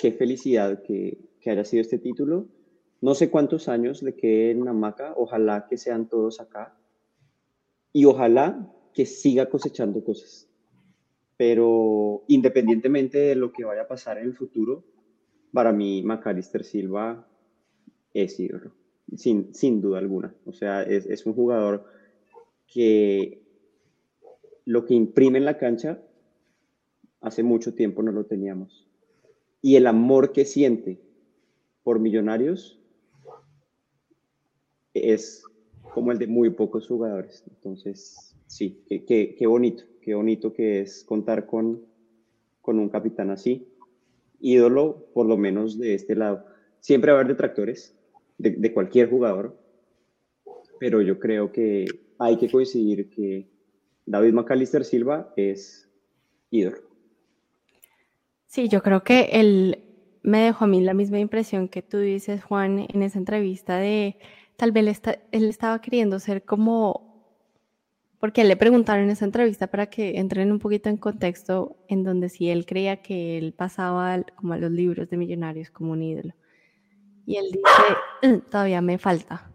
qué 0.00 0.10
felicidad 0.10 0.82
que, 0.82 1.18
que 1.44 1.50
haya 1.50 1.64
sido 1.64 1.82
este 1.82 1.98
título 1.98 2.48
no 3.04 3.14
sé 3.14 3.28
cuántos 3.28 3.68
años 3.68 4.02
le 4.02 4.14
queden 4.14 4.62
en 4.62 4.68
Hamaca, 4.68 5.12
ojalá 5.18 5.66
que 5.68 5.76
sean 5.76 6.08
todos 6.08 6.40
acá 6.40 6.74
y 7.92 8.06
ojalá 8.06 8.72
que 8.94 9.04
siga 9.04 9.50
cosechando 9.50 10.02
cosas. 10.02 10.48
Pero 11.36 12.24
independientemente 12.28 13.18
de 13.18 13.34
lo 13.34 13.52
que 13.52 13.62
vaya 13.62 13.82
a 13.82 13.88
pasar 13.88 14.16
en 14.16 14.24
el 14.24 14.34
futuro, 14.34 14.84
para 15.52 15.70
mí 15.70 16.02
Macalister 16.02 16.64
Silva 16.64 17.28
es 18.14 18.40
ídolo, 18.40 18.72
sin, 19.14 19.52
sin 19.54 19.82
duda 19.82 19.98
alguna. 19.98 20.34
O 20.46 20.54
sea, 20.54 20.82
es, 20.82 21.04
es 21.04 21.26
un 21.26 21.34
jugador 21.34 21.84
que 22.66 23.42
lo 24.64 24.86
que 24.86 24.94
imprime 24.94 25.36
en 25.36 25.44
la 25.44 25.58
cancha 25.58 26.00
hace 27.20 27.42
mucho 27.42 27.74
tiempo 27.74 28.02
no 28.02 28.12
lo 28.12 28.24
teníamos. 28.24 28.88
Y 29.60 29.76
el 29.76 29.86
amor 29.86 30.32
que 30.32 30.46
siente 30.46 31.03
por 31.84 32.00
Millonarios 32.00 32.80
es 34.94 35.44
como 35.92 36.10
el 36.10 36.18
de 36.18 36.26
muy 36.26 36.50
pocos 36.50 36.88
jugadores. 36.88 37.44
Entonces, 37.48 38.34
sí, 38.46 38.82
qué, 38.88 39.36
qué, 39.38 39.46
bonito, 39.46 39.84
qué 40.00 40.14
bonito 40.14 40.52
que 40.52 40.80
es 40.80 41.04
contar 41.04 41.46
con, 41.46 41.84
con 42.60 42.78
un 42.78 42.88
capitán 42.88 43.30
así, 43.30 43.68
ídolo 44.40 45.06
por 45.12 45.26
lo 45.26 45.36
menos 45.36 45.78
de 45.78 45.94
este 45.94 46.16
lado. 46.16 46.46
Siempre 46.80 47.12
va 47.12 47.18
a 47.18 47.20
haber 47.20 47.32
detractores 47.32 47.96
de, 48.38 48.50
de 48.50 48.72
cualquier 48.72 49.10
jugador, 49.10 49.56
pero 50.80 51.02
yo 51.02 51.20
creo 51.20 51.52
que 51.52 51.84
hay 52.18 52.36
que 52.36 52.50
coincidir 52.50 53.10
que 53.10 53.48
David 54.06 54.32
McAllister 54.32 54.84
Silva 54.84 55.32
es 55.36 55.88
ídolo. 56.50 56.78
Sí, 58.46 58.68
yo 58.68 58.82
creo 58.82 59.02
que 59.02 59.30
él 59.32 59.83
me 60.24 60.40
dejó 60.40 60.64
a 60.64 60.68
mí 60.68 60.80
la 60.80 60.94
misma 60.94 61.18
impresión 61.18 61.68
que 61.68 61.82
tú 61.82 61.98
dices, 61.98 62.42
Juan, 62.42 62.86
en 62.88 63.02
esa 63.02 63.18
entrevista 63.18 63.76
de 63.76 64.16
tal 64.56 64.72
vez 64.72 65.02
él, 65.32 65.44
estaba 65.44 65.80
queriendo 65.82 66.18
ser 66.18 66.44
como, 66.44 67.36
porque 68.18 68.42
le 68.42 68.56
preguntaron 68.56 69.04
en 69.04 69.10
esa 69.10 69.26
entrevista 69.26 69.66
para 69.66 69.86
que 69.86 70.18
entren 70.18 70.50
un 70.50 70.58
poquito 70.58 70.88
en 70.88 70.96
contexto 70.96 71.76
en 71.88 72.04
donde 72.04 72.30
si 72.30 72.48
él 72.48 72.64
creía 72.64 73.02
que 73.02 73.36
él 73.36 73.52
pasaba 73.52 74.22
como 74.34 74.54
a 74.54 74.56
los 74.56 74.70
libros 74.70 75.10
de 75.10 75.18
millonarios 75.18 75.70
como 75.70 75.92
un 75.92 76.02
ídolo. 76.02 76.32
Y 77.26 77.36
él 77.36 77.46
dice, 77.52 78.32
mm, 78.34 78.50
todavía 78.50 78.80
me 78.80 78.96
falta, 78.96 79.50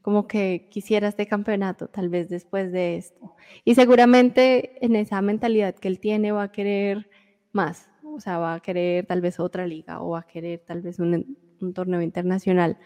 como 0.00 0.28
que 0.28 0.68
quisiera 0.70 1.08
este 1.08 1.26
campeonato, 1.26 1.88
tal 1.88 2.08
vez 2.08 2.28
después 2.28 2.70
de 2.70 2.98
esto. 2.98 3.34
Y 3.64 3.74
seguramente 3.74 4.84
en 4.84 4.94
esa 4.94 5.20
mentalidad 5.22 5.74
que 5.74 5.88
él 5.88 5.98
tiene 5.98 6.30
va 6.30 6.44
a 6.44 6.52
querer 6.52 7.10
más, 7.50 7.88
o 8.18 8.20
sea, 8.20 8.38
va 8.38 8.54
a 8.54 8.60
querer 8.60 9.06
tal 9.06 9.22
vez 9.22 9.40
otra 9.40 9.66
liga 9.66 10.02
o 10.02 10.10
va 10.10 10.20
a 10.20 10.26
querer 10.26 10.60
tal 10.66 10.82
vez 10.82 10.98
un, 10.98 11.38
un 11.60 11.72
torneo 11.72 12.02
internacional 12.02 12.76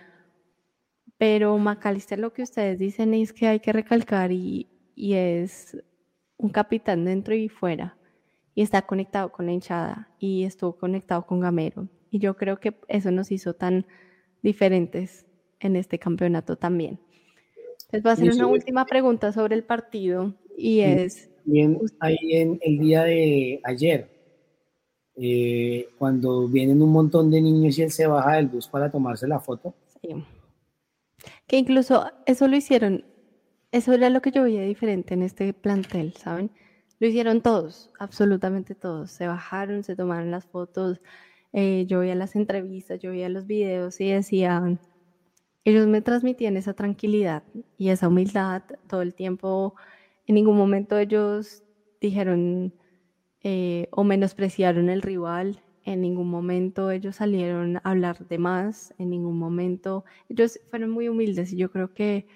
pero 1.23 1.57
Macalister 1.57 2.19
lo 2.19 2.33
que 2.33 2.43
ustedes 2.43 2.81
dicen 2.81 3.15
es 3.15 3.33
que 3.33 3.47
hay 3.47 3.61
que 3.61 3.73
recalcar 3.73 4.33
y, 4.33 4.69
es 4.97 5.81
un 6.37 6.51
capitán 6.51 7.05
dentro 7.05 7.33
y 7.33 7.49
fuera. 7.49 7.97
Y 8.57 8.63
está 8.63 8.83
conectado 8.83 9.31
con 9.31 9.47
la 9.47 9.53
hinchada 9.53 10.09
y 10.19 10.43
estuvo 10.43 10.77
conectado 10.77 11.25
con 11.25 11.39
Gamero. 11.39 11.89
Y 12.11 12.19
yo 12.19 12.37
creo 12.37 12.59
que 12.59 12.75
eso 12.89 13.13
nos 13.13 13.31
hizo 13.31 13.55
tan 13.55 13.87
diferentes 14.43 15.25
en 15.61 15.77
este 15.77 15.97
campeonato 16.01 16.57
también. 16.57 16.99
Les 17.93 18.03
voy 18.03 18.11
a 18.11 18.15
hacer 18.15 18.33
una 18.33 18.49
última 18.49 18.85
pregunta 18.85 19.31
sobre 19.31 19.55
el 19.55 19.63
partido 19.63 20.35
y 20.59 20.81
es... 20.81 21.31
Bien, 21.45 21.79
ahí 22.01 22.19
en 22.33 22.59
el 22.63 22.79
día 22.79 23.05
de 23.05 23.61
ayer, 23.63 24.11
eh, 25.17 25.89
cuando 25.99 26.49
vienen 26.49 26.83
un 26.83 26.91
montón 26.91 27.31
de 27.31 27.43
niños 27.43 27.79
y 27.79 27.83
él 27.83 27.91
se 27.91 28.07
baja 28.07 28.37
del 28.37 28.49
bus 28.49 28.69
para 28.69 28.91
tomarse 28.91 29.27
la 29.29 29.41
foto. 29.41 29.75
Que 31.47 31.57
incluso 31.57 32.07
eso 32.27 32.49
lo 32.49 32.57
hicieron, 32.57 33.05
eso 33.71 33.93
era 33.93 34.11
lo 34.11 34.23
que 34.23 34.31
yo 34.31 34.43
veía 34.43 34.63
diferente 34.63 35.15
en 35.15 35.23
este 35.23 35.53
plantel, 35.53 36.15
¿saben? 36.15 36.51
Lo 36.99 37.07
hicieron 37.07 37.41
todos, 37.41 37.91
absolutamente 37.99 38.75
todos. 38.75 39.11
Se 39.11 39.27
bajaron, 39.27 39.83
se 39.83 39.97
tomaron 39.97 40.31
las 40.31 40.47
fotos, 40.47 41.01
eh, 41.53 41.85
yo 41.87 42.01
veía 42.01 42.15
las 42.15 42.37
entrevistas, 42.37 43.01
yo 43.01 43.11
veía 43.11 43.29
los 43.29 43.47
videos 43.47 44.01
y 44.01 44.11
decían, 44.11 44.81
ellos 45.65 45.87
me 45.87 46.01
transmitían 46.01 46.57
esa 46.57 46.75
tranquilidad 46.75 47.43
y 47.77 47.91
esa 47.91 48.09
humildad 48.09 48.63
todo 48.89 49.03
el 49.03 49.15
tiempo. 49.15 49.75
En 50.27 50.37
ningún 50.37 50.57
momento 50.57 50.99
ellos 50.99 51.63
dijeron 52.01 52.75
eh, 53.43 53.89
o 53.91 54.05
menospreciaron 54.05 54.89
el 54.89 55.03
rival, 55.03 55.63
en 55.85 56.01
ningún 56.01 56.31
momento 56.31 56.91
ellos 56.91 57.17
salieron 57.17 57.79
a 57.79 57.81
hablar 57.85 58.27
de 58.29 58.39
más, 58.39 58.95
en 58.99 59.11
ningún 59.11 59.39
momento 59.39 60.05
ellos 60.29 60.61
fueron 60.71 60.91
muy 60.91 61.09
humildes 61.09 61.53
y 61.53 61.57
yo 61.57 61.71
creo 61.71 61.93
que, 61.93 62.27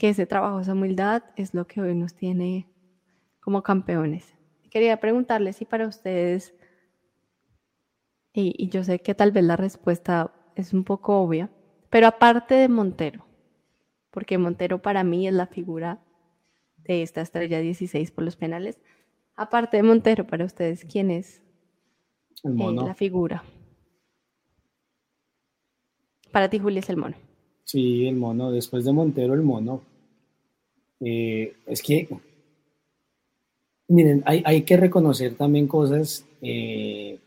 ese 0.00 0.26
trabajo, 0.26 0.60
esa 0.60 0.74
humildad 0.74 1.24
es 1.34 1.54
lo 1.54 1.66
que 1.66 1.80
hoy 1.80 1.92
nos 1.92 2.14
tiene 2.14 2.68
como 3.40 3.64
campeones. 3.64 4.32
Quería 4.70 5.00
preguntarles 5.00 5.56
si 5.56 5.64
para 5.64 5.88
ustedes, 5.88 6.54
y, 8.32 8.54
y 8.56 8.68
yo 8.68 8.84
sé 8.84 9.00
que 9.00 9.16
tal 9.16 9.32
vez 9.32 9.42
la 9.42 9.56
respuesta 9.56 10.32
es 10.54 10.72
un 10.72 10.84
poco 10.84 11.20
obvia, 11.20 11.50
pero 11.90 12.06
aparte 12.06 12.54
de 12.54 12.68
Montero, 12.68 13.26
porque 14.12 14.38
Montero 14.38 14.80
para 14.82 15.02
mí 15.02 15.26
es 15.26 15.34
la 15.34 15.48
figura 15.48 16.00
de 16.76 17.02
esta 17.02 17.20
estrella 17.20 17.58
16 17.58 18.12
por 18.12 18.24
los 18.24 18.36
penales, 18.36 18.80
aparte 19.38 19.78
de 19.78 19.82
Montero, 19.82 20.26
para 20.26 20.44
ustedes, 20.44 20.84
¿quién 20.84 21.10
es 21.10 21.40
el 22.44 22.52
mono. 22.52 22.86
la 22.86 22.94
figura. 22.94 23.42
Para 26.30 26.50
ti, 26.50 26.58
Julio, 26.58 26.80
es 26.80 26.90
el 26.90 26.98
mono. 26.98 27.16
Sí, 27.64 28.06
el 28.06 28.16
mono. 28.16 28.52
Después 28.52 28.84
de 28.84 28.92
Montero, 28.92 29.34
el 29.34 29.42
mono. 29.42 29.82
Eh, 31.00 31.54
es 31.66 31.82
que 31.82 32.08
Miren, 33.90 34.22
hay, 34.26 34.42
hay 34.44 34.62
que 34.62 34.76
reconocer 34.76 35.34
también 35.34 35.66
cosas, 35.66 36.26
eh, 36.42 37.18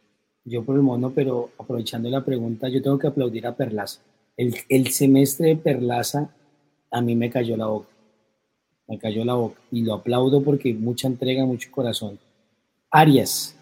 yo 0.45 0.63
por 0.63 0.75
el 0.75 0.83
mono, 0.83 1.11
pero 1.11 1.49
aprovechando 1.57 2.07
la 2.07 2.23
pregunta, 2.23 2.69
yo 2.69 2.83
tengo 2.83 2.99
que 2.99 3.07
aplaudir 3.07 3.47
a 3.47 3.55
Perlaza. 3.55 3.99
El, 4.37 4.55
el 4.69 4.89
semestre 4.89 5.49
de 5.49 5.55
Perlaza 5.55 6.29
a 6.91 7.01
mí 7.01 7.15
me 7.15 7.31
cayó 7.31 7.57
la 7.57 7.65
boca, 7.65 7.89
me 8.91 8.99
cayó 8.99 9.23
la 9.23 9.35
boca 9.35 9.57
y 9.71 9.83
lo 9.83 9.93
aplaudo 9.93 10.43
porque 10.43 10.73
mucha 10.73 11.07
entrega, 11.07 11.45
mucho 11.45 11.71
corazón. 11.71 12.19
Arias, 12.89 13.55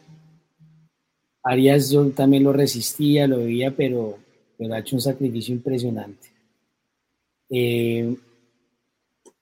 Arias 1.43 1.91
yo 1.91 2.09
también 2.09 2.43
lo 2.43 2.51
resistía, 2.51 3.27
lo 3.27 3.37
veía, 3.37 3.69
pero, 3.69 4.17
pero 4.57 4.73
ha 4.73 4.79
hecho 4.79 4.95
un 4.95 5.01
sacrificio 5.03 5.53
impresionante. 5.53 6.29
Eh, 7.47 8.15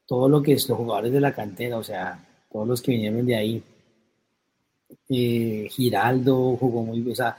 todo 0.06 0.28
lo 0.28 0.44
que 0.44 0.54
es 0.54 0.68
los 0.68 0.78
jugadores 0.78 1.14
de 1.14 1.22
la 1.22 1.34
cantera, 1.34 1.78
o 1.78 1.84
sea, 1.84 2.22
todos 2.52 2.68
los 2.68 2.82
que 2.82 2.92
vinieron 2.92 3.26
de 3.26 3.36
ahí. 3.38 3.64
Eh, 5.08 5.70
Giraldo 5.72 6.58
jugó 6.58 6.84
muy 6.84 7.00
bien, 7.00 7.14
o 7.14 7.16
sea, 7.16 7.38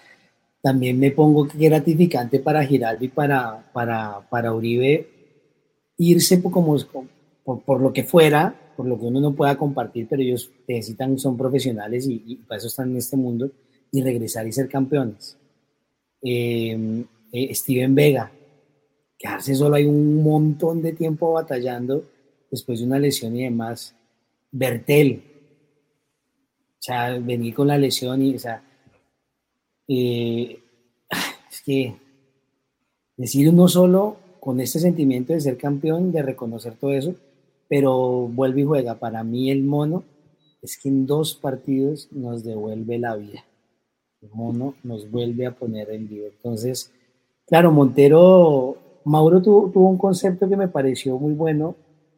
también 0.62 0.98
me 0.98 1.10
pongo 1.10 1.46
que 1.46 1.58
gratificante 1.58 2.40
para 2.40 2.64
Giraldo 2.64 3.04
y 3.04 3.08
para, 3.08 3.70
para, 3.74 4.26
para 4.30 4.54
Uribe 4.54 5.06
irse 5.98 6.38
por, 6.38 6.50
como, 6.50 6.78
por, 7.56 7.80
lo 7.80 7.92
que 7.92 8.04
fuera, 8.04 8.72
por 8.76 8.86
lo 8.86 8.98
que 8.98 9.06
uno 9.06 9.20
no 9.20 9.34
pueda 9.34 9.56
compartir, 9.56 10.06
pero 10.08 10.22
ellos 10.22 10.50
necesitan, 10.66 11.18
son 11.18 11.36
profesionales 11.36 12.06
y, 12.06 12.36
para 12.36 12.58
eso 12.58 12.66
están 12.66 12.90
en 12.90 12.98
este 12.98 13.16
mundo, 13.16 13.50
y 13.90 14.02
regresar 14.02 14.46
y 14.46 14.52
ser 14.52 14.68
campeones. 14.68 15.36
Eh, 16.22 17.04
eh, 17.32 17.54
Steven 17.54 17.94
Vega, 17.94 18.30
quedarse 19.18 19.54
solo 19.54 19.76
hay 19.76 19.86
un 19.86 20.22
montón 20.22 20.82
de 20.82 20.92
tiempo 20.92 21.32
batallando 21.32 22.04
después 22.50 22.80
de 22.80 22.86
una 22.86 22.98
lesión 22.98 23.34
y 23.36 23.44
demás. 23.44 23.94
Bertel, 24.50 25.22
o 26.78 26.82
sea, 26.82 27.18
venir 27.18 27.54
con 27.54 27.68
la 27.68 27.78
lesión 27.78 28.22
y, 28.22 28.34
o 28.34 28.38
sea, 28.38 28.62
eh, 29.88 30.58
es 31.50 31.62
que 31.62 31.96
decir 33.16 33.48
uno 33.48 33.68
solo 33.68 34.16
con 34.38 34.60
este 34.60 34.78
sentimiento 34.78 35.32
de 35.32 35.40
ser 35.40 35.56
campeón, 35.56 36.12
de 36.12 36.22
reconocer 36.22 36.74
todo 36.74 36.92
eso, 36.92 37.14
pero 37.68 38.28
vuelve 38.28 38.62
y 38.62 38.64
juega. 38.64 38.98
Para 38.98 39.22
mí 39.22 39.50
el 39.50 39.62
mono 39.62 40.04
es 40.62 40.78
que 40.78 40.88
en 40.88 41.06
dos 41.06 41.34
partidos 41.34 42.08
nos 42.10 42.42
devuelve 42.44 42.98
la 42.98 43.14
vida. 43.16 43.44
El 44.20 44.30
mono 44.32 44.74
nos 44.82 45.10
vuelve 45.10 45.46
a 45.46 45.54
poner 45.54 45.90
en 45.90 46.08
vivo. 46.08 46.26
Entonces, 46.26 46.92
claro, 47.46 47.70
Montero, 47.70 48.76
Mauro 49.04 49.40
tuvo 49.40 49.88
un 49.88 49.98
concepto 49.98 50.48
que 50.48 50.56
me 50.56 50.68
pareció 50.68 51.18
muy 51.18 51.34
bueno 51.34 51.76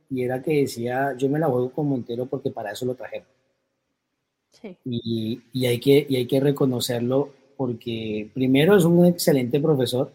y 0.09 0.23
era 0.23 0.43
que 0.43 0.63
decía, 0.63 1.15
yo 1.17 1.29
me 1.29 1.39
la 1.39 1.47
juego 1.47 1.71
con 1.71 1.89
Montero 1.89 2.27
porque 2.27 2.51
para 2.51 2.73
eso 2.73 2.87
lo 2.87 2.95
trajeron. 2.95 3.27
Y, 4.85 5.41
y, 5.53 5.67
hay 5.67 5.79
que, 5.79 6.07
y 6.09 6.17
hay 6.17 6.27
que 6.27 6.41
reconocerlo 6.41 7.31
porque 7.57 8.31
primero 8.35 8.77
es 8.77 8.85
un 8.85 9.07
excelente 9.07 9.61
profesor 9.61 10.13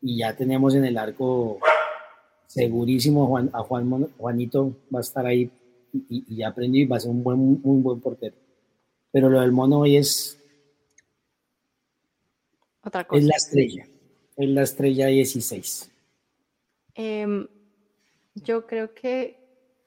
y 0.00 0.18
ya 0.18 0.36
tenemos 0.36 0.74
en 0.74 0.84
el 0.84 0.98
arco 0.98 1.58
segurísimo 2.50 3.28
Juan, 3.28 3.48
a 3.52 3.62
Juan 3.62 4.08
Juanito 4.18 4.74
va 4.92 4.98
a 4.98 5.02
estar 5.02 5.24
ahí 5.24 5.48
y, 5.92 6.34
ya 6.34 6.48
aprendió 6.48 6.82
y 6.82 6.86
va 6.86 6.96
a 6.96 7.00
ser 7.00 7.12
un 7.12 7.22
buen, 7.22 7.62
buen 7.62 8.00
portero. 8.00 8.34
Pero 9.12 9.28
lo 9.28 9.40
del 9.40 9.52
mono 9.52 9.80
hoy 9.80 9.96
es, 9.96 10.36
Otra 12.82 13.06
cosa. 13.06 13.20
es 13.20 13.26
la 13.26 13.36
estrella, 13.36 13.86
es 14.36 14.48
la 14.48 14.62
estrella 14.62 15.06
16. 15.06 15.90
Eh, 16.96 17.20
em, 17.20 17.46
yo 18.34 18.66
creo 18.66 18.94
que 18.94 19.38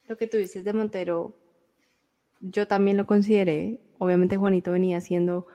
lo 0.07 0.15
que 0.15 0.27
tú 0.27 0.37
dices 0.37 0.63
de 0.63 0.71
Montero, 0.71 1.35
yo 2.39 2.65
también 2.65 2.95
lo 2.95 3.05
consideré. 3.05 3.81
Obviamente 3.97 4.37
Juanito 4.37 4.71
venía 4.71 4.97
haciendo 4.97 5.47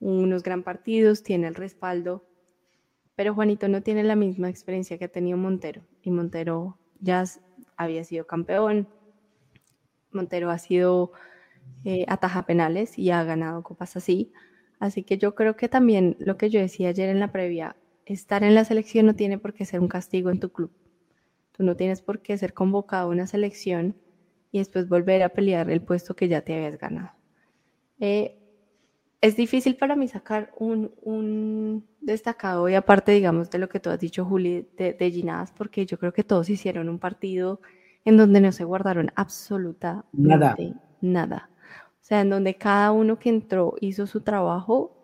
unos 0.00 0.42
gran 0.42 0.62
partidos, 0.62 1.22
tiene 1.22 1.48
el 1.48 1.54
respaldo, 1.54 2.24
pero 3.18 3.34
Juanito 3.34 3.66
no 3.66 3.82
tiene 3.82 4.04
la 4.04 4.14
misma 4.14 4.48
experiencia 4.48 4.96
que 4.96 5.06
ha 5.06 5.08
tenido 5.08 5.36
Montero. 5.36 5.82
Y 6.04 6.12
Montero 6.12 6.78
ya 7.00 7.24
había 7.76 8.04
sido 8.04 8.28
campeón, 8.28 8.86
Montero 10.12 10.50
ha 10.50 10.58
sido 10.58 11.10
eh, 11.84 12.04
ataja 12.06 12.46
penales 12.46 12.96
y 12.96 13.10
ha 13.10 13.24
ganado 13.24 13.64
copas 13.64 13.96
así. 13.96 14.32
Así 14.78 15.02
que 15.02 15.18
yo 15.18 15.34
creo 15.34 15.56
que 15.56 15.68
también 15.68 16.14
lo 16.20 16.36
que 16.36 16.48
yo 16.48 16.60
decía 16.60 16.90
ayer 16.90 17.08
en 17.08 17.18
la 17.18 17.32
previa, 17.32 17.74
estar 18.06 18.44
en 18.44 18.54
la 18.54 18.64
selección 18.64 19.06
no 19.06 19.16
tiene 19.16 19.36
por 19.36 19.52
qué 19.52 19.64
ser 19.64 19.80
un 19.80 19.88
castigo 19.88 20.30
en 20.30 20.38
tu 20.38 20.52
club. 20.52 20.70
Tú 21.50 21.64
no 21.64 21.74
tienes 21.74 22.00
por 22.02 22.22
qué 22.22 22.38
ser 22.38 22.54
convocado 22.54 23.08
a 23.08 23.10
una 23.10 23.26
selección 23.26 23.96
y 24.52 24.58
después 24.58 24.88
volver 24.88 25.24
a 25.24 25.30
pelear 25.30 25.72
el 25.72 25.82
puesto 25.82 26.14
que 26.14 26.28
ya 26.28 26.42
te 26.42 26.54
habías 26.54 26.78
ganado. 26.78 27.10
Eh, 27.98 28.37
es 29.20 29.36
difícil 29.36 29.76
para 29.76 29.96
mí 29.96 30.08
sacar 30.08 30.52
un, 30.56 31.84
destacado 32.00 32.68
y 32.68 32.74
aparte, 32.74 33.12
digamos, 33.12 33.50
de 33.50 33.58
lo 33.58 33.68
que 33.68 33.80
tú 33.80 33.90
has 33.90 34.00
dicho, 34.00 34.24
Juli, 34.24 34.68
de, 34.76 34.92
de 34.92 35.10
Ginadas, 35.10 35.52
porque 35.52 35.86
yo 35.86 35.98
creo 35.98 36.12
que 36.12 36.24
todos 36.24 36.48
hicieron 36.48 36.88
un 36.88 36.98
partido 36.98 37.60
en 38.04 38.16
donde 38.16 38.40
no 38.40 38.52
se 38.52 38.64
guardaron 38.64 39.10
absolutamente 39.16 40.06
nada. 40.12 40.56
nada. 41.00 41.50
O 42.00 42.04
sea, 42.08 42.20
en 42.20 42.30
donde 42.30 42.54
cada 42.54 42.92
uno 42.92 43.18
que 43.18 43.28
entró 43.28 43.74
hizo 43.80 44.06
su 44.06 44.22
trabajo 44.22 44.94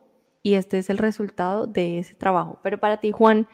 y 0.42 0.54
este 0.54 0.78
es 0.78 0.88
el 0.90 0.98
resultado 0.98 1.66
de 1.66 1.98
ese 1.98 2.14
trabajo. 2.14 2.60
Pero 2.62 2.78
para 2.78 2.98
ti, 2.98 3.10
Juan, 3.10 3.46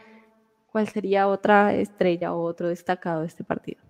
¿Cuál 0.72 0.88
sería 0.88 1.26
otra 1.26 1.74
estrella 1.74 2.32
o 2.32 2.42
otro 2.42 2.68
destacado 2.68 3.22
de 3.22 3.26
este 3.26 3.42
partido? 3.42 3.80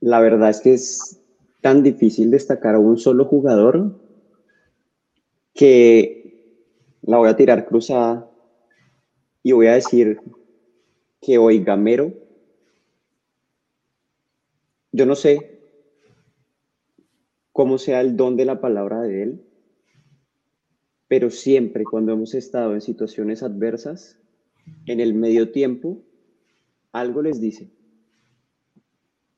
La 0.00 0.20
verdad 0.20 0.50
es 0.50 0.60
que 0.60 0.74
es 0.74 1.22
tan 1.62 1.82
difícil 1.82 2.30
destacar 2.30 2.74
a 2.74 2.78
un 2.78 2.98
solo 2.98 3.24
jugador 3.24 3.98
que 5.56 6.26
la 7.02 7.16
voy 7.16 7.28
a 7.28 7.36
tirar 7.36 7.66
cruzada 7.66 8.30
y 9.42 9.52
voy 9.52 9.68
a 9.68 9.74
decir 9.74 10.20
que 11.20 11.38
hoy 11.38 11.64
Gamero, 11.64 12.12
yo 14.92 15.06
no 15.06 15.14
sé 15.14 15.60
cómo 17.52 17.78
sea 17.78 18.00
el 18.00 18.16
don 18.16 18.36
de 18.36 18.44
la 18.44 18.60
palabra 18.60 19.00
de 19.02 19.22
él, 19.22 19.46
pero 21.08 21.30
siempre 21.30 21.84
cuando 21.84 22.12
hemos 22.12 22.34
estado 22.34 22.74
en 22.74 22.80
situaciones 22.80 23.42
adversas, 23.42 24.18
en 24.86 25.00
el 25.00 25.14
medio 25.14 25.52
tiempo, 25.52 26.02
algo 26.92 27.22
les 27.22 27.40
dice. 27.40 27.70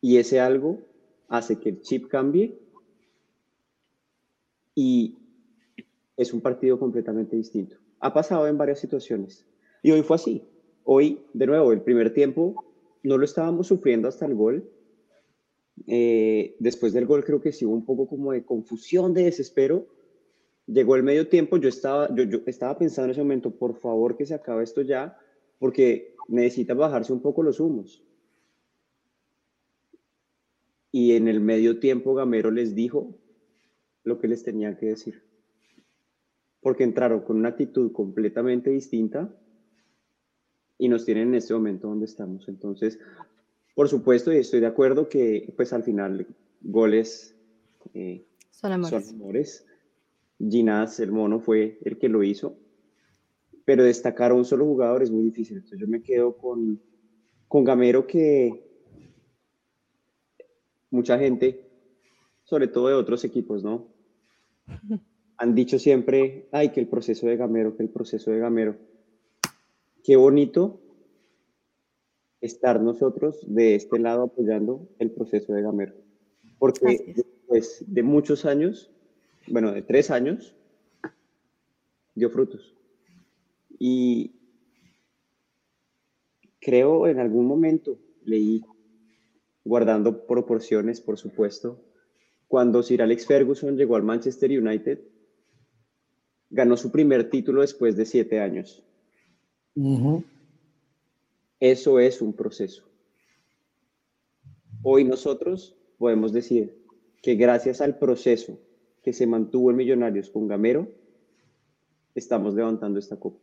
Y 0.01 0.16
ese 0.16 0.41
algo 0.41 0.81
hace 1.29 1.61
que 1.61 1.69
el 1.69 1.83
chip 1.83 2.09
cambie 2.09 2.59
y 4.75 5.18
es 6.19 6.35
un 6.35 6.41
partido 6.41 6.79
completamente 6.79 7.37
distinto. 7.37 7.77
Ha 8.01 8.12
pasado 8.12 8.47
en 8.49 8.59
varias 8.59 8.81
situaciones 8.81 9.47
y 9.83 9.93
hoy 9.93 10.03
fue 10.03 10.16
así. 10.16 10.43
Hoy, 10.85 11.21
de 11.33 11.47
nuevo, 11.47 11.73
el 11.73 11.81
primer 11.81 12.12
tiempo 12.12 12.64
no 13.05 13.16
lo 13.16 13.25
estábamos 13.25 13.69
sufriendo 13.69 14.09
hasta 14.09 14.27
el 14.27 14.35
gol. 14.35 14.69
Eh, 15.87 16.57
después 16.59 16.93
del 16.93 17.07
gol 17.07 17.25
creo 17.25 17.41
que 17.41 17.53
sí 17.53 17.64
hubo 17.64 17.75
un 17.75 17.85
poco 17.85 18.09
como 18.09 18.33
de 18.33 18.45
confusión, 18.45 19.14
de 19.14 19.25
desespero. 19.25 19.87
Llegó 20.66 20.97
el 20.97 21.05
medio 21.05 21.29
tiempo, 21.29 21.57
yo 21.57 21.69
estaba, 21.69 22.12
yo, 22.14 22.25
yo 22.25 22.41
estaba 22.47 22.77
pensando 22.77 23.07
en 23.07 23.11
ese 23.12 23.23
momento, 23.23 23.53
por 23.53 23.77
favor 23.77 24.16
que 24.16 24.27
se 24.27 24.35
acabe 24.35 24.64
esto 24.64 24.83
ya, 24.83 25.16
porque 25.59 26.16
necesita 26.27 26.75
bajarse 26.75 27.12
un 27.12 27.23
poco 27.23 27.45
los 27.45 27.61
humos. 27.61 28.03
Y 30.91 31.12
en 31.12 31.29
el 31.29 31.41
medio 31.41 31.79
tiempo 31.79 32.14
Gamero 32.14 32.51
les 32.51 32.75
dijo 32.75 33.14
lo 34.03 34.19
que 34.19 34.27
les 34.27 34.43
tenía 34.43 34.77
que 34.77 34.87
decir. 34.87 35.28
Porque 36.61 36.85
entraron 36.85 37.21
con 37.21 37.37
una 37.37 37.51
actitud 37.51 37.93
completamente 37.93 38.71
distinta 38.71 39.33
y 40.77 40.89
nos 40.89 41.05
tienen 41.05 41.29
en 41.29 41.35
este 41.37 41.55
momento 41.55 41.89
donde 41.89 42.07
estamos. 42.07 42.49
Entonces, 42.49 42.99
por 43.75 43.89
supuesto, 43.89 44.33
y 44.33 44.37
estoy 44.37 44.61
de 44.61 44.67
acuerdo 44.67 45.09
que 45.09 45.53
pues 45.57 45.73
al 45.73 45.83
final 45.85 46.27
goles 46.61 47.37
eh, 47.95 48.27
son 48.51 48.73
amores. 48.73 49.07
Son 49.07 49.15
amores. 49.15 49.67
Ginás, 50.39 51.01
el 51.01 51.13
mono, 51.13 51.41
fue 51.41 51.79
el 51.83 51.99
que 51.99 52.09
lo 52.09 52.23
hizo 52.23 52.57
pero 53.69 53.85
destacar 53.85 54.31
a 54.31 54.35
un 54.35 54.47
solo 54.47 54.65
jugador 54.65 55.03
es 55.03 55.11
muy 55.11 55.25
difícil. 55.25 55.59
Entonces 55.59 55.79
yo 55.79 55.87
me 55.87 56.03
quedo 56.03 56.35
con, 56.35 56.81
con 57.49 57.65
Gamero 57.65 58.07
que 58.07 58.67
mucha 60.89 61.19
gente, 61.19 61.69
sobre 62.45 62.69
todo 62.69 62.89
de 62.89 62.95
otros 62.95 63.25
equipos, 63.25 63.63
¿no? 63.63 63.87
Han 65.39 65.55
dicho 65.55 65.78
siempre, 65.78 66.49
ay, 66.51 66.70
que 66.70 66.80
el 66.80 66.89
proceso 66.89 67.26
de 67.26 67.36
Gamero, 67.36 67.76
que 67.76 67.84
el 67.84 67.89
proceso 67.89 68.30
de 68.32 68.41
Gamero. 68.41 68.76
Qué 70.03 70.16
bonito 70.16 70.80
estar 72.41 72.80
nosotros 72.80 73.39
de 73.47 73.76
este 73.76 73.99
lado 73.99 74.24
apoyando 74.24 74.89
el 74.99 75.12
proceso 75.12 75.53
de 75.53 75.62
Gamero. 75.62 75.95
Porque 76.59 77.14
después 77.14 77.84
de 77.86 78.03
muchos 78.03 78.45
años, 78.45 78.91
bueno, 79.47 79.72
de 79.72 79.82
tres 79.82 80.11
años, 80.11 80.57
dio 82.16 82.30
frutos. 82.30 82.74
Y 83.78 84.32
creo 86.61 87.07
en 87.07 87.20
algún 87.20 87.47
momento 87.47 87.99
leí, 88.24 88.64
guardando 89.64 90.26
proporciones, 90.26 91.01
por 91.01 91.16
supuesto, 91.16 91.80
cuando 92.49 92.82
Sir 92.82 93.03
Alex 93.03 93.26
Ferguson 93.26 93.76
llegó 93.76 93.95
al 93.95 94.03
Manchester 94.03 94.51
United, 94.51 95.01
ganó 96.51 96.77
su 96.77 96.91
primer 96.91 97.31
título 97.31 97.61
después 97.61 97.97
de 97.97 98.05
siete 98.05 98.41
años. 98.41 98.85
Eso 101.61 101.99
es 101.99 102.21
un 102.21 102.33
proceso. 102.33 102.85
Hoy 104.83 105.05
nosotros 105.05 105.77
podemos 105.99 106.33
decir 106.33 106.77
que 107.23 107.35
gracias 107.35 107.81
al 107.81 107.99
proceso 107.99 108.59
que 109.03 109.13
se 109.13 109.27
mantuvo 109.27 109.71
en 109.71 109.77
Millonarios 109.77 110.31
con 110.31 110.49
Gamero, 110.49 110.89
estamos 112.15 112.55
levantando 112.55 112.99
esta 112.99 113.17
copa. 113.17 113.39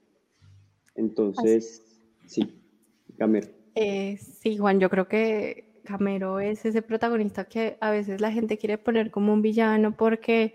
Entonces, 0.96 1.84
sí, 2.26 2.62
Gamero. 3.18 3.48
Eh, 3.76 4.18
sí, 4.18 4.58
Juan, 4.58 4.80
yo 4.80 4.90
creo 4.90 5.08
que 5.08 5.82
Gamero 5.84 6.40
es 6.40 6.66
ese 6.66 6.82
protagonista 6.82 7.46
que 7.46 7.78
a 7.80 7.92
veces 7.92 8.22
la 8.22 8.32
gente 8.32 8.58
quiere 8.58 8.78
poner 8.78 9.12
como 9.12 9.34
un 9.34 9.42
villano 9.42 9.96
porque 9.96 10.54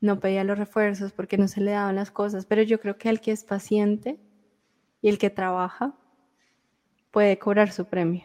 no 0.00 0.20
pedía 0.20 0.44
los 0.44 0.58
refuerzos, 0.58 1.12
porque 1.12 1.38
no 1.38 1.48
se 1.48 1.60
le 1.60 1.72
daban 1.72 1.96
las 1.96 2.10
cosas, 2.10 2.46
pero 2.46 2.62
yo 2.62 2.80
creo 2.80 2.98
que 2.98 3.08
el 3.08 3.20
que 3.20 3.32
es 3.32 3.44
paciente 3.44 4.18
y 5.02 5.08
el 5.08 5.18
que 5.18 5.30
trabaja 5.30 5.94
puede 7.10 7.38
cobrar 7.38 7.72
su 7.72 7.86
premio. 7.86 8.24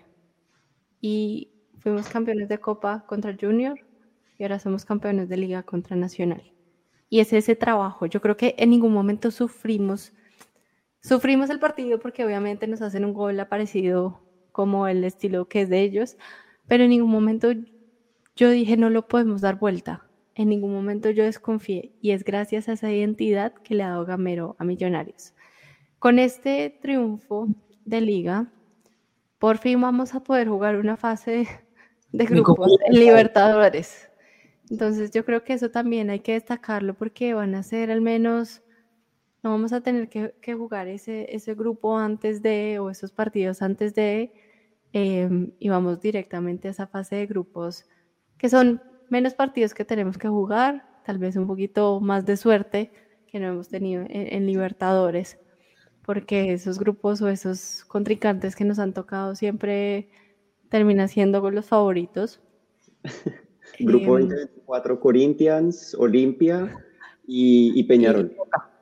Y 1.02 1.52
fuimos 1.80 2.10
campeones 2.10 2.48
de 2.50 2.60
Copa 2.60 3.06
contra 3.08 3.36
Junior 3.40 3.80
y 4.38 4.44
ahora 4.44 4.60
somos 4.60 4.86
campeones 4.86 5.30
de 5.30 5.38
Liga 5.38 5.64
contra 5.64 5.96
Nacional. 5.96 6.54
Y 7.10 7.20
es 7.20 7.34
ese 7.34 7.56
trabajo. 7.56 8.06
Yo 8.06 8.22
creo 8.22 8.38
que 8.38 8.56
en 8.58 8.70
ningún 8.70 8.94
momento 8.94 9.32
sufrimos, 9.32 10.14
sufrimos 11.02 11.50
el 11.50 11.60
partido 11.60 12.00
porque 12.00 12.26
obviamente 12.26 12.68
nos 12.68 12.82
hacen 12.82 13.06
un 13.06 13.14
gol 13.14 13.40
aparecido 13.40 14.22
como 14.52 14.88
el 14.88 15.04
estilo 15.04 15.48
que 15.48 15.62
es 15.62 15.70
de 15.70 15.82
ellos, 15.82 16.18
pero 16.68 16.84
en 16.84 16.92
ningún 16.92 17.12
momento 17.12 17.50
yo 18.36 18.50
dije 18.50 18.78
no 18.78 18.90
lo 18.90 19.08
podemos 19.08 19.42
dar 19.42 19.60
vuelta. 19.60 20.03
En 20.36 20.50
ningún 20.50 20.74
momento 20.74 21.10
yo 21.12 21.24
desconfié 21.24 21.94
y 22.02 22.12
es 22.12 22.24
gracias 22.24 22.68
a 22.68 22.74
esa 22.74 22.92
identidad 22.92 23.54
que 23.54 23.76
le 23.76 23.84
ha 23.84 23.90
dado 23.90 24.06
Gamero 24.06 24.56
a 24.58 24.64
Millonarios. 24.64 25.34
Con 26.00 26.18
este 26.18 26.78
triunfo 26.82 27.48
de 27.86 28.02
liga, 28.02 28.52
por 29.38 29.58
fin 29.58 29.80
vamos 29.80 30.16
a 30.16 30.22
poder 30.22 30.48
jugar 30.48 30.78
una 30.78 30.98
fase 30.98 31.48
de 32.12 32.26
grupos 32.26 32.78
en 32.86 32.96
Libertadores. 32.96 34.10
Entonces 34.70 35.12
yo 35.12 35.26
creo 35.26 35.44
que 35.44 35.54
eso 35.54 35.70
también 35.70 36.10
hay 36.10 36.22
que 36.22 36.34
destacarlo 36.34 36.96
porque 36.96 37.34
van 37.34 37.54
a 37.54 37.64
ser 37.64 37.92
al 37.92 38.02
menos, 38.02 38.64
no 39.44 39.52
vamos 39.52 39.74
a 39.74 39.82
tener 39.82 40.10
que, 40.10 40.54
jugar 40.56 40.88
ese, 40.88 41.28
ese 41.36 41.54
grupo 41.54 41.98
antes 41.98 42.42
de, 42.42 42.80
o 42.80 42.90
esos 42.90 43.12
partidos 43.12 43.62
antes 43.62 43.94
de, 43.94 44.34
em, 44.94 45.52
y 45.60 45.70
vamos 45.70 46.00
directamente 46.02 46.70
a 46.70 46.72
esa 46.72 46.88
fase 46.88 47.18
de 47.18 47.28
grupos 47.28 47.86
que 48.38 48.50
son 48.50 48.82
menos 49.10 49.34
partidos 49.34 49.74
que 49.74 49.86
tenemos 49.86 50.18
que 50.18 50.28
jugar, 50.28 50.86
tal 51.06 51.18
vez 51.18 51.36
un 51.36 51.48
poquito 51.48 52.00
más 52.00 52.26
de 52.26 52.38
suerte 52.38 52.92
que 53.28 53.40
no 53.40 53.48
hemos 53.48 53.68
tenido 53.68 54.06
en, 54.08 54.46
Libertadores, 54.46 55.40
porque 56.06 56.54
esos 56.54 56.78
grupos 56.78 57.22
o 57.22 57.30
esos 57.30 57.84
contrincantes 57.86 58.56
que 58.56 58.64
nos 58.64 58.78
han 58.78 58.94
tocado 58.94 59.34
siempre 59.34 60.10
terminan 60.70 61.10
siendo 61.10 61.50
los 61.50 61.66
favoritos. 61.66 62.42
Grupo 63.80 64.14
24 64.14 64.94
em, 64.94 65.00
Corinthians, 65.00 65.96
Olimpia 65.96 66.78
y, 67.26 67.82
Peñarol. 67.86 68.36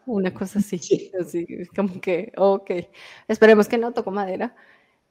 Una 0.05 0.33
cosa 0.33 0.59
así, 0.59 1.11
así, 1.19 1.47
como 1.73 2.01
que, 2.01 2.33
ok, 2.35 2.71
esperemos 3.29 3.69
que 3.69 3.77
no 3.77 3.93
tocó 3.93 4.11
madera. 4.11 4.53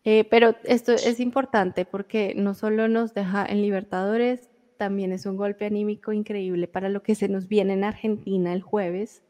Eh, 0.04 0.24
pero 0.30 0.54
esto 0.64 0.92
es 0.92 1.18
importante 1.18 1.86
porque 1.86 2.34
no 2.36 2.52
solo 2.54 2.88
nos 2.88 3.14
deja 3.14 3.44
en 3.46 3.62
Libertadores, 3.62 4.49
también 4.80 5.12
es 5.12 5.26
un 5.26 5.36
golpe 5.36 5.66
anímico 5.66 6.10
increíble 6.10 6.66
para 6.66 6.88
lo 6.88 7.02
que 7.02 7.14
se 7.14 7.28
nos 7.28 7.48
viene 7.48 7.74
en 7.74 7.84
Argentina 7.84 8.54
el 8.54 8.62
jueves, 8.62 9.22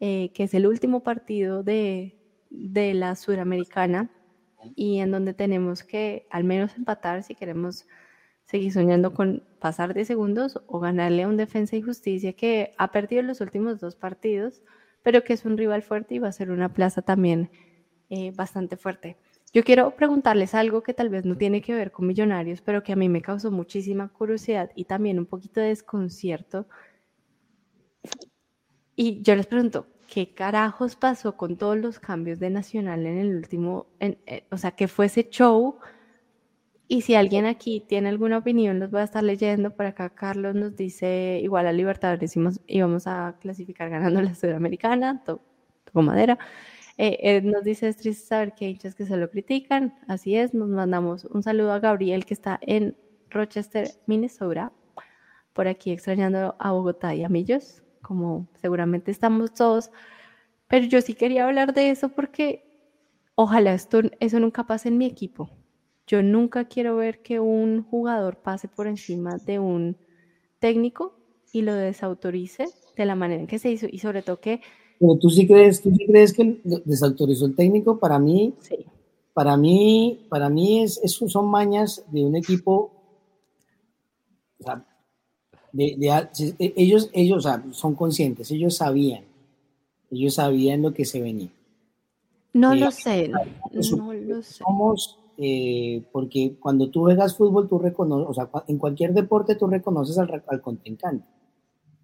eh, 0.00 0.32
que 0.34 0.42
es 0.42 0.52
el 0.52 0.66
último 0.66 1.04
partido 1.04 1.62
de, 1.62 2.18
de 2.50 2.92
la 2.94 3.14
Suramericana 3.14 4.10
y 4.74 4.98
en 4.98 5.12
donde 5.12 5.32
tenemos 5.32 5.84
que 5.84 6.26
al 6.28 6.42
menos 6.42 6.76
empatar 6.76 7.22
si 7.22 7.36
queremos 7.36 7.86
seguir 8.46 8.72
soñando 8.72 9.14
con 9.14 9.44
pasar 9.60 9.94
de 9.94 10.04
segundos 10.04 10.60
o 10.66 10.80
ganarle 10.80 11.22
a 11.22 11.28
un 11.28 11.36
defensa 11.36 11.76
y 11.76 11.82
justicia 11.82 12.32
que 12.32 12.74
ha 12.76 12.90
perdido 12.90 13.22
los 13.22 13.40
últimos 13.40 13.78
dos 13.78 13.94
partidos, 13.94 14.60
pero 15.04 15.22
que 15.22 15.34
es 15.34 15.44
un 15.44 15.56
rival 15.56 15.82
fuerte 15.82 16.16
y 16.16 16.18
va 16.18 16.26
a 16.26 16.32
ser 16.32 16.50
una 16.50 16.74
plaza 16.74 17.00
también 17.00 17.48
eh, 18.08 18.32
bastante 18.32 18.76
fuerte. 18.76 19.16
Yo 19.52 19.64
quiero 19.64 19.96
preguntarles 19.96 20.54
algo 20.54 20.82
que 20.82 20.94
tal 20.94 21.08
vez 21.08 21.24
no 21.24 21.36
tiene 21.36 21.60
que 21.60 21.74
ver 21.74 21.90
con 21.90 22.06
millonarios, 22.06 22.60
pero 22.60 22.82
que 22.84 22.92
a 22.92 22.96
mí 22.96 23.08
me 23.08 23.20
causó 23.20 23.50
muchísima 23.50 24.08
curiosidad 24.08 24.70
y 24.76 24.84
también 24.84 25.18
un 25.18 25.26
poquito 25.26 25.60
de 25.60 25.68
desconcierto. 25.68 26.66
Y 28.94 29.22
yo 29.22 29.34
les 29.34 29.46
pregunto, 29.46 29.86
¿qué 30.06 30.34
carajos 30.34 30.94
pasó 30.94 31.36
con 31.36 31.56
todos 31.56 31.76
los 31.78 31.98
cambios 31.98 32.38
de 32.38 32.50
Nacional 32.50 33.06
en 33.06 33.18
el 33.18 33.36
último, 33.36 33.86
eh, 34.00 34.46
o 34.50 34.56
sea, 34.58 34.72
qué 34.72 34.86
fue 34.88 35.06
ese 35.06 35.28
show? 35.30 35.78
Y 36.86 37.02
si 37.02 37.14
alguien 37.14 37.46
aquí 37.46 37.80
tiene 37.88 38.08
alguna 38.08 38.38
opinión, 38.38 38.80
los 38.80 38.90
voy 38.90 39.00
a 39.00 39.04
estar 39.04 39.22
leyendo. 39.22 39.74
Por 39.74 39.86
acá 39.86 40.10
Carlos 40.10 40.54
nos 40.56 40.76
dice, 40.76 41.40
igual 41.42 41.66
a 41.68 41.72
Libertadores 41.72 42.34
íbamos 42.66 43.06
a 43.06 43.36
clasificar 43.40 43.90
ganando 43.90 44.20
la 44.22 44.34
Sudamericana, 44.34 45.22
tocó 45.24 46.02
madera. 46.02 46.38
Eh, 47.02 47.18
eh, 47.22 47.40
nos 47.40 47.64
dice, 47.64 47.88
es 47.88 47.96
triste 47.96 48.26
saber 48.26 48.54
que 48.54 48.66
hay 48.66 48.72
hinchas 48.72 48.94
que 48.94 49.06
se 49.06 49.16
lo 49.16 49.30
critican. 49.30 49.94
Así 50.06 50.36
es, 50.36 50.52
nos 50.52 50.68
mandamos 50.68 51.24
un 51.24 51.42
saludo 51.42 51.72
a 51.72 51.78
Gabriel 51.78 52.26
que 52.26 52.34
está 52.34 52.58
en 52.60 52.94
Rochester, 53.30 53.88
Minnesota, 54.04 54.70
por 55.54 55.66
aquí 55.66 55.92
extrañando 55.92 56.56
a 56.58 56.72
Bogotá 56.72 57.14
y 57.14 57.24
a 57.24 57.30
Millos, 57.30 57.82
como 58.02 58.48
seguramente 58.60 59.10
estamos 59.10 59.54
todos. 59.54 59.90
Pero 60.68 60.84
yo 60.88 61.00
sí 61.00 61.14
quería 61.14 61.46
hablar 61.46 61.72
de 61.72 61.88
eso 61.88 62.10
porque 62.10 62.66
ojalá 63.34 63.72
esto, 63.72 64.02
eso 64.20 64.38
nunca 64.38 64.64
pase 64.66 64.88
en 64.88 64.98
mi 64.98 65.06
equipo. 65.06 65.48
Yo 66.06 66.22
nunca 66.22 66.66
quiero 66.66 66.96
ver 66.96 67.22
que 67.22 67.40
un 67.40 67.82
jugador 67.82 68.42
pase 68.42 68.68
por 68.68 68.86
encima 68.86 69.38
de 69.38 69.58
un 69.58 69.96
técnico 70.58 71.18
y 71.50 71.62
lo 71.62 71.72
desautorice 71.72 72.66
de 72.94 73.06
la 73.06 73.14
manera 73.14 73.40
en 73.40 73.46
que 73.46 73.58
se 73.58 73.70
hizo 73.70 73.86
y 73.90 74.00
sobre 74.00 74.20
todo 74.20 74.42
que 74.42 74.60
pero 75.00 75.16
tú 75.16 75.30
sí 75.30 75.46
crees, 75.46 75.80
tú 75.80 75.90
sí 75.96 76.06
crees 76.06 76.34
que 76.34 76.60
desautorizó 76.84 77.46
el 77.46 77.56
técnico. 77.56 77.98
Para 77.98 78.18
mí, 78.18 78.52
sí. 78.60 78.76
para 79.32 79.56
mí, 79.56 80.26
para 80.28 80.50
mí 80.50 80.82
es, 80.82 81.00
son 81.06 81.46
mañas 81.48 82.04
de 82.12 82.22
un 82.22 82.36
equipo. 82.36 82.92
O 84.60 84.62
sea, 84.62 84.84
de, 85.72 85.96
de, 85.96 86.72
ellos, 86.76 87.08
ellos 87.14 87.48
son 87.70 87.94
conscientes, 87.94 88.50
ellos 88.50 88.76
sabían, 88.76 89.24
ellos 90.10 90.34
sabían 90.34 90.82
lo 90.82 90.92
que 90.92 91.06
se 91.06 91.22
venía. 91.22 91.50
No 92.52 92.74
lo 92.74 92.90
sé, 92.90 93.28
no 93.28 93.38
lo 94.12 94.42
sé. 94.42 94.62
Somos, 94.62 95.18
eh, 95.38 96.02
porque 96.12 96.56
cuando 96.60 96.90
tú 96.90 97.00
juegas 97.02 97.38
fútbol, 97.38 97.70
tú 97.70 97.78
reconoces, 97.78 98.28
o 98.28 98.34
sea, 98.34 98.50
en 98.66 98.76
cualquier 98.76 99.14
deporte 99.14 99.54
tú 99.54 99.66
reconoces 99.66 100.18
al, 100.18 100.42
al 100.46 100.60
contrincante. 100.60 101.24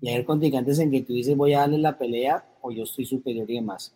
Y 0.00 0.08
hay 0.10 0.24
contrincantes 0.24 0.78
en 0.78 0.90
que 0.90 1.02
tú 1.02 1.14
dices, 1.14 1.36
voy 1.36 1.54
a 1.54 1.60
darle 1.60 1.78
la 1.78 1.96
pelea 1.96 2.44
o 2.60 2.70
yo 2.70 2.84
estoy 2.84 3.06
superior 3.06 3.50
y 3.50 3.54
demás. 3.54 3.94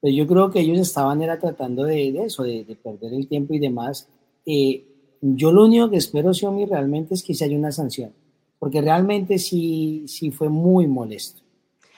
Pero 0.00 0.14
yo 0.14 0.26
creo 0.26 0.50
que 0.50 0.60
ellos 0.60 0.78
estaban 0.78 1.22
era 1.22 1.38
tratando 1.38 1.84
de, 1.84 2.08
eso, 2.24 2.42
de, 2.42 2.76
perder 2.82 3.14
el 3.14 3.26
tiempo 3.26 3.54
y 3.54 3.58
demás. 3.58 4.08
Eh, 4.46 4.84
yo 5.20 5.52
lo 5.52 5.64
único 5.64 5.88
que 5.90 5.96
espero, 5.96 6.34
Xiaomi, 6.34 6.66
realmente 6.66 7.14
es 7.14 7.22
que 7.22 7.34
se 7.34 7.46
haya 7.46 7.56
una 7.56 7.72
sanción, 7.72 8.12
porque 8.58 8.82
realmente 8.82 9.38
sí, 9.38 10.04
sí 10.06 10.30
fue 10.30 10.50
muy 10.50 10.86
molesto. 10.86 11.42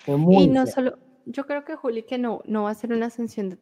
Fue 0.05 0.17
muy 0.17 0.45
y 0.45 0.47
no 0.47 0.67
solo, 0.67 0.99
yo 1.25 1.45
creo 1.45 1.65
que 1.65 1.75
Juli, 1.75 2.05
que 2.05 2.19
no, 2.19 2.43
no 2.47 2.63
va 2.63 2.71
a 2.71 2.75
ser 2.75 2.93
una 2.93 3.11
sanción 3.11 3.59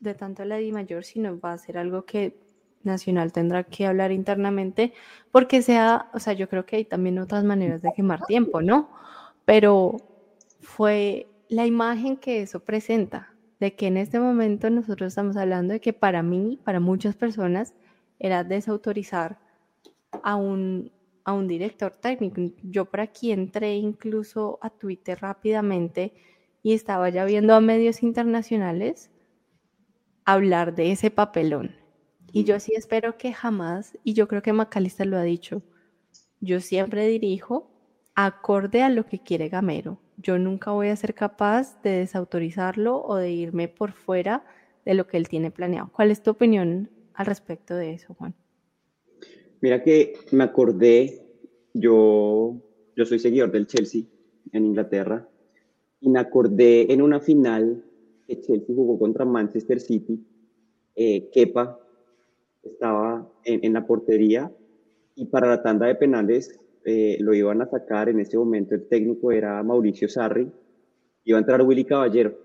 de, 0.00 0.14
tanto 0.14 0.44
la 0.44 0.56
Di 0.56 0.72
Mayor, 0.72 1.04
sino 1.04 1.38
va 1.38 1.52
a 1.52 1.58
ser 1.58 1.78
algo 1.78 2.04
que 2.04 2.36
Nacional 2.82 3.32
tendrá 3.32 3.62
que 3.62 3.86
hablar 3.86 4.12
internamente, 4.12 4.92
porque 5.30 5.62
sea, 5.62 6.10
o 6.12 6.18
sea, 6.18 6.32
yo 6.32 6.48
creo 6.48 6.66
que 6.66 6.76
hay 6.76 6.84
también 6.84 7.18
otras 7.18 7.44
maneras 7.44 7.80
de 7.80 7.92
quemar 7.94 8.26
tiempo, 8.26 8.60
¿no? 8.60 8.90
Pero 9.44 9.96
fue 10.60 11.28
la 11.48 11.66
imagen 11.66 12.16
que 12.16 12.42
eso 12.42 12.60
presenta, 12.60 13.34
de 13.60 13.74
que 13.74 13.86
en 13.86 13.96
este 13.96 14.18
momento 14.18 14.70
nosotros 14.70 15.08
estamos 15.08 15.36
hablando 15.36 15.74
de 15.74 15.80
que 15.80 15.92
para 15.92 16.22
mí, 16.22 16.58
para 16.64 16.80
muchas 16.80 17.14
personas, 17.14 17.74
era 18.18 18.44
desautorizar 18.44 19.38
a 20.22 20.36
un, 20.36 20.92
a 21.24 21.32
un 21.32 21.48
director 21.48 21.92
técnico. 21.92 22.40
Yo 22.62 22.86
por 22.86 23.00
aquí 23.00 23.32
entré 23.32 23.76
incluso 23.76 24.58
a 24.62 24.70
Twitter 24.70 25.18
rápidamente 25.20 26.14
y 26.62 26.72
estaba 26.72 27.10
ya 27.10 27.24
viendo 27.24 27.54
a 27.54 27.60
medios 27.60 28.02
internacionales 28.02 29.10
hablar 30.24 30.74
de 30.74 30.92
ese 30.92 31.10
papelón. 31.10 31.76
Y 32.32 32.44
yo 32.44 32.58
sí 32.58 32.72
espero 32.74 33.16
que 33.16 33.32
jamás, 33.32 33.96
y 34.02 34.14
yo 34.14 34.26
creo 34.26 34.42
que 34.42 34.52
Macalista 34.52 35.04
lo 35.04 35.16
ha 35.16 35.22
dicho, 35.22 35.62
yo 36.40 36.60
siempre 36.60 37.06
dirijo 37.06 37.70
acorde 38.14 38.82
a 38.82 38.90
lo 38.90 39.06
que 39.06 39.18
quiere 39.18 39.48
Gamero 39.48 39.98
yo 40.16 40.38
nunca 40.38 40.70
voy 40.70 40.88
a 40.88 40.96
ser 40.96 41.14
capaz 41.14 41.80
de 41.82 41.90
desautorizarlo 41.90 43.02
o 43.04 43.16
de 43.16 43.30
irme 43.32 43.68
por 43.68 43.92
fuera 43.92 44.44
de 44.84 44.94
lo 44.94 45.06
que 45.06 45.16
él 45.16 45.28
tiene 45.28 45.50
planeado. 45.50 45.90
¿Cuál 45.92 46.10
es 46.10 46.22
tu 46.22 46.30
opinión 46.30 46.90
al 47.14 47.26
respecto 47.26 47.74
de 47.74 47.92
eso, 47.92 48.14
Juan? 48.14 48.34
Mira 49.60 49.82
que 49.82 50.14
me 50.32 50.44
acordé, 50.44 51.22
yo 51.72 52.56
yo 52.96 53.04
soy 53.04 53.18
seguidor 53.18 53.50
del 53.50 53.66
Chelsea 53.66 54.02
en 54.52 54.66
Inglaterra 54.66 55.28
y 56.00 56.08
me 56.10 56.20
acordé 56.20 56.92
en 56.92 57.02
una 57.02 57.18
final 57.18 57.84
que 58.26 58.40
Chelsea 58.40 58.74
jugó 58.74 58.98
contra 58.98 59.24
Manchester 59.24 59.80
City, 59.80 60.24
eh, 60.94 61.28
Kepa 61.30 61.80
estaba 62.62 63.28
en, 63.44 63.72
la 63.72 63.86
portería 63.86 64.50
y 65.16 65.26
para 65.26 65.48
la 65.48 65.62
tanda 65.62 65.86
de 65.86 65.96
penales 65.96 66.60
eh, 66.84 67.16
lo 67.20 67.34
iban 67.34 67.62
a 67.62 67.66
sacar. 67.66 68.08
En 68.08 68.20
ese 68.20 68.36
momento 68.36 68.74
el 68.74 68.86
técnico 68.88 69.32
era 69.32 69.62
Mauricio 69.62 70.08
Sarri, 70.08 70.50
iba 71.24 71.38
a 71.38 71.40
entrar 71.40 71.62
Willy 71.62 71.84
Caballero. 71.84 72.38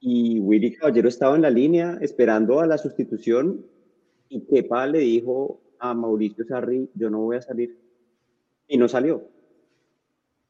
Y 0.00 0.40
Willy 0.40 0.74
Caballero 0.74 1.08
estaba 1.08 1.36
en 1.36 1.42
la 1.42 1.50
línea 1.50 1.98
esperando 2.00 2.60
a 2.60 2.66
la 2.66 2.78
sustitución 2.78 3.64
y 4.28 4.44
Kepa 4.46 4.86
le 4.86 5.00
dijo 5.00 5.60
a 5.78 5.94
Mauricio 5.94 6.44
Sarri, 6.44 6.88
yo 6.94 7.10
no 7.10 7.20
voy 7.20 7.36
a 7.36 7.42
salir. 7.42 7.78
Y 8.66 8.78
no 8.78 8.88
salió. 8.88 9.28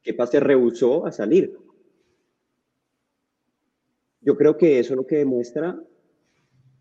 Kepa 0.02 0.26
se 0.26 0.40
rehusó 0.40 1.06
a 1.06 1.12
salir. 1.12 1.58
Yo 4.20 4.36
creo 4.36 4.56
que 4.56 4.78
eso 4.78 4.94
lo 4.94 5.06
que 5.06 5.16
demuestra 5.16 5.82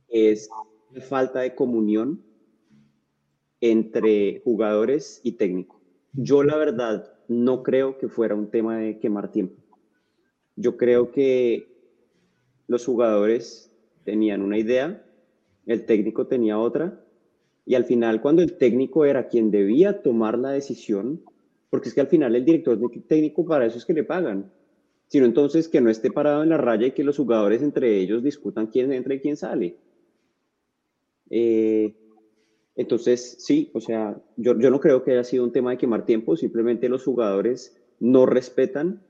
es 0.08 0.50
la 0.92 1.02
falta 1.02 1.40
de 1.40 1.56
comunión 1.56 2.24
entre 3.62 4.42
jugadores 4.44 5.22
y 5.24 5.34
técnico. 5.34 5.80
Yo 6.14 6.44
la 6.44 6.58
verdad 6.58 7.14
no 7.28 7.64
creo 7.64 7.98
que 7.98 8.10
fuera 8.10 8.36
un 8.36 8.50
tema 8.50 8.78
de 8.78 9.00
quemar 9.00 9.32
tiempo. 9.32 9.56
Yo 10.56 10.76
creo 10.76 11.12
que 11.12 11.68
los 12.68 12.86
jugadores 12.86 13.72
tenían 14.04 14.42
una 14.42 14.58
idea, 14.58 15.06
el 15.66 15.86
técnico 15.86 16.28
tenía 16.28 16.58
otra, 16.58 17.04
y 17.66 17.76
al 17.76 17.86
final 17.86 18.22
cuando 18.22 18.42
el 18.42 18.58
técnico 18.58 19.06
era 19.06 19.28
quien 19.28 19.52
debía 19.52 20.02
tomar 20.02 20.38
la 20.38 20.52
decisión, 20.52 21.22
porque 21.70 21.90
es 21.90 21.96
que 21.96 22.02
al 22.02 22.08
final 22.08 22.36
el 22.36 22.44
director 22.44 22.78
técnico 23.08 23.46
para 23.46 23.66
eso 23.66 23.78
es 23.78 23.86
que 23.86 23.94
le 23.94 24.04
pagan, 24.04 24.52
sino 25.08 25.26
entonces 25.26 25.68
que 25.68 25.82
no 25.82 25.90
esté 25.90 26.12
parado 26.12 26.44
en 26.44 26.50
la 26.50 26.58
raya 26.58 26.88
y 26.88 26.92
que 26.92 27.04
los 27.04 27.18
jugadores 27.18 27.62
entre 27.62 27.98
ellos 27.98 28.24
discutan 28.24 28.68
quién 28.68 28.92
entra 28.92 29.14
y 29.14 29.20
quién 29.20 29.38
sale. 29.38 29.78
Eh, 31.30 31.94
entonces, 32.76 33.38
sí, 33.40 33.72
o 33.74 33.82
sea, 33.82 34.18
yo, 34.38 34.58
yo 34.60 34.70
no 34.70 34.80
creo 34.80 35.04
que 35.04 35.12
haya 35.12 35.24
sido 35.24 35.44
un 35.44 35.52
tema 35.52 35.72
de 35.72 35.78
quemar 35.78 36.06
tiempo, 36.06 36.36
simplemente 36.36 36.90
los 36.90 37.04
jugadores 37.04 37.78
no 38.00 38.26
respetan 38.26 39.02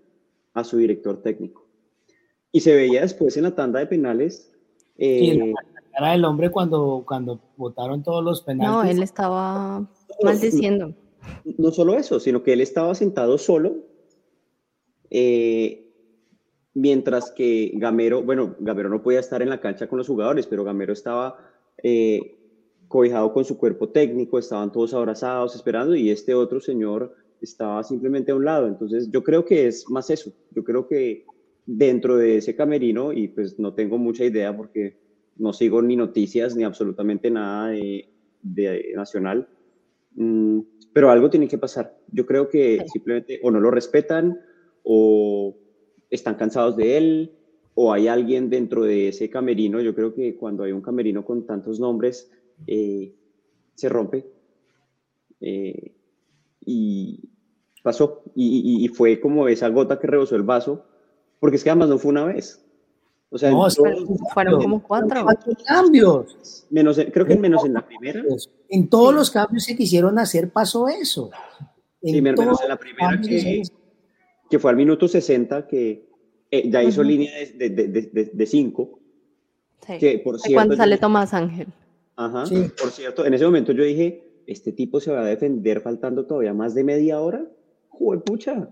a 0.53 0.63
su 0.63 0.77
director 0.77 1.21
técnico. 1.21 1.65
Y 2.51 2.61
se 2.61 2.75
veía 2.75 3.01
después 3.01 3.37
en 3.37 3.43
la 3.43 3.55
tanda 3.55 3.79
de 3.79 3.87
penales. 3.87 4.51
Eh, 4.97 5.53
la 5.53 5.81
cara 5.91 6.11
del 6.11 6.25
hombre 6.25 6.51
cuando, 6.51 7.03
cuando 7.07 7.39
votaron 7.55 8.03
todos 8.03 8.23
los 8.23 8.41
penales. 8.41 8.71
No, 8.71 8.83
él 8.83 9.01
estaba 9.03 9.87
maldiciendo 10.21 10.93
no 11.57 11.71
solo 11.71 11.97
eso, 11.97 12.19
sino 12.19 12.43
que 12.43 12.53
él 12.53 12.61
estaba 12.61 12.95
sentado 12.95 13.37
solo, 13.37 13.75
eh, 15.09 15.93
mientras 16.73 17.31
que 17.31 17.71
Gamero, 17.75 18.23
bueno, 18.23 18.55
Gamero 18.59 18.89
no 18.89 19.01
podía 19.01 19.19
estar 19.19 19.41
en 19.41 19.49
la 19.49 19.59
cancha 19.59 19.87
con 19.87 19.97
los 19.97 20.07
jugadores, 20.07 20.47
pero 20.47 20.63
Gamero 20.63 20.93
estaba 20.93 21.37
eh, 21.83 22.40
cobijado 22.91 23.33
con 23.33 23.45
su 23.45 23.57
cuerpo 23.57 23.89
técnico, 23.89 24.37
estaban 24.37 24.71
todos 24.71 24.93
abrazados, 24.93 25.55
esperando, 25.55 25.95
y 25.95 26.11
este 26.11 26.35
otro 26.35 26.59
señor 26.59 27.15
estaba 27.41 27.83
simplemente 27.83 28.31
a 28.31 28.35
un 28.35 28.45
lado. 28.45 28.67
Entonces, 28.67 29.09
yo 29.09 29.23
creo 29.23 29.45
que 29.45 29.67
es 29.67 29.89
más 29.89 30.09
eso. 30.11 30.31
Yo 30.51 30.63
creo 30.63 30.87
que 30.87 31.25
dentro 31.65 32.17
de 32.17 32.37
ese 32.37 32.55
camerino, 32.55 33.13
y 33.13 33.29
pues 33.29 33.57
no 33.57 33.73
tengo 33.73 33.97
mucha 33.97 34.25
idea 34.25 34.55
porque 34.55 34.97
no 35.37 35.53
sigo 35.53 35.81
ni 35.81 35.95
noticias 35.95 36.55
ni 36.55 36.63
absolutamente 36.63 37.31
nada 37.31 37.69
de, 37.69 38.91
nacional, 38.95 39.47
mm, 40.15 40.59
pero 40.93 41.09
algo 41.09 41.29
tiene 41.29 41.47
que 41.47 41.57
pasar. 41.57 41.97
Yo 42.11 42.25
creo 42.25 42.49
que 42.49 42.85
simplemente 42.91 43.39
o 43.41 43.49
no 43.49 43.59
lo 43.59 43.71
respetan 43.71 44.37
o 44.83 45.55
están 46.09 46.35
cansados 46.35 46.75
de 46.75 46.97
él 46.97 47.31
o 47.73 47.93
hay 47.93 48.09
alguien 48.09 48.49
dentro 48.49 48.83
de 48.83 49.07
ese 49.07 49.29
camerino. 49.29 49.79
Yo 49.79 49.95
creo 49.95 50.13
que 50.13 50.35
cuando 50.35 50.63
hay 50.63 50.73
un 50.73 50.81
camerino 50.81 51.23
con 51.23 51.45
tantos 51.45 51.79
nombres, 51.79 52.29
eh, 52.67 53.15
se 53.75 53.89
rompe. 53.89 54.25
Eh, 55.39 55.95
y 56.65 57.19
pasó. 57.83 58.23
Y, 58.35 58.87
fue 58.89 59.19
como 59.19 59.47
esa 59.47 59.67
gota 59.69 59.99
que 59.99 60.07
rebosó 60.07 60.35
el 60.35 60.43
vaso, 60.43 60.85
porque 61.39 61.57
es 61.57 61.63
que 61.63 61.69
además 61.69 61.89
no 61.89 61.97
fue 61.97 62.11
una 62.11 62.25
vez. 62.25 62.63
O 63.33 63.37
sea, 63.37 63.49
no, 63.49 63.65
fueron 64.33 64.61
como 64.61 64.83
cuatro. 64.83 65.25
cambios. 65.65 66.67
Menos, 66.69 66.99
creo 67.13 67.25
que 67.25 67.37
menos 67.37 67.63
en 67.65 67.73
la 67.73 67.85
primera. 67.85 68.21
En 68.69 68.89
todos 68.89 69.13
los 69.13 69.31
cambios 69.31 69.65
que 69.65 69.75
quisieron 69.75 70.19
hacer 70.19 70.49
pasó 70.49 70.89
eso. 70.89 71.31
En 72.01 72.15
sí, 72.15 72.21
menos 72.21 72.61
en 72.61 72.67
la 72.67 72.77
primera 72.77 73.19
que, 74.49 74.59
fue 74.59 74.71
al 74.71 74.75
minuto 74.75 75.07
60 75.07 75.65
que 75.65 76.09
eh, 76.51 76.69
ya 76.69 76.83
hizo 76.83 77.03
línea 77.03 77.31
de, 77.55 77.69
de, 77.69 78.31
de, 78.33 78.45
cinco. 78.45 78.99
Sí. 79.87 79.97
Que, 79.97 80.19
por 80.19 80.37
cierto, 80.37 80.55
cuando 80.55 80.75
sale 80.75 80.97
Tomás 80.97 81.33
Ángel. 81.33 81.67
Ajá. 82.25 82.43
Por 82.79 82.91
cierto, 82.91 83.25
en 83.25 83.33
ese 83.33 83.45
momento 83.45 83.71
yo 83.71 83.83
dije, 83.83 84.23
este 84.47 84.71
tipo 84.71 84.99
se 84.99 85.11
va 85.11 85.21
a 85.21 85.25
defender 85.25 85.81
faltando 85.81 86.25
todavía 86.25 86.53
más 86.53 86.75
de 86.75 86.83
media 86.83 87.19
hora. 87.19 87.45
Joder, 87.89 88.21
pucha. 88.21 88.69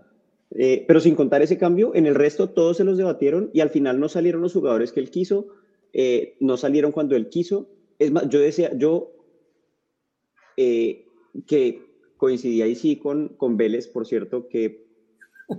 Eh, 0.51 0.83
pero 0.87 0.99
sin 0.99 1.15
contar 1.15 1.41
ese 1.41 1.57
cambio, 1.57 1.93
en 1.95 2.05
el 2.05 2.15
resto 2.15 2.49
todos 2.49 2.77
se 2.77 2.83
los 2.83 2.97
debatieron 2.97 3.51
y 3.53 3.59
al 3.61 3.69
final 3.69 3.99
no 3.99 4.09
salieron 4.09 4.41
los 4.41 4.53
jugadores 4.53 4.91
que 4.91 4.99
él 4.99 5.11
quiso, 5.11 5.47
eh, 5.93 6.35
no 6.39 6.57
salieron 6.57 6.91
cuando 6.91 7.15
él 7.15 7.29
quiso. 7.29 7.69
Es 7.99 8.11
más, 8.11 8.27
yo 8.29 8.39
decía, 8.39 8.71
yo 8.75 9.11
eh, 10.57 11.05
que 11.45 11.89
coincidía 12.17 12.65
ahí 12.65 12.75
sí 12.75 12.97
con, 12.97 13.29
con 13.29 13.57
Vélez, 13.57 13.87
por 13.87 14.07
cierto, 14.07 14.47
que 14.47 14.85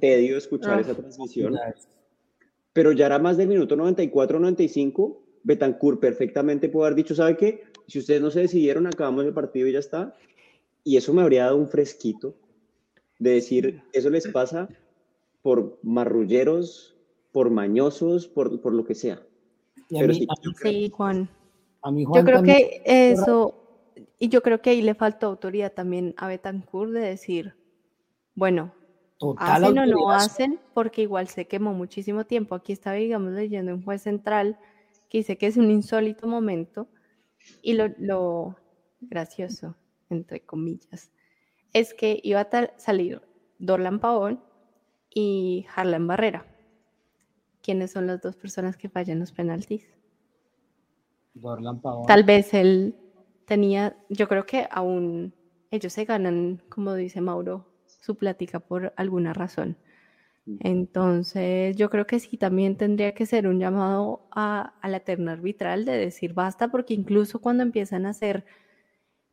tedio 0.01 0.36
escuchar 0.36 0.78
ah, 0.78 0.80
esa 0.80 0.95
transmisión, 0.95 1.57
pero 2.72 2.93
ya 2.93 3.07
era 3.07 3.18
más 3.18 3.36
del 3.36 3.49
minuto 3.49 3.76
94-95, 3.76 5.20
Betancourt 5.43 6.01
perfectamente 6.01 6.68
pudo 6.68 6.84
haber 6.84 6.97
dicho, 6.97 7.14
¿sabe 7.14 7.36
qué? 7.36 7.64
Si 7.86 7.99
ustedes 7.99 8.20
no 8.20 8.30
se 8.30 8.41
decidieron, 8.41 8.86
acabamos 8.86 9.24
el 9.24 9.34
partido 9.34 9.66
y 9.66 9.72
ya 9.72 9.78
está. 9.78 10.16
Y 10.84 10.97
eso 10.97 11.12
me 11.12 11.22
habría 11.22 11.45
dado 11.45 11.57
un 11.57 11.68
fresquito 11.68 12.34
de 13.18 13.32
decir, 13.32 13.82
eso 13.93 14.11
les 14.11 14.28
pasa 14.28 14.68
por 15.43 15.78
marrulleros, 15.82 16.97
por 17.32 17.51
mañosos, 17.51 18.26
por, 18.26 18.61
por 18.61 18.72
lo 18.72 18.84
que 18.84 18.95
sea. 18.95 19.22
sí, 20.62 20.91
Juan. 20.91 21.28
yo 21.84 22.24
creo 22.24 22.43
que 22.43 22.82
eso, 22.84 23.55
y 24.18 24.28
yo 24.28 24.43
creo 24.43 24.61
que 24.61 24.70
ahí 24.70 24.82
le 24.82 24.95
faltó 24.95 25.26
autoridad 25.26 25.72
también 25.72 26.14
a 26.16 26.28
Betancourt 26.28 26.93
de 26.93 27.01
decir, 27.01 27.55
bueno, 28.34 28.72
hacen 29.36 29.78
o 29.78 29.86
no 29.86 30.11
hacen, 30.11 30.59
porque 30.74 31.03
igual 31.03 31.28
se 31.28 31.47
quemó 31.47 31.74
muchísimo 31.74 32.24
tiempo. 32.24 32.55
Aquí 32.55 32.72
estaba, 32.72 32.97
digamos, 32.97 33.32
leyendo 33.32 33.74
un 33.74 33.82
juez 33.82 34.03
central 34.03 34.59
que 35.11 35.19
dice 35.19 35.37
que 35.37 35.49
es 35.49 35.57
un 35.57 35.71
insólito 35.71 36.27
momento 36.27 36.89
y 37.61 37.75
lo, 37.75 37.89
lo 37.99 38.57
gracioso, 39.01 39.77
entre 40.09 40.41
comillas, 40.41 41.13
es 41.73 41.93
que 41.93 42.21
iba 42.23 42.41
a 42.41 42.79
salir 42.79 43.21
Dorlan 43.59 43.99
Pavón 44.01 44.43
y 45.13 45.67
Harlan 45.75 46.07
Barrera. 46.07 46.47
¿Quiénes 47.61 47.91
son 47.91 48.07
las 48.07 48.23
dos 48.23 48.37
personas 48.37 48.77
que 48.77 48.89
fallan 48.89 49.19
los 49.19 49.33
penaltis? 49.33 49.87
Dorlan 51.35 51.81
Pavón. 51.81 52.07
Tal 52.07 52.25
vez 52.25 52.55
él 52.55 52.95
tenía, 53.47 53.97
yo 54.09 54.29
creo 54.29 54.47
que 54.47 54.67
aún 54.71 55.35
ellos 55.73 55.93
se 55.93 56.05
ganan, 56.05 56.63
como 56.69 56.95
dice 56.95 57.21
Mauro, 57.21 57.67
su 57.87 58.17
plática 58.17 58.61
por 58.61 58.93
alguna 58.97 59.33
razón. 59.33 59.77
Entonces, 60.61 61.76
yo 61.76 61.91
creo 61.91 62.07
que 62.07 62.18
sí, 62.18 62.36
también 62.36 62.76
tendría 62.76 63.14
que 63.14 63.26
ser 63.26 63.47
un 63.47 63.61
llamado 63.61 64.28
a, 64.32 64.74
a 64.80 64.88
la 64.88 65.01
terna 65.01 65.32
arbitral 65.32 65.84
de 65.84 65.93
decir 65.93 66.34
basta, 66.34 66.70
porque 66.70 66.95
incluso 66.95 67.41
cuando 67.41 67.62
empiezan 67.62 68.07
a 68.07 68.11
hacer 68.11 68.45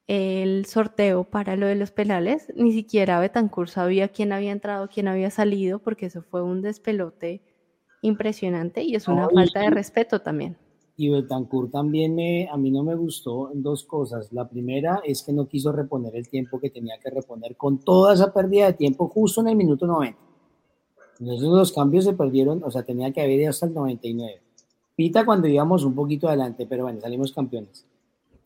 el 0.08 0.66
sorteo 0.66 1.26
para 1.26 1.56
lo 1.56 1.68
de 1.68 1.76
los 1.76 1.92
penales, 1.92 2.52
ni 2.56 2.72
siquiera 2.72 3.20
Betancourt 3.20 3.70
sabía 3.70 4.08
quién 4.08 4.32
había 4.32 4.52
entrado, 4.52 4.88
quién 4.88 5.08
había 5.08 5.30
salido, 5.30 5.80
porque 5.80 6.06
eso 6.06 6.22
fue 6.22 6.42
un 6.42 6.62
despelote 6.62 7.42
impresionante 8.02 8.84
y 8.84 8.96
es 8.96 9.08
una 9.08 9.28
falta 9.30 9.62
de 9.62 9.70
respeto 9.70 10.22
también. 10.22 10.58
Y 10.96 11.10
Betancourt 11.10 11.72
también 11.72 12.16
me, 12.16 12.48
a 12.50 12.58
mí 12.58 12.72
no 12.72 12.84
me 12.84 12.96
gustó 12.96 13.52
en 13.52 13.62
dos 13.62 13.84
cosas. 13.84 14.32
La 14.32 14.50
primera 14.50 15.02
es 15.04 15.24
que 15.24 15.34
no 15.34 15.48
quiso 15.48 15.72
reponer 15.72 16.16
el 16.16 16.28
tiempo 16.28 16.60
que 16.60 16.72
tenía 16.72 16.96
que 17.04 17.12
reponer 17.12 17.56
con 17.56 17.80
toda 17.80 18.14
esa 18.14 18.34
pérdida 18.34 18.68
de 18.68 18.74
tiempo 18.74 19.08
justo 19.08 19.42
en 19.42 19.50
el 19.50 19.56
minuto 19.56 19.86
90. 19.86 20.18
Entonces 21.20 21.48
los 21.48 21.72
cambios 21.72 22.06
se 22.06 22.14
perdieron, 22.14 22.64
o 22.64 22.72
sea, 22.72 22.84
tenía 22.84 23.12
que 23.12 23.22
haber 23.22 23.40
ido 23.40 23.50
hasta 23.50 23.66
el 23.66 23.74
99. 23.74 24.42
Pita 24.96 25.26
cuando 25.26 25.48
íbamos 25.48 25.84
un 25.84 25.96
poquito 25.96 26.28
adelante, 26.28 26.66
pero 26.68 26.84
bueno, 26.84 27.00
salimos 27.02 27.32
campeones. 27.32 27.86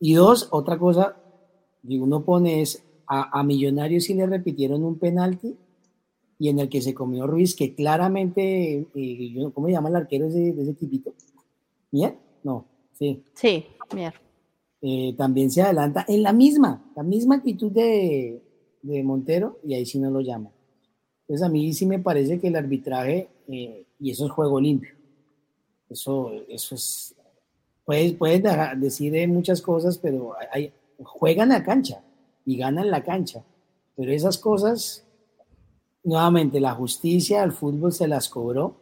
Y 0.00 0.14
dos, 0.14 0.48
otra 0.50 0.78
cosa 0.78 1.16
y 1.82 1.98
uno 1.98 2.24
pone 2.24 2.62
es 2.62 2.84
a, 3.06 3.42
Millonarios 3.42 4.04
si 4.04 4.14
le 4.14 4.26
repitieron 4.26 4.84
un 4.84 4.98
penalti 4.98 5.54
y 6.38 6.48
en 6.48 6.58
el 6.58 6.68
que 6.68 6.80
se 6.80 6.94
comió 6.94 7.26
Ruiz, 7.26 7.54
que 7.54 7.74
claramente, 7.74 8.86
eh, 8.94 9.50
¿cómo 9.52 9.66
se 9.66 9.72
llama 9.72 9.90
el 9.90 9.96
arquero 9.96 10.28
de, 10.28 10.50
ese 10.50 10.70
equipito? 10.70 11.12
¿Mier? 11.90 12.16
No, 12.42 12.64
sí. 12.98 13.22
Sí, 13.34 13.66
Mier. 13.94 14.14
Eh, 14.80 15.14
también 15.16 15.50
se 15.50 15.62
adelanta 15.62 16.04
en 16.08 16.22
la 16.22 16.32
misma, 16.32 16.90
la 16.96 17.02
misma 17.02 17.36
actitud 17.36 17.70
de, 17.70 18.42
de 18.82 19.02
Montero 19.02 19.58
y 19.62 19.74
ahí 19.74 19.84
sí 19.84 19.98
no 19.98 20.10
lo 20.10 20.20
llaman. 20.20 20.52
Entonces 21.32 21.48
a 21.48 21.50
mí 21.50 21.72
sí 21.72 21.86
me 21.86 21.98
parece 21.98 22.38
que 22.38 22.48
el 22.48 22.56
arbitraje, 22.56 23.26
eh, 23.48 23.86
y 23.98 24.10
eso 24.10 24.26
es 24.26 24.32
juego 24.32 24.60
limpio, 24.60 24.90
eso, 25.88 26.30
eso 26.46 26.74
es, 26.74 27.14
puedes, 27.86 28.12
puedes 28.12 28.42
decir 28.76 29.26
muchas 29.28 29.62
cosas, 29.62 29.96
pero 29.96 30.34
juegan 31.02 31.48
la 31.48 31.64
cancha 31.64 32.02
y 32.44 32.58
ganan 32.58 32.90
la 32.90 33.02
cancha, 33.02 33.42
pero 33.96 34.12
esas 34.12 34.36
cosas, 34.36 35.06
nuevamente, 36.04 36.60
la 36.60 36.74
justicia, 36.74 37.42
el 37.42 37.52
fútbol 37.52 37.94
se 37.94 38.08
las 38.08 38.28
cobró, 38.28 38.76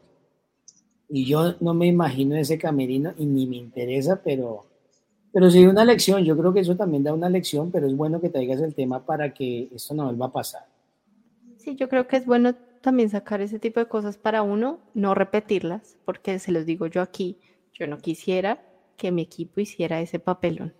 y 1.08 1.26
yo 1.26 1.54
no 1.60 1.72
me 1.72 1.86
imagino 1.86 2.34
ese 2.34 2.58
camerino 2.58 3.14
y 3.16 3.26
ni 3.26 3.46
me 3.46 3.58
interesa, 3.58 4.20
pero 4.24 4.64
pero 5.32 5.48
sí, 5.52 5.64
una 5.64 5.84
lección, 5.84 6.24
yo 6.24 6.36
creo 6.36 6.52
que 6.52 6.58
eso 6.58 6.74
también 6.74 7.04
da 7.04 7.14
una 7.14 7.30
lección, 7.30 7.70
pero 7.70 7.86
es 7.86 7.96
bueno 7.96 8.20
que 8.20 8.28
traigas 8.28 8.60
el 8.60 8.74
tema 8.74 9.06
para 9.06 9.32
que 9.32 9.68
esto 9.72 9.94
no 9.94 10.06
vuelva 10.06 10.26
a 10.26 10.32
pasar. 10.32 10.79
Sí, 11.70 11.76
yo 11.76 11.88
creo 11.88 12.08
que 12.08 12.16
es 12.16 12.26
bueno 12.26 12.54
también 12.80 13.10
sacar 13.10 13.40
ese 13.40 13.60
tipo 13.60 13.78
de 13.78 13.86
cosas 13.86 14.18
para 14.18 14.42
uno, 14.42 14.80
no 14.92 15.14
repetirlas, 15.14 15.96
porque 16.04 16.40
se 16.40 16.50
los 16.50 16.66
digo 16.66 16.88
yo 16.88 17.00
aquí, 17.00 17.38
yo 17.72 17.86
no 17.86 17.98
quisiera 17.98 18.60
que 18.96 19.12
mi 19.12 19.22
equipo 19.22 19.60
hiciera 19.60 20.00
ese 20.00 20.18
papelón, 20.18 20.74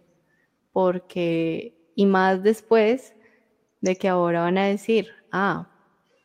porque, 0.73 1.77
y 1.95 2.07
más 2.07 2.43
después 2.43 3.15
de 3.81 3.95
que 3.95 4.09
ahora 4.09 4.41
van 4.41 4.59
a 4.59 4.67
decir, 4.67 5.09
ah, 5.31 5.71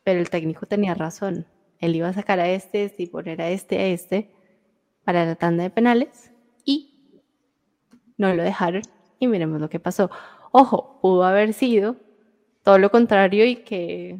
pero 0.04 0.18
el 0.18 0.30
técnico 0.30 0.66
tenía 0.66 0.94
razón, 0.94 1.46
él 1.78 1.94
iba 1.94 2.08
a 2.08 2.12
sacar 2.12 2.40
a 2.40 2.48
este, 2.48 2.82
este 2.84 3.04
y 3.04 3.06
poner 3.06 3.40
a 3.40 3.50
este, 3.50 3.78
a 3.78 3.86
este, 3.86 4.32
para 5.04 5.26
la 5.26 5.36
tanda 5.36 5.62
de 5.62 5.70
penales, 5.70 6.32
y 6.64 7.22
no 8.16 8.34
lo 8.34 8.42
dejaron 8.42 8.82
y 9.20 9.28
miremos 9.28 9.60
lo 9.60 9.68
que 9.68 9.78
pasó. 9.78 10.10
Ojo, 10.50 10.98
pudo 11.02 11.22
haber 11.22 11.52
sido 11.52 11.96
todo 12.64 12.78
lo 12.78 12.90
contrario 12.90 13.44
y 13.44 13.56
que 13.56 14.18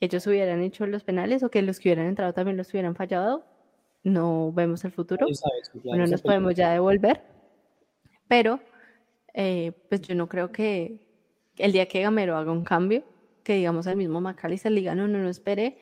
ellos 0.00 0.26
hubieran 0.26 0.62
hecho 0.62 0.86
los 0.86 1.04
penales 1.04 1.42
o 1.42 1.50
que 1.50 1.62
los 1.62 1.78
que 1.78 1.88
hubieran 1.88 2.06
entrado 2.06 2.32
también 2.32 2.56
los 2.56 2.70
hubieran 2.70 2.94
fallado. 2.94 3.44
No 4.04 4.52
vemos 4.52 4.84
el 4.84 4.92
futuro. 4.92 5.26
no 5.84 6.06
nos 6.06 6.22
podemos 6.22 6.54
ya 6.54 6.72
devolver. 6.72 7.22
Pero, 8.28 8.60
eh, 9.34 9.72
pues 9.88 10.02
yo 10.02 10.14
no 10.14 10.28
creo 10.28 10.52
que 10.52 11.00
el 11.56 11.72
día 11.72 11.86
que 11.86 12.02
Gamero 12.02 12.36
haga 12.36 12.52
un 12.52 12.64
cambio, 12.64 13.02
que 13.42 13.54
digamos 13.54 13.86
al 13.86 13.96
mismo 13.96 14.20
McAllister 14.20 14.70
le 14.70 14.80
diga, 14.80 14.94
no, 14.94 15.08
no, 15.08 15.18
no 15.18 15.28
espere, 15.28 15.78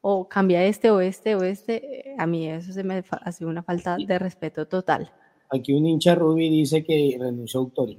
o 0.00 0.28
cambia 0.28 0.64
este 0.64 0.90
o 0.90 1.00
este 1.00 1.34
o 1.34 1.42
este, 1.42 2.14
a 2.16 2.26
mí 2.26 2.48
eso 2.48 2.72
se 2.72 2.84
me 2.84 3.02
hace 3.22 3.44
una 3.44 3.62
falta 3.62 3.96
de 3.96 4.18
respeto 4.18 4.66
total. 4.66 5.12
Aquí 5.50 5.72
un 5.72 5.86
hincha 5.86 6.14
Ruby 6.14 6.48
dice 6.50 6.84
que 6.84 7.16
renunció 7.18 7.60
a 7.60 7.62
Autori. 7.64 7.98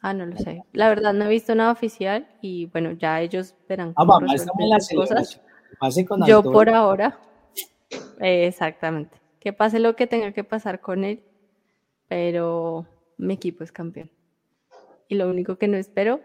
Ah, 0.00 0.14
no 0.14 0.26
lo 0.26 0.36
sé. 0.36 0.62
La 0.72 0.88
verdad 0.88 1.12
no 1.12 1.26
he 1.26 1.28
visto 1.28 1.54
nada 1.54 1.72
oficial 1.72 2.26
y 2.40 2.66
bueno, 2.66 2.92
ya 2.92 3.20
ellos 3.20 3.54
verán. 3.68 3.92
Ah, 3.96 4.04
vamos, 4.04 4.32
las 4.58 4.88
cosas. 4.88 5.40
Con 6.06 6.26
Yo 6.26 6.42
por 6.42 6.68
ahora, 6.68 7.18
exactamente. 8.18 9.18
Que 9.38 9.52
pase 9.52 9.78
lo 9.78 9.96
que 9.96 10.06
tenga 10.06 10.32
que 10.32 10.44
pasar 10.44 10.80
con 10.80 11.04
él, 11.04 11.22
pero 12.08 12.86
mi 13.16 13.34
equipo 13.34 13.64
es 13.64 13.72
campeón. 13.72 14.10
Y 15.08 15.16
lo 15.16 15.28
único 15.28 15.56
que 15.56 15.68
no 15.68 15.76
espero 15.76 16.20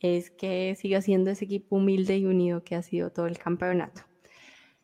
es 0.00 0.30
que 0.30 0.74
siga 0.76 1.00
siendo 1.00 1.30
ese 1.30 1.44
equipo 1.44 1.76
humilde 1.76 2.16
y 2.16 2.26
unido 2.26 2.64
que 2.64 2.74
ha 2.74 2.82
sido 2.82 3.10
todo 3.10 3.26
el 3.26 3.38
campeonato. 3.38 4.02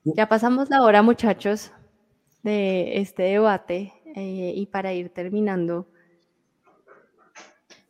Ya 0.04 0.28
pasamos 0.28 0.70
la 0.70 0.82
hora, 0.82 1.02
muchachos, 1.02 1.72
de 2.42 2.98
este 2.98 3.24
debate 3.24 3.92
eh, 4.14 4.52
y 4.54 4.66
para 4.66 4.92
ir 4.92 5.10
terminando, 5.10 5.88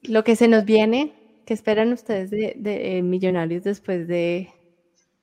lo 0.03 0.25
que 0.25 0.37
se 0.37 0.49
nos 0.49 0.65
viene, 0.65 1.13
¿qué 1.45 1.55
esperan 1.55 1.93
ustedes 1.93 2.31
de, 2.31 2.57
eh, 2.57 3.03
Millonarios 3.03 3.65
después 3.65 4.07
de, 4.07 4.49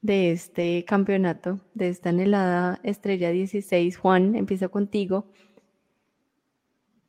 este 0.07 0.85
campeonato, 0.85 1.59
de 1.73 1.89
esta 1.89 2.09
anhelada 2.09 2.79
estrella 2.83 3.31
16? 3.31 3.97
Juan, 3.97 4.35
empiezo 4.35 4.69
contigo. 4.69 5.25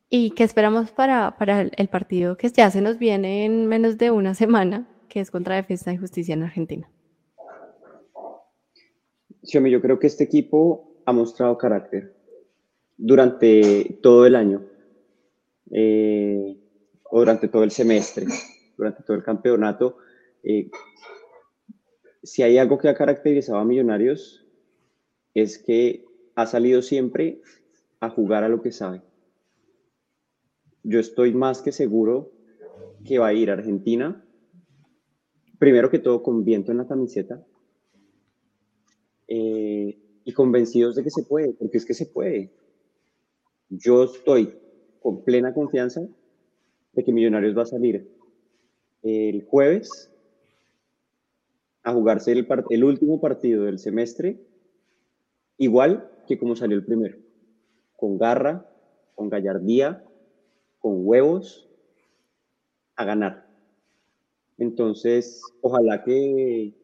¿Y 0.08 0.30
qué 0.30 0.44
esperamos 0.44 0.90
para, 0.92 1.36
para 1.36 1.62
el 1.62 1.88
partido 1.88 2.36
que 2.36 2.48
ya 2.48 2.70
se 2.70 2.80
nos 2.80 2.98
viene 2.98 3.44
en 3.44 3.66
menos 3.66 3.98
de 3.98 4.10
una 4.10 4.34
semana, 4.34 4.88
que 5.08 5.20
es 5.20 5.30
contra 5.30 5.56
Defensa 5.56 5.92
y 5.92 5.96
Justicia 5.96 6.34
en 6.34 6.44
Argentina? 6.44 6.88
yo 9.42 9.80
creo 9.80 9.98
que 9.98 10.06
este 10.06 10.24
equipo 10.24 10.96
ha 11.04 11.12
mostrado 11.12 11.56
carácter 11.56 12.14
durante 12.96 13.98
todo 14.02 14.26
el 14.26 14.34
año, 14.34 14.64
eh, 15.70 16.56
o 17.10 17.20
durante 17.20 17.48
todo 17.48 17.62
el 17.62 17.70
semestre, 17.70 18.26
durante 18.76 19.02
todo 19.02 19.16
el 19.16 19.22
campeonato. 19.22 19.98
Eh, 20.42 20.70
si 22.22 22.42
hay 22.42 22.58
algo 22.58 22.78
que 22.78 22.88
ha 22.88 22.94
caracterizado 22.94 23.58
a 23.58 23.64
Millonarios, 23.64 24.46
es 25.34 25.58
que 25.58 26.04
ha 26.34 26.46
salido 26.46 26.82
siempre 26.82 27.40
a 28.00 28.10
jugar 28.10 28.44
a 28.44 28.48
lo 28.48 28.62
que 28.62 28.72
sabe. 28.72 29.02
Yo 30.82 31.00
estoy 31.00 31.32
más 31.32 31.62
que 31.62 31.72
seguro 31.72 32.32
que 33.04 33.18
va 33.18 33.28
a 33.28 33.32
ir 33.32 33.50
a 33.50 33.54
Argentina, 33.54 34.24
primero 35.58 35.90
que 35.90 35.98
todo 35.98 36.22
con 36.22 36.44
viento 36.44 36.72
en 36.72 36.78
la 36.78 36.86
camiseta, 36.86 37.44
eh, 39.28 39.98
y 40.24 40.32
convencidos 40.32 40.96
de 40.96 41.04
que 41.04 41.10
se 41.10 41.22
puede, 41.22 41.52
porque 41.52 41.78
es 41.78 41.84
que 41.84 41.94
se 41.94 42.06
puede 42.06 42.52
yo 43.68 44.04
estoy 44.04 44.58
con 45.00 45.24
plena 45.24 45.52
confianza 45.52 46.06
de 46.96 47.04
que 47.04 47.12
Millonarios 47.12 47.56
va 47.56 47.62
a 47.62 47.66
salir 47.66 48.10
el 49.02 49.44
jueves 49.44 50.10
a 51.82 51.92
jugarse 51.92 52.32
el, 52.32 52.84
último 52.84 53.20
partido 53.20 53.64
del 53.64 53.78
semestre 53.78 54.40
igual 55.58 56.10
que 56.26 56.38
como 56.38 56.56
salió 56.56 56.76
el 56.76 56.84
primero, 56.84 57.16
con 57.94 58.18
garra, 58.18 58.68
con 59.14 59.28
gallardía, 59.28 60.02
con 60.80 61.06
huevos, 61.06 61.68
a 62.96 63.04
ganar. 63.04 63.46
Entonces, 64.58 65.40
ojalá 65.60 66.02
que, 66.02 66.74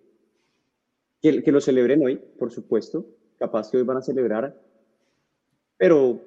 que, 1.20 1.52
lo 1.52 1.60
celebren 1.60 2.04
hoy, 2.04 2.16
por 2.38 2.52
supuesto. 2.52 3.06
Capaz 3.38 3.70
que 3.70 3.78
hoy 3.78 3.82
van 3.82 3.96
a 3.96 4.02
celebrar, 4.02 4.56
pero 5.76 6.20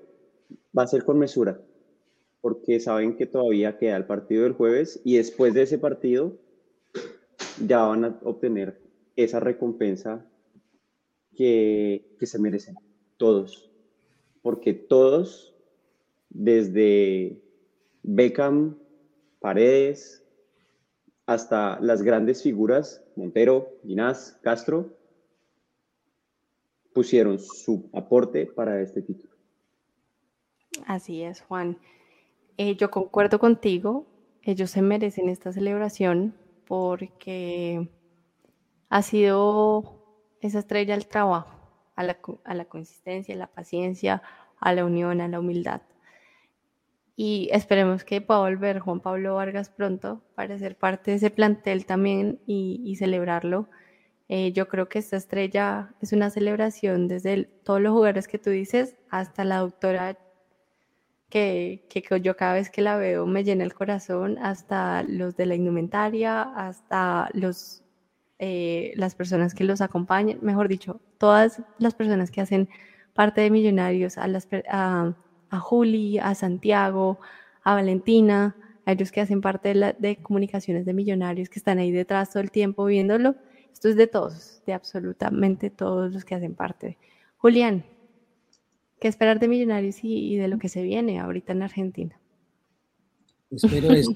va 0.78 0.84
a 0.84 0.88
ser 0.88 1.06
con 1.06 1.18
mesura, 1.18 1.62
porque 2.46 2.80
saben 2.80 3.16
que 3.16 3.26
todavía 3.26 3.76
queda 3.76 3.98
el 3.98 4.06
partido 4.06 4.44
del 4.44 4.54
jueves 4.54 5.02
y 5.04 5.18
después 5.18 5.52
de 5.56 5.64
ese 5.64 5.80
partido 5.80 6.38
ya 7.66 7.82
van 7.82 8.06
a 8.06 8.20
obtener 8.22 8.80
esa 9.16 9.40
recompensa 9.40 10.24
que, 11.36 12.16
que 12.20 12.26
se 12.28 12.38
merecen, 12.38 12.76
todos, 13.18 13.72
porque 14.44 14.76
todos, 14.76 15.56
desde 16.30 17.42
Beckham, 18.04 18.78
Paredes, 19.40 20.24
hasta 21.26 21.80
las 21.80 22.04
grandes 22.04 22.44
figuras, 22.44 23.04
Montero, 23.16 23.72
Ginás, 23.82 24.38
Castro, 24.44 24.96
pusieron 26.94 27.40
su 27.40 27.90
aporte 27.92 28.46
para 28.46 28.84
este 28.84 29.02
título. 29.02 29.34
Así 30.86 31.24
es, 31.24 31.42
Juan. 31.42 31.80
Eh, 32.58 32.76
yo 32.78 32.90
concuerdo 32.90 33.40
contigo, 33.40 34.06
ellos 34.42 34.70
se 34.72 34.82
merecen 34.82 35.28
esta 35.28 35.52
celebración 35.52 36.36
porque 36.66 37.90
ha 38.90 39.02
sido 39.02 40.06
esa 40.40 40.60
estrella 40.60 40.94
al 40.94 41.08
trabajo, 41.08 41.52
a 41.96 42.04
la, 42.04 42.66
consistencia, 42.66 43.36
a 43.36 43.38
la 43.38 43.48
paciencia, 43.48 44.22
a 44.60 44.74
la 44.74 44.86
unión, 44.86 45.20
a 45.20 45.28
la 45.28 45.40
humildad. 45.40 45.82
Y 47.18 47.50
esperemos 47.52 48.04
que 48.04 48.22
pueda 48.22 48.42
volver 48.42 48.80
Juan 48.80 49.00
Pablo 49.00 49.36
Vargas 49.36 49.70
pronto 49.70 50.22
para 50.36 50.58
ser 50.58 50.78
parte 50.78 51.12
de 51.12 51.18
ese 51.18 51.30
plantel 51.32 51.86
también 51.86 52.40
y, 52.46 52.96
celebrarlo. 52.98 53.70
Eh, 54.28 54.54
yo 54.54 54.68
creo 54.68 54.90
que 54.90 55.00
esta 55.00 55.18
estrella 55.18 55.94
es 56.02 56.14
una 56.14 56.30
celebración 56.30 57.08
desde 57.08 57.44
todos 57.64 57.82
los 57.82 57.92
jugadores 57.94 58.28
que 58.28 58.40
tú 58.40 58.50
dices 58.50 58.96
hasta 59.10 59.44
la 59.46 59.60
doctora 59.60 60.18
que, 61.30 61.84
yo 62.22 62.36
cada 62.36 62.54
vez 62.54 62.70
que 62.70 62.82
la 62.82 62.98
veo 62.98 63.26
me 63.26 63.44
llena 63.44 63.64
el 63.64 63.74
corazón, 63.74 64.38
hasta 64.40 65.04
los 65.04 65.36
de 65.36 65.46
la 65.46 65.56
indumentaria, 65.56 66.44
hasta 66.44 67.30
los, 67.34 67.84
eh, 68.40 68.94
las 68.96 69.16
personas 69.16 69.54
que 69.54 69.64
los 69.64 69.82
acompañan, 69.82 70.40
mejor 70.42 70.68
dicho, 70.68 71.02
todas 71.18 71.62
las 71.80 71.96
personas 71.96 72.32
que 72.32 72.42
hacen 72.42 72.70
parte 73.14 73.42
de 73.42 73.50
Millonarios, 73.50 74.18
a, 74.18 74.28
las, 74.28 74.48
a, 74.70 75.14
a 75.50 75.60
Juli, 75.60 76.20
a 76.20 76.36
Santiago, 76.36 77.20
a 77.64 77.76
Valentina, 77.76 78.56
a 78.86 78.92
ellos 78.92 79.12
que 79.12 79.22
hacen 79.22 79.42
parte 79.42 79.74
de, 79.74 79.96
de 79.98 80.18
comunicaciones 80.18 80.86
de 80.86 80.94
Millonarios, 80.94 81.50
que 81.50 81.60
están 81.60 81.80
ahí 81.80 81.92
detrás 81.92 82.32
todo 82.32 82.44
el 82.44 82.52
tiempo 82.52 82.86
viéndolo. 82.86 83.36
Esto 83.74 83.90
es 83.90 83.96
de 83.96 84.08
todos, 84.08 84.62
de 84.66 84.74
absolutamente 84.74 85.70
todos 85.70 86.14
los 86.14 86.24
que 86.24 86.36
hacen 86.36 86.56
parte. 86.56 86.98
Julián, 87.38 87.84
¿Qué 89.00 89.08
esperar 89.08 89.40
de 89.40 89.48
Millonarios 89.48 89.98
y, 90.04 90.38
de 90.38 90.48
lo 90.48 90.58
que 90.58 90.70
se 90.70 90.82
viene 90.82 91.20
ahorita 91.20 91.54
en 91.54 91.62
Argentina? 91.62 92.20
Espero 93.52 93.92
eso. 93.92 94.16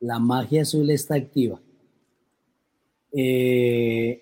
La 0.00 0.18
magia 0.18 0.62
azul 0.62 0.88
está 0.90 1.16
activa. 1.16 1.60
Eh, 3.12 4.20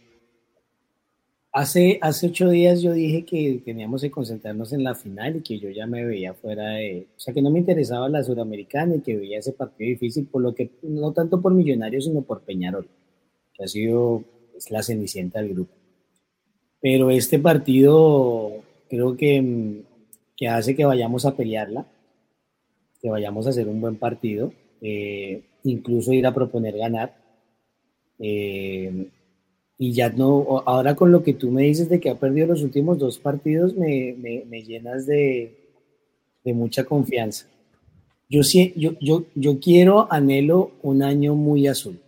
hace, 1.52 1.98
hace 2.00 2.28
ocho 2.28 2.48
días 2.50 2.82
yo 2.82 2.92
dije 2.92 3.24
que 3.24 3.60
teníamos 3.64 4.02
que 4.02 4.10
concentrarnos 4.10 4.72
en 4.72 4.84
la 4.84 4.94
final 4.94 5.36
y 5.36 5.42
que 5.42 5.58
yo 5.58 5.70
ya 5.70 5.86
me 5.86 6.04
veía 6.04 6.34
fuera 6.34 6.70
de, 6.70 7.06
o 7.16 7.20
sea, 7.20 7.34
que 7.34 7.42
no 7.42 7.50
me 7.50 7.58
interesaba 7.58 8.08
la 8.08 8.22
sudamericana 8.22 8.96
y 8.96 9.00
que 9.00 9.16
veía 9.16 9.38
ese 9.38 9.52
partido 9.52 9.88
difícil, 9.88 10.26
por 10.26 10.42
lo 10.42 10.54
que, 10.54 10.70
no 10.82 11.12
tanto 11.12 11.40
por 11.40 11.54
Millonarios, 11.54 12.04
sino 12.04 12.22
por 12.22 12.42
Peñarol, 12.42 12.88
que 13.54 13.64
ha 13.64 13.68
sido 13.68 14.24
es 14.56 14.70
la 14.70 14.82
cenicienta 14.82 15.40
del 15.40 15.54
grupo. 15.54 15.72
Pero 16.80 17.10
este 17.10 17.38
partido 17.38 18.62
creo 18.88 19.16
que, 19.16 19.82
que 20.36 20.48
hace 20.48 20.74
que 20.74 20.84
vayamos 20.84 21.24
a 21.26 21.36
pelearla, 21.36 21.86
que 23.00 23.10
vayamos 23.10 23.46
a 23.46 23.50
hacer 23.50 23.68
un 23.68 23.80
buen 23.80 23.96
partido, 23.96 24.52
eh, 24.80 25.42
incluso 25.64 26.12
ir 26.12 26.26
a 26.26 26.34
proponer 26.34 26.76
ganar. 26.76 27.16
Eh, 28.18 29.08
y 29.78 29.92
ya 29.92 30.08
no, 30.08 30.62
ahora 30.64 30.94
con 30.94 31.12
lo 31.12 31.22
que 31.22 31.34
tú 31.34 31.50
me 31.50 31.64
dices 31.64 31.88
de 31.88 32.00
que 32.00 32.08
ha 32.08 32.18
perdido 32.18 32.46
los 32.46 32.62
últimos 32.62 32.98
dos 32.98 33.18
partidos, 33.18 33.74
me, 33.76 34.14
me, 34.18 34.62
llenas 34.62 35.06
de, 35.06 35.54
de, 36.44 36.54
mucha 36.54 36.84
confianza. 36.84 37.46
Yo, 38.28 38.40
yo, 38.74 38.92
yo, 39.00 39.26
yo 39.34 39.60
quiero, 39.60 40.10
anhelo 40.10 40.72
un 40.82 41.02
año 41.02 41.34
muy 41.34 41.66
azul. 41.66 42.00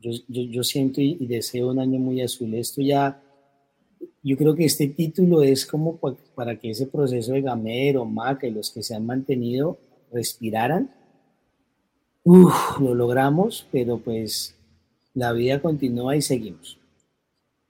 Yo, 0.00 0.10
yo, 0.26 0.42
yo 0.42 0.64
siento 0.64 1.00
y, 1.00 1.14
deseo 1.26 1.70
un 1.70 1.78
año 1.78 1.98
muy 1.98 2.22
azul. 2.22 2.54
Esto 2.54 2.80
ya, 2.80 3.21
yo 4.22 4.36
creo 4.36 4.54
que 4.54 4.64
este 4.64 4.86
título 4.88 5.42
es 5.42 5.66
como 5.66 5.98
para 6.34 6.56
que 6.56 6.70
ese 6.70 6.86
proceso 6.86 7.32
de 7.32 7.42
Gamero, 7.42 8.04
Maca 8.04 8.46
y 8.46 8.52
los 8.52 8.70
que 8.70 8.82
se 8.82 8.94
han 8.94 9.04
mantenido 9.04 9.78
respiraran. 10.12 10.90
Uf, 12.24 12.78
lo 12.80 12.94
logramos, 12.94 13.66
pero 13.72 13.98
pues 13.98 14.54
la 15.14 15.32
vida 15.32 15.60
continúa 15.60 16.16
y 16.16 16.22
seguimos. 16.22 16.78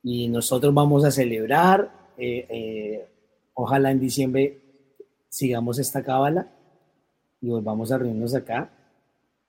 Y 0.02 0.28
nosotros 0.28 0.74
vamos 0.74 1.04
a 1.04 1.10
celebrar, 1.10 1.90
eh, 2.18 2.46
eh, 2.48 3.06
ojalá 3.54 3.90
en 3.90 4.00
diciembre 4.00 4.60
sigamos 5.28 5.78
esta 5.78 6.02
cábala 6.02 6.52
y 7.40 7.48
volvamos 7.48 7.90
a 7.90 7.98
reunirnos 7.98 8.34
acá 8.34 8.70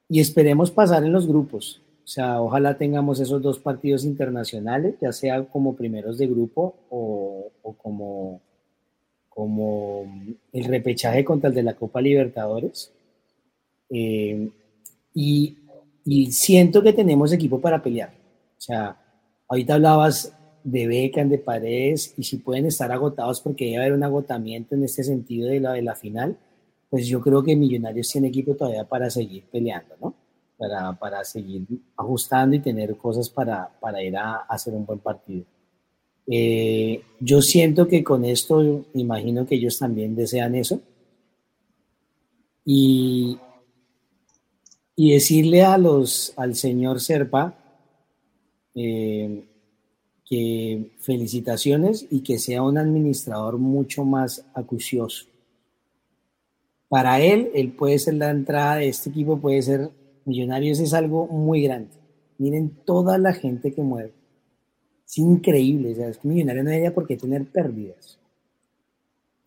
y 0.08 0.20
esperemos 0.20 0.72
pasar 0.72 1.04
en 1.04 1.12
los 1.12 1.28
grupos. 1.28 1.82
O 2.04 2.08
sea, 2.08 2.42
ojalá 2.42 2.78
tengamos 2.78 3.20
esos 3.20 3.42
dos 3.42 3.60
partidos 3.60 4.04
internacionales, 4.04 4.96
ya 5.02 5.12
sea 5.12 5.44
como 5.46 5.76
primeros 5.76 6.18
de 6.18 6.28
grupo 6.28 6.76
o, 6.90 7.52
como, 7.78 8.42
como 9.30 10.06
el 10.52 10.66
repechaje 10.66 11.24
contra 11.24 11.50
el 11.50 11.56
de 11.56 11.64
la 11.64 11.76
Copa 11.76 12.02
Libertadores. 12.02 12.92
Eh, 13.90 14.50
y 15.14 15.58
y 16.06 16.32
siento 16.32 16.84
que 16.84 16.94
tenemos 16.94 17.32
equipo 17.32 17.60
para 17.60 17.82
pelear. 17.82 18.10
O 18.58 18.62
sea, 18.62 18.98
ahorita 19.48 19.76
hablabas 19.76 20.34
de 20.64 20.88
Beckham, 20.88 21.30
de 21.30 21.38
Paredes, 21.38 22.14
y 22.18 22.24
si 22.24 22.38
pueden 22.38 22.66
estar 22.66 22.92
agotados 22.92 23.42
porque 23.42 23.66
debe 23.66 23.78
haber 23.78 23.94
un 23.94 24.04
agotamiento 24.04 24.76
en 24.76 24.84
este 24.84 25.04
sentido 25.04 25.50
de 25.50 25.60
la, 25.60 25.74
de 25.74 25.82
la 25.82 25.96
final, 25.96 26.38
pues 26.90 27.08
yo 27.08 27.22
creo 27.22 27.44
que 27.44 27.56
Millonarios 27.56 28.10
tiene 28.10 28.28
equipo 28.28 28.56
todavía 28.56 28.84
para 28.84 29.10
seguir 29.10 29.44
peleando, 29.52 29.96
¿no? 30.00 30.14
Para, 30.64 30.94
para 30.94 31.26
seguir 31.26 31.66
ajustando 31.98 32.56
y 32.56 32.60
tener 32.60 32.96
cosas 32.96 33.30
para, 33.30 33.70
para 33.82 34.02
ir 34.02 34.16
a, 34.16 34.38
hacer 34.48 34.74
un 34.74 34.86
buen 34.86 35.00
partido. 35.00 35.44
Eh, 36.26 37.02
yo 37.20 37.42
siento 37.42 37.86
que 37.86 38.02
con 38.02 38.24
esto, 38.24 38.86
imagino 38.94 39.46
que 39.46 39.56
ellos 39.56 39.78
también 39.78 40.16
desean 40.16 40.56
eso. 40.56 40.80
Y, 42.64 43.38
y 44.96 45.12
decirle 45.12 45.64
a 45.64 45.78
los, 45.78 46.32
al 46.38 46.56
señor 46.56 47.02
Serpa 47.02 47.56
eh, 48.74 49.44
que 50.26 50.92
felicitaciones 51.00 52.08
y 52.10 52.22
que 52.22 52.40
sea 52.40 52.62
un 52.62 52.78
administrador 52.78 53.58
mucho 53.58 54.06
más 54.06 54.46
acucioso. 54.54 55.26
Para 56.88 57.20
él, 57.20 57.52
él 57.54 57.74
puede 57.74 58.00
ser 58.00 58.14
la 58.14 58.30
entrada 58.30 58.76
de 58.76 58.88
este 58.88 59.10
equipo, 59.10 59.40
puede 59.40 59.62
ser 59.62 59.92
Millonarios, 60.26 60.80
es 60.80 60.94
algo 60.94 61.28
muy 61.28 61.64
grande. 61.64 61.92
Miren 62.38 62.70
toda 62.86 63.18
la 63.18 63.34
gente 63.34 63.74
que 63.74 63.82
mueve. 63.82 64.14
Es 65.06 65.18
increíble, 65.18 65.92
es 65.92 66.18
que 66.18 66.28
Millonarios 66.28 66.66
no 66.66 66.72
debería 66.72 66.94
por 66.94 67.08
qué 67.08 67.18
tener 67.18 67.46
pérdidas. 67.46 68.20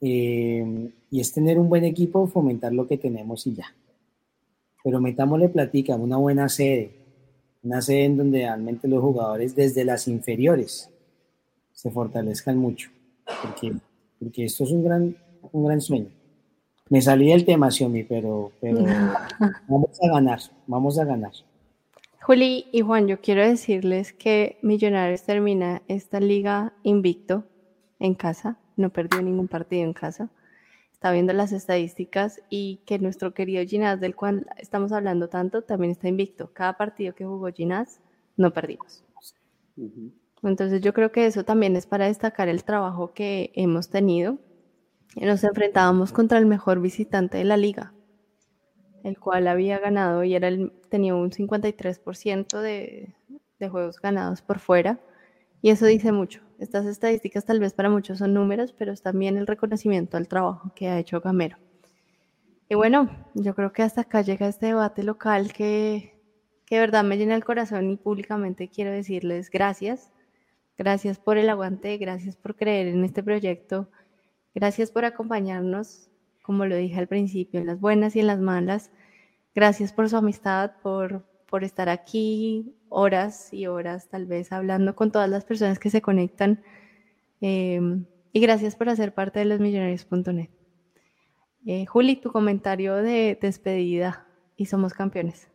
Eh, 0.01 0.90
y 1.11 1.20
es 1.20 1.32
tener 1.32 1.59
un 1.59 1.69
buen 1.69 1.85
equipo, 1.85 2.27
fomentar 2.27 2.73
lo 2.73 2.86
que 2.86 2.98
tenemos 2.98 3.47
y 3.47 3.55
ya 3.55 3.66
pero 4.86 5.01
metámosle 5.01 5.48
platica, 5.48 5.97
una 5.97 6.16
buena 6.16 6.48
sede, 6.48 6.93
una 7.65 7.82
sede 7.82 8.05
en 8.05 8.19
donde 8.19 8.39
realmente 8.39 8.86
los 8.86 9.03
jugadores 9.03 9.57
desde 9.57 9.85
las 9.85 10.07
inferiores 10.07 10.89
se 11.73 11.90
fortalezcan 11.90 12.57
mucho, 12.57 12.89
porque, 13.43 13.73
porque 14.20 14.44
esto 14.44 14.62
es 14.62 14.70
un 14.70 14.85
gran, 14.85 15.16
un 15.51 15.66
gran 15.66 15.81
sueño. 15.81 16.07
Me 16.89 17.01
salí 17.01 17.31
del 17.31 17.45
tema, 17.45 17.71
Xiomi, 17.71 18.05
pero, 18.05 18.53
pero 18.61 18.79
vamos 19.69 19.99
a 20.03 20.09
ganar, 20.09 20.41
vamos 20.67 20.99
a 20.99 21.05
ganar. 21.05 21.33
Juli 22.23 22.67
y 22.73 22.81
Juan, 22.81 23.07
yo 23.07 23.21
quiero 23.21 23.43
decirles 23.43 24.13
que 24.13 24.59
Millonarios 24.63 25.23
termina 25.23 25.83
esta 25.89 26.21
liga 26.21 26.73
invicto 26.83 27.45
en 27.99 28.15
casa, 28.15 28.59
no 28.77 28.91
perdió 28.91 29.23
ningún 29.23 29.49
partido 29.49 29.85
en 29.85 29.93
casa 29.93 30.31
está 30.97 31.13
viendo 31.13 31.35
las 31.35 31.53
estadísticas 31.53 32.41
y 32.49 32.81
que 32.87 32.99
nuestro 32.99 33.35
querido 33.35 33.63
Ginás, 33.67 34.01
del 34.01 34.17
cual 34.17 34.47
estamos 34.57 34.93
hablando 34.93 35.29
tanto, 35.29 35.61
también 35.61 35.91
está 35.91 36.09
invicto. 36.09 36.51
Cada 36.55 36.79
partido 36.79 37.15
que 37.15 37.27
jugó 37.27 37.53
Ginás, 37.53 38.01
no 38.39 38.51
perdimos. 38.51 39.05
Entonces 40.43 40.81
yo 40.81 40.95
creo 40.95 41.13
que 41.13 41.27
eso 41.27 41.45
también 41.45 41.77
es 41.77 41.87
para 41.87 42.07
destacar 42.07 42.49
el 42.49 42.65
trabajo 42.65 43.13
que 43.13 43.53
hemos 43.55 43.91
tenido. 43.91 44.39
Nos 45.24 45.43
enfrentábamos 45.44 46.12
contra 46.12 46.38
el 46.38 46.47
mejor 46.47 46.80
visitante 46.80 47.38
de 47.38 47.44
la 47.44 47.56
liga, 47.56 47.94
el 49.02 49.18
cual 49.18 49.48
había 49.48 49.78
ganado 49.78 50.22
y 50.24 50.34
era 50.34 50.48
el, 50.48 50.72
tenía 50.90 51.14
un 51.14 51.30
53% 51.30 52.60
de, 52.60 53.14
de 53.59 53.68
juegos 53.68 54.01
ganados 54.01 54.43
por 54.43 54.59
fuera. 54.59 55.01
Y 55.62 55.70
eso 55.70 55.86
dice 55.86 56.12
mucho. 56.12 56.43
Estas 56.59 56.86
estadísticas 56.86 57.44
tal 57.44 57.60
vez 57.60 57.72
para 57.72 57.90
muchos 57.90 58.18
son 58.18 58.34
números, 58.34 58.74
pero 58.76 58.93
es 58.93 59.02
también 59.02 59.36
el 59.36 59.47
reconocimiento 59.47 60.16
al 60.16 60.28
trabajo 60.28 60.72
que 60.74 60.88
ha 60.88 60.98
hecho 60.98 61.20
Gamero. 61.20 61.56
Y 62.68 62.74
bueno, 62.74 63.09
yo 63.34 63.55
creo 63.55 63.72
que 63.72 63.82
hasta 63.82 64.02
acá 64.02 64.22
llega 64.22 64.48
este 64.48 64.66
debate 64.66 65.02
local 65.02 65.52
que, 65.52 66.20
que 66.66 66.74
de 66.74 66.80
verdad 66.80 67.05
me 67.05 67.16
llena 67.16 67.34
el 67.34 67.44
corazón 67.44 67.90
y 67.90 67.97
públicamente 67.97 68.68
quiero 68.68 68.90
decirles 68.90 69.51
gracias. 69.51 70.12
Gracias 70.76 71.18
por 71.18 71.38
el 71.38 71.48
aguante, 71.48 71.97
gracias 71.97 72.36
por 72.36 72.55
creer 72.55 72.88
en 72.88 73.02
este 73.05 73.22
proyecto, 73.22 73.88
gracias 74.57 74.91
por 74.91 75.05
acompañarnos, 75.05 76.09
como 76.43 76.65
lo 76.65 76.77
dije 76.77 76.99
al 76.99 77.09
principio, 77.09 77.61
en 77.61 77.66
las 77.66 77.78
buenas 77.78 78.16
y 78.16 78.20
en 78.20 78.27
las 78.27 78.41
malas. 78.41 78.91
Gracias 79.55 79.93
por 79.93 80.09
su 80.09 80.16
amistad, 80.16 80.73
por, 80.83 81.27
por 81.47 81.62
estar 81.62 81.91
aquí 81.91 82.74
horas 82.89 83.53
y 83.53 83.66
horas 83.66 84.09
tal 84.09 84.24
vez 84.24 84.53
hablando 84.53 84.97
con 84.97 85.12
todas 85.12 85.28
las 85.28 85.45
personas 85.45 85.78
que 85.78 85.91
se 85.91 86.01
conectan. 86.01 86.62
Em, 87.43 88.07
y 88.33 88.41
gracias 88.41 88.77
por 88.77 88.89
hacer 88.89 89.12
parte 89.12 89.41
de 89.41 89.45
losmillonarios.net. 89.45 90.49
Eh, 91.66 91.85
Juli, 91.85 92.16
tu 92.16 92.33
comentario 92.33 92.95
de 92.95 93.39
despedida 93.39 94.27
y 94.57 94.66
somos 94.66 94.95
campeones. 94.95 95.49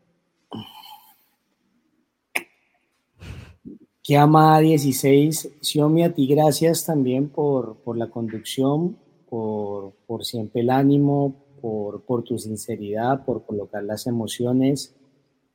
Que 4.11 4.17
ama 4.17 4.59
16, 4.59 5.51
Xiomi, 5.61 6.03
a 6.03 6.13
ti 6.13 6.27
gracias 6.27 6.83
también 6.83 7.29
por, 7.29 7.77
por 7.77 7.95
la 7.95 8.09
conducción, 8.09 8.97
por, 9.29 9.93
por 10.05 10.25
siempre 10.25 10.63
el 10.63 10.69
ánimo, 10.69 11.33
por, 11.61 12.01
por 12.01 12.21
tu 12.21 12.37
sinceridad, 12.37 13.23
por 13.23 13.45
colocar 13.45 13.85
las 13.85 14.07
emociones 14.07 14.93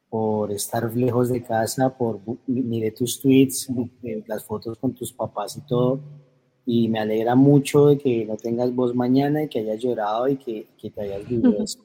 por 0.08 0.52
estar 0.52 0.96
lejos 0.96 1.28
de 1.28 1.42
casa, 1.42 1.98
por 1.98 2.20
miré 2.46 2.92
tus 2.92 3.20
tweets, 3.20 3.68
las 4.26 4.42
fotos 4.42 4.78
con 4.78 4.94
tus 4.94 5.12
papás 5.12 5.58
y 5.58 5.60
todo, 5.66 6.00
y 6.64 6.88
me 6.88 7.00
alegra 7.00 7.34
mucho 7.34 7.88
de 7.88 7.98
que 7.98 8.24
no 8.24 8.38
tengas 8.38 8.74
voz 8.74 8.94
mañana 8.94 9.42
y 9.42 9.48
que 9.48 9.58
hayas 9.58 9.82
llorado 9.82 10.28
y 10.28 10.38
que, 10.38 10.68
que 10.80 10.90
te 10.90 11.02
hayas 11.02 11.28
vivido 11.28 11.58
eso. 11.62 11.80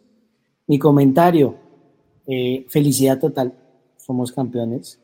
Mi 0.67 0.79
comentario, 0.79 1.53
eh, 2.25 2.65
felicidad 2.69 3.19
total, 3.19 3.53
somos 3.97 4.31
campeones. 4.31 5.00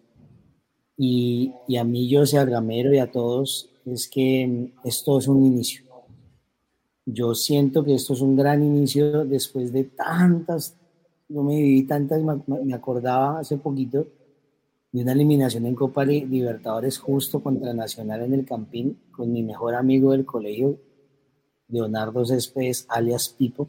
Y, 0.98 1.54
y 1.68 1.78
a 1.78 1.84
mí, 1.84 2.10
yo, 2.10 2.26
sea 2.26 2.44
Gamero 2.46 2.94
y 2.94 2.98
a 2.98 3.12
todos, 3.12 3.70
es 3.86 4.08
que 4.08 4.72
esto 4.84 5.20
es 5.20 5.28
un 5.28 5.46
inicio. 5.46 5.84
Yo 7.06 7.34
siento 7.36 7.86
que 7.86 7.94
esto 7.94 8.14
es 8.14 8.22
un 8.22 8.36
gran 8.36 8.64
inicio 8.64 9.24
después 9.24 9.72
de 9.72 9.86
tantas, 9.86 10.76
no 11.30 11.44
me 11.44 11.56
viví 11.56 11.84
tantas, 11.84 12.22
me 12.48 12.74
acordaba 12.74 13.40
hace 13.40 13.58
poquito 13.58 14.08
de 14.92 15.02
una 15.04 15.12
eliminación 15.12 15.66
en 15.66 15.76
Copa 15.76 16.04
Libertadores 16.04 16.98
justo 16.98 17.42
contra 17.42 17.74
Nacional 17.74 18.24
en 18.24 18.34
el 18.34 18.46
Campín 18.46 19.00
con 19.12 19.32
mi 19.32 19.44
mejor 19.44 19.76
amigo 19.76 20.12
del 20.12 20.26
colegio, 20.26 20.80
Leonardo 21.70 22.26
Céspedes, 22.26 22.86
alias 22.90 23.30
Pipo, 23.30 23.68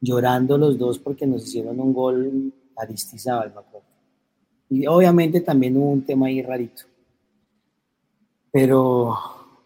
llorando 0.00 0.56
los 0.58 0.78
dos 0.78 0.98
porque 0.98 1.26
nos 1.26 1.44
hicieron 1.46 1.80
un 1.80 1.92
gol 1.92 2.52
Aristizábal. 2.76 3.52
Y 4.68 4.86
obviamente 4.86 5.40
también 5.40 5.76
hubo 5.76 5.90
un 5.90 6.04
tema 6.04 6.26
ahí 6.26 6.42
rarito. 6.42 6.84
Pero, 8.50 9.16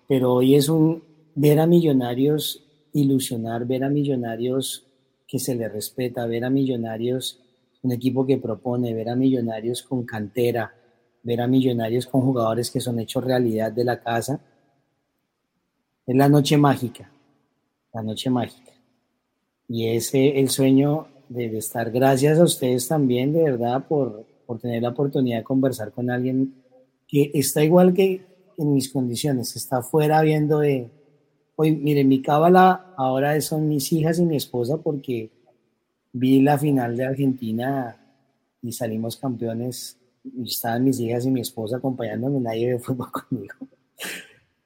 pero 0.07 0.35
hoy 0.35 0.55
es 0.55 0.69
un 0.69 1.03
ver 1.35 1.61
a 1.61 1.67
millonarios 1.67 2.65
ilusionar, 2.93 3.67
ver 3.67 3.85
a 3.85 3.91
millonarios 3.91 4.85
que 5.27 5.39
se 5.39 5.55
le 5.55 5.69
respeta, 5.69 6.27
ver 6.27 6.45
a 6.45 6.51
millonarios 6.51 7.41
un 7.83 7.93
equipo 7.93 8.27
que 8.27 8.39
propone, 8.39 8.95
ver 8.95 9.09
a 9.09 9.17
millonarios 9.17 9.83
con 9.83 10.05
cantera, 10.05 10.75
ver 11.23 11.41
a 11.41 11.47
millonarios 11.47 12.07
con 12.07 12.23
jugadores 12.23 12.71
que 12.71 12.81
son 12.81 12.99
hechos 12.99 13.25
realidad 13.25 13.71
de 13.73 13.85
la 13.85 14.01
casa. 14.01 14.41
Es 16.07 16.17
la 16.17 16.29
noche 16.29 16.57
mágica, 16.57 17.11
la 17.93 18.03
noche 18.03 18.31
mágica. 18.31 18.73
Y 19.69 19.87
ese 19.89 20.41
el 20.41 20.49
sueño 20.49 21.07
de, 21.29 21.57
estar. 21.59 21.91
Gracias 21.91 22.39
a 22.39 22.45
ustedes 22.45 22.89
también, 22.89 23.33
de 23.33 23.45
verdad, 23.45 23.87
por, 23.87 24.27
por 24.49 24.59
tener 24.59 24.83
la 24.83 24.89
oportunidad 24.89 25.41
de 25.41 25.45
conversar 25.45 25.93
con 25.93 26.09
alguien 26.09 26.55
que 27.07 27.31
está 27.35 27.63
igual 27.63 27.93
que 27.93 28.25
en 28.57 28.73
mis 28.73 28.91
condiciones, 28.91 29.55
está 29.55 29.83
fuera 29.83 30.23
viendo 30.23 30.61
de, 30.61 30.91
hoy, 31.55 31.77
mire, 31.77 32.03
mi 32.03 32.23
cábala 32.23 32.95
ahora 32.97 33.39
son 33.43 33.69
mis 33.69 33.93
hijas 33.93 34.19
y 34.19 34.25
mi 34.25 34.37
esposa 34.37 34.79
porque 34.79 35.31
vi 36.15 36.41
la 36.41 36.57
final 36.57 36.97
de 36.97 37.05
Argentina 37.05 37.95
y 38.63 38.73
salimos 38.73 39.19
campeones. 39.19 39.99
Y 40.25 40.45
estaban 40.45 40.83
mis 40.83 40.99
hijas 40.99 41.27
y 41.27 41.31
mi 41.31 41.43
esposa 41.43 41.77
acompañándome, 41.77 42.41
nadie 42.41 42.73
de 42.73 42.79
fútbol 42.79 43.13
conmigo. 43.29 43.55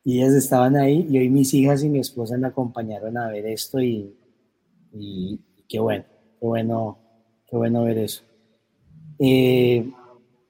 Y 0.04 0.22
ellas 0.22 0.34
estaban 0.34 0.76
ahí 0.76 1.08
y 1.10 1.18
hoy 1.18 1.28
mis 1.28 1.52
hijas 1.54 1.82
y 1.82 1.88
mi 1.88 1.98
esposa 1.98 2.38
me 2.38 2.46
acompañaron 2.46 3.18
a 3.18 3.26
ver 3.26 3.46
esto 3.46 3.80
y, 3.80 4.14
y 4.92 5.40
qué 5.68 5.80
bueno, 5.80 6.04
qué 6.38 6.46
bueno, 6.46 6.98
qué 7.48 7.56
bueno 7.56 7.82
ver 7.82 7.98
eso. 7.98 8.22
Eh, 9.24 9.88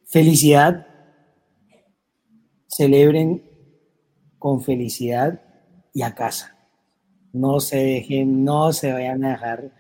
felicidad, 0.07 0.87
celebren 2.69 3.43
con 4.39 4.63
felicidad 4.63 5.43
y 5.93 6.01
a 6.01 6.15
casa. 6.15 6.57
No 7.35 7.61
se 7.61 7.77
dejen, 7.77 8.45
no 8.45 8.73
se 8.73 8.91
vayan 8.91 9.25
a 9.25 9.33
dejar 9.33 9.73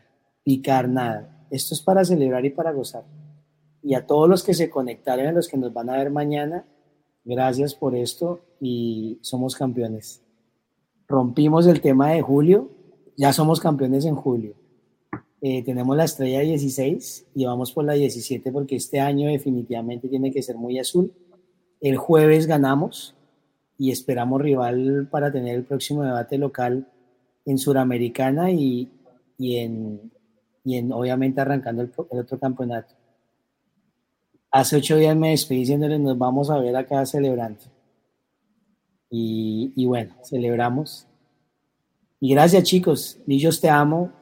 picar 0.44 0.90
nada. 0.90 1.47
Esto 1.51 1.74
es 1.74 1.81
para 1.81 2.05
celebrar 2.05 2.44
y 2.44 2.51
para 2.51 2.73
gozar. 2.73 3.05
Y 3.82 3.94
a 3.94 4.06
todos 4.06 4.28
los 4.28 4.43
que 4.43 4.52
se 4.52 4.69
conectaron, 4.69 5.27
a 5.27 5.32
los 5.32 5.48
que 5.48 5.56
nos 5.56 5.73
van 5.73 5.89
a 5.89 5.97
ver 5.97 6.10
mañana, 6.10 6.66
gracias 7.24 7.74
por 7.74 7.97
esto 7.97 8.44
y 8.60 9.20
somos 9.23 9.56
campeones. 9.56 10.23
Rompimos 11.09 11.66
el 11.66 11.81
tema 11.81 12.10
de 12.10 12.20
julio, 12.20 12.69
ya 13.16 13.32
somos 13.32 13.59
campeones 13.59 14.05
en 14.05 14.16
julio. 14.16 14.61
Eh, 15.44 15.64
tenemos 15.64 15.97
la 15.97 16.05
estrella 16.05 16.39
16 16.39 17.27
y 17.35 17.44
vamos 17.47 17.73
por 17.73 17.85
la 17.85 17.94
17 17.94 18.52
porque 18.52 18.77
este 18.77 19.01
año 19.01 19.28
definitivamente 19.28 20.06
tiene 20.06 20.31
que 20.31 20.40
ser 20.40 20.55
muy 20.56 20.78
azul. 20.78 21.12
El 21.81 21.97
jueves 21.97 22.47
ganamos 22.47 23.16
y 23.77 23.90
esperamos 23.90 24.40
rival 24.40 25.09
para 25.10 25.32
tener 25.32 25.56
el 25.56 25.64
próximo 25.64 26.05
debate 26.05 26.39
local 26.39 26.86
en 27.44 27.59
Suramericana 27.59 28.52
y, 28.52 28.89
y, 29.36 29.56
en, 29.56 30.12
y 30.62 30.77
en, 30.77 30.93
obviamente 30.93 31.40
arrancando 31.40 31.82
el, 31.82 31.93
otro 32.20 32.39
campeonato. 32.39 32.94
Hace 34.52 34.77
ocho 34.77 34.97
días 34.97 35.16
me 35.16 35.31
despedí 35.31 35.60
diciéndoles 35.60 35.98
nos 35.98 36.16
vamos 36.16 36.51
a 36.51 36.59
ver 36.59 36.77
acá 36.77 37.05
celebrando. 37.05 37.64
Y, 39.10 39.73
y 39.74 39.86
bueno, 39.86 40.14
celebramos. 40.23 41.09
Y 42.20 42.31
gracias 42.32 42.62
chicos, 42.62 43.19
Millos 43.27 43.60
te 43.60 43.69
amo, 43.69 44.12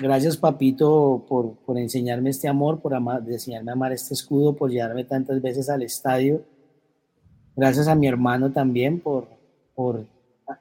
Gracias, 0.00 0.38
papito, 0.38 1.26
por, 1.28 1.56
por 1.56 1.76
enseñarme 1.76 2.30
este 2.30 2.48
amor, 2.48 2.80
por 2.80 2.94
amar, 2.94 3.22
enseñarme 3.28 3.70
a 3.70 3.74
amar 3.74 3.92
este 3.92 4.14
escudo, 4.14 4.56
por 4.56 4.70
llevarme 4.70 5.04
tantas 5.04 5.42
veces 5.42 5.68
al 5.68 5.82
estadio. 5.82 6.42
Gracias 7.54 7.86
a 7.86 7.94
mi 7.94 8.06
hermano 8.06 8.50
también 8.50 9.00
por, 9.00 9.28
por 9.74 10.06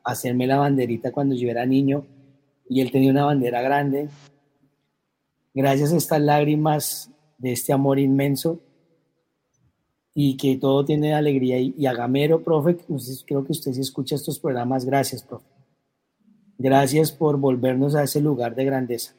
hacerme 0.04 0.46
la 0.46 0.58
banderita 0.58 1.14
cuando 1.14 1.36
yo 1.36 1.50
era 1.50 1.66
niño 1.66 2.06
y 2.68 2.82
él 2.82 2.92
tenía 2.92 3.12
una 3.12 3.24
bandera 3.24 3.62
grande. 3.62 4.10
Gracias 5.54 5.94
a 5.94 5.98
estas 5.98 6.20
lágrimas 6.20 7.10
de 7.38 7.54
este 7.54 7.72
amor 7.72 7.98
inmenso 7.98 8.60
y 10.14 10.36
que 10.36 10.58
todo 10.58 10.84
tiene 10.84 11.14
alegría. 11.14 11.60
Y, 11.60 11.86
a 11.86 11.94
Gamero, 11.94 12.44
profe, 12.44 12.76
creo 13.26 13.46
que 13.46 13.54
usted 13.54 13.72
sí 13.72 13.80
escucha 13.80 14.16
estos 14.16 14.38
programas. 14.38 14.84
Gracias, 14.84 15.24
profe. 15.24 15.48
Gracias 16.58 17.14
por 17.14 17.38
volvernos 17.38 17.96
a 17.96 18.04
ese 18.04 18.20
lugar 18.20 18.54
de 18.54 18.66
grandeza 18.66 19.19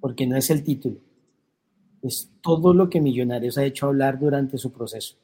porque 0.00 0.26
no 0.26 0.36
es 0.36 0.50
el 0.50 0.62
título, 0.62 1.00
es 2.02 2.32
todo 2.40 2.74
lo 2.74 2.88
que 2.88 3.00
Millonarios 3.00 3.58
ha 3.58 3.64
hecho 3.64 3.86
hablar 3.86 4.18
durante 4.18 4.58
su 4.58 4.72
proceso, 4.72 5.16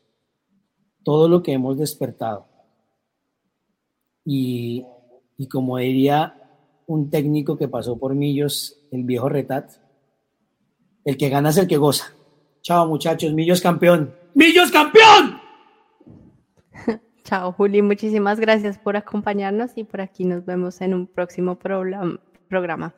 todo 1.04 1.28
lo 1.28 1.42
que 1.42 1.52
hemos 1.52 1.78
despertado. 1.78 2.46
Y, 4.24 4.86
como 5.50 5.78
diría 5.78 6.38
un 6.86 7.10
técnico 7.10 7.56
que 7.56 7.68
pasó 7.68 7.98
por 7.98 8.14
Millos, 8.14 8.78
el 8.90 9.04
viejo 9.04 9.28
Retat, 9.28 9.72
el 11.04 11.16
que 11.16 11.28
gana 11.28 11.50
es 11.50 11.56
el 11.58 11.66
que 11.66 11.76
goza. 11.76 12.12
Chao 12.60 12.86
muchachos, 12.86 13.32
Millos 13.32 13.60
campeón. 13.60 14.14
Millos 14.34 14.70
campeón. 14.70 15.40
Chao 17.24 17.52
Juli, 17.52 17.82
muchísimas 17.82 18.38
gracias 18.38 18.78
por 18.78 18.96
acompañarnos 18.96 19.72
y 19.76 19.84
por 19.84 20.00
aquí 20.00 20.24
nos 20.24 20.44
vemos 20.44 20.80
en 20.80 20.94
un 20.94 21.06
próximo 21.06 21.58
programa. 21.58 22.94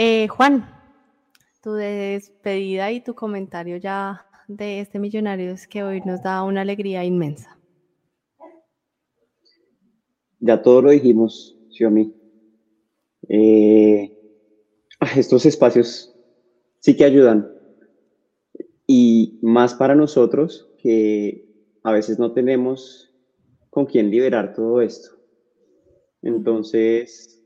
Eh, 0.00 0.28
Juan, 0.28 0.64
tu 1.60 1.72
despedida 1.72 2.92
y 2.92 3.00
tu 3.00 3.16
comentario 3.16 3.78
ya 3.78 4.24
de 4.46 4.78
este 4.78 5.00
millonario 5.00 5.50
es 5.50 5.66
que 5.66 5.82
hoy 5.82 6.00
nos 6.02 6.22
da 6.22 6.44
una 6.44 6.60
alegría 6.60 7.04
inmensa. 7.04 7.58
Ya 10.38 10.62
todo 10.62 10.82
lo 10.82 10.90
dijimos, 10.90 11.58
Xiomi. 11.70 12.14
Eh, 13.28 14.16
estos 15.16 15.44
espacios 15.46 16.14
sí 16.78 16.96
que 16.96 17.04
ayudan. 17.04 17.52
Y 18.86 19.40
más 19.42 19.74
para 19.74 19.96
nosotros 19.96 20.70
que 20.78 21.44
a 21.82 21.90
veces 21.90 22.20
no 22.20 22.32
tenemos 22.32 23.12
con 23.68 23.84
quién 23.84 24.12
liberar 24.12 24.54
todo 24.54 24.80
esto. 24.80 25.10
Entonces, 26.22 27.42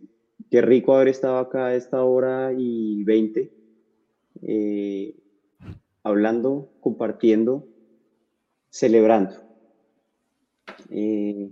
qué 0.53 0.61
rico 0.61 0.95
haber 0.95 1.09
estado 1.09 1.39
acá 1.39 1.69
a 1.69 1.75
esta 1.75 2.05
hora 2.05 2.53
y 2.55 3.03
20 3.05 3.51
eh, 4.43 5.17
hablando, 6.03 6.75
compartiendo, 6.79 7.67
celebrando. 8.69 9.35
Eh, 10.91 11.51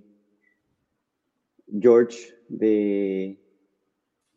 George 1.67 2.35
de, 2.51 3.39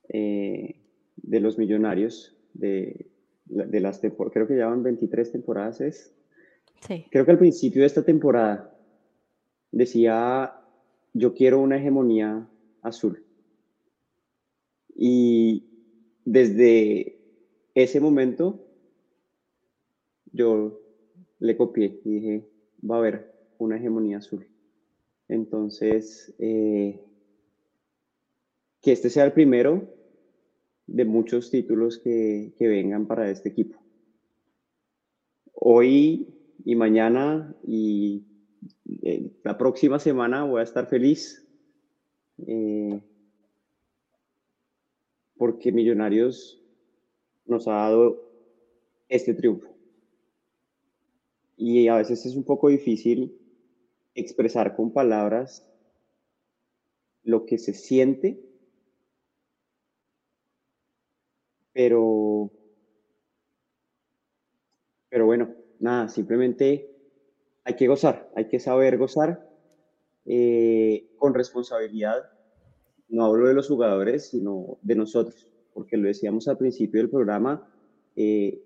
eh, 0.08 0.76
de 1.18 1.40
los 1.42 1.58
Millonarios, 1.58 2.34
de, 2.54 3.08
de 3.44 3.80
las 3.82 4.00
temporadas, 4.00 4.34
creo 4.34 4.48
que 4.48 4.54
llevan 4.54 4.82
23 4.82 5.30
temporadas, 5.30 5.82
¿es? 5.82 6.16
Sí. 6.88 7.06
Creo 7.12 7.26
que 7.26 7.32
al 7.32 7.40
principio 7.40 7.82
de 7.82 7.88
esta 7.88 8.06
temporada 8.06 8.74
decía, 9.74 10.54
yo 11.12 11.34
quiero 11.34 11.60
una 11.60 11.76
hegemonía 11.76 12.48
azul. 12.82 13.23
Y 14.96 15.66
desde 16.26 17.20
ese 17.74 18.00
momento 18.00 18.66
yo 20.32 20.80
le 21.40 21.58
copié 21.58 22.02
y 22.04 22.10
dije, 22.10 22.50
va 22.90 22.96
a 22.96 23.00
haber 23.00 23.34
una 23.58 23.78
hegemonía 23.78 24.18
azul. 24.18 24.48
Entonces, 25.28 26.34
eh, 26.40 27.02
que 28.82 28.92
este 28.92 29.10
sea 29.10 29.26
el 29.26 29.34
primero 29.34 29.94
de 30.88 31.06
muchos 31.06 31.50
títulos 31.50 31.98
que, 32.00 32.54
vengan 32.60 33.08
para 33.08 33.30
este 33.30 33.50
equipo. 33.50 33.80
Hoy 35.54 36.28
y 36.66 36.76
mañana 36.76 37.56
y 37.66 38.26
eh, 39.02 39.32
la 39.44 39.58
próxima 39.58 40.00
semana 40.00 40.44
voy 40.44 40.60
a 40.60 40.64
estar 40.64 40.88
feliz 40.88 41.48
eh, 42.48 43.02
porque 45.44 45.74
Millonarios 45.74 46.58
nos 47.46 47.68
ha 47.68 47.74
dado 47.74 48.32
este 49.10 49.34
triunfo. 49.34 49.68
Y 51.58 51.90
a 51.90 51.98
veces 51.98 52.26
es 52.26 52.38
un 52.38 52.46
poco 52.46 52.70
difícil 52.70 53.38
expresar 54.16 54.74
con 54.74 54.94
palabras 54.94 55.70
lo 57.24 57.46
que 57.46 57.58
se 57.58 57.74
siente, 57.74 58.40
pero, 61.74 62.50
pero 65.10 65.26
bueno, 65.26 65.54
nada, 65.80 66.08
simplemente 66.08 66.90
hay 67.66 67.76
que 67.76 67.90
gozar, 67.90 68.32
hay 68.34 68.48
que 68.48 68.62
saber 68.62 68.98
gozar 68.98 69.46
eh, 70.26 71.12
con 71.18 71.34
responsabilidad. 71.34 72.33
No 73.14 73.26
hablo 73.26 73.48
de 73.48 73.54
los 73.54 73.68
jugadores, 73.68 74.30
sino 74.30 74.80
de 74.82 74.96
nosotros 74.96 75.48
porque 75.74 75.98
lo 75.98 76.08
decíamos 76.08 76.48
al 76.48 76.58
principio 76.58 77.02
del 77.02 77.10
programa, 77.10 77.68
eh, 78.16 78.64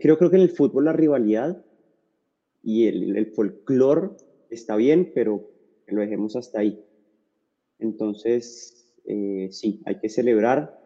creo, 0.00 0.18
creo 0.18 0.30
que 0.30 0.36
en 0.36 0.42
el 0.42 0.50
fútbol 0.50 0.86
la 0.86 0.92
rivalidad 0.92 1.64
y 2.62 2.86
el, 2.86 3.16
el 3.16 3.26
folclore 3.26 4.10
está 4.50 4.76
bien, 4.76 5.12
pero 5.14 5.48
lo 5.86 6.00
dejemos 6.00 6.36
hasta 6.36 6.60
ahí. 6.60 6.84
Entonces, 7.78 8.94
eh, 9.06 9.48
sí, 9.50 9.80
hay 9.86 9.98
que 10.00 10.08
celebrar 10.08 10.78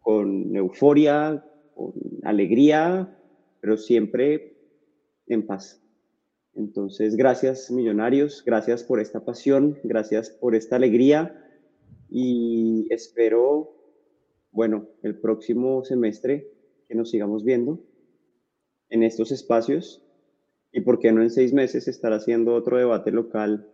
con 0.00 0.54
euforia, 0.54 1.44
con 1.74 1.94
alegría, 2.22 3.18
pero 3.60 3.76
siempre 3.76 4.56
en 5.26 5.46
paz. 5.46 5.83
Entonces, 6.56 7.16
gracias 7.16 7.70
millonarios, 7.70 8.42
gracias 8.44 8.84
por 8.84 9.00
esta 9.00 9.24
pasión, 9.24 9.78
gracias 9.82 10.30
por 10.30 10.54
esta 10.54 10.76
alegría 10.76 11.40
y 12.08 12.86
espero, 12.90 13.74
bueno, 14.52 14.86
el 15.02 15.18
próximo 15.18 15.84
semestre 15.84 16.52
que 16.88 16.94
nos 16.94 17.10
sigamos 17.10 17.44
viendo 17.44 17.80
en 18.88 19.02
estos 19.02 19.32
espacios 19.32 20.02
y 20.72 20.80
por 20.80 21.00
qué 21.00 21.10
no 21.10 21.22
en 21.22 21.30
seis 21.30 21.52
meses 21.52 21.88
estar 21.88 22.12
haciendo 22.12 22.54
otro 22.54 22.78
debate 22.78 23.10
local 23.10 23.68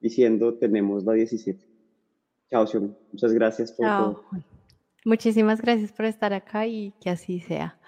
diciendo 0.00 0.54
tenemos 0.54 1.04
la 1.04 1.12
17. 1.12 1.64
Chao, 2.50 2.66
Xion. 2.66 2.96
Muchas 3.12 3.32
gracias 3.32 3.72
por 3.72 3.86
todo. 3.86 4.24
Muchísimas 5.04 5.60
gracias 5.60 5.92
por 5.92 6.06
estar 6.06 6.32
acá 6.32 6.66
y 6.66 6.92
que 7.00 7.10
así 7.10 7.40
sea. 7.40 7.78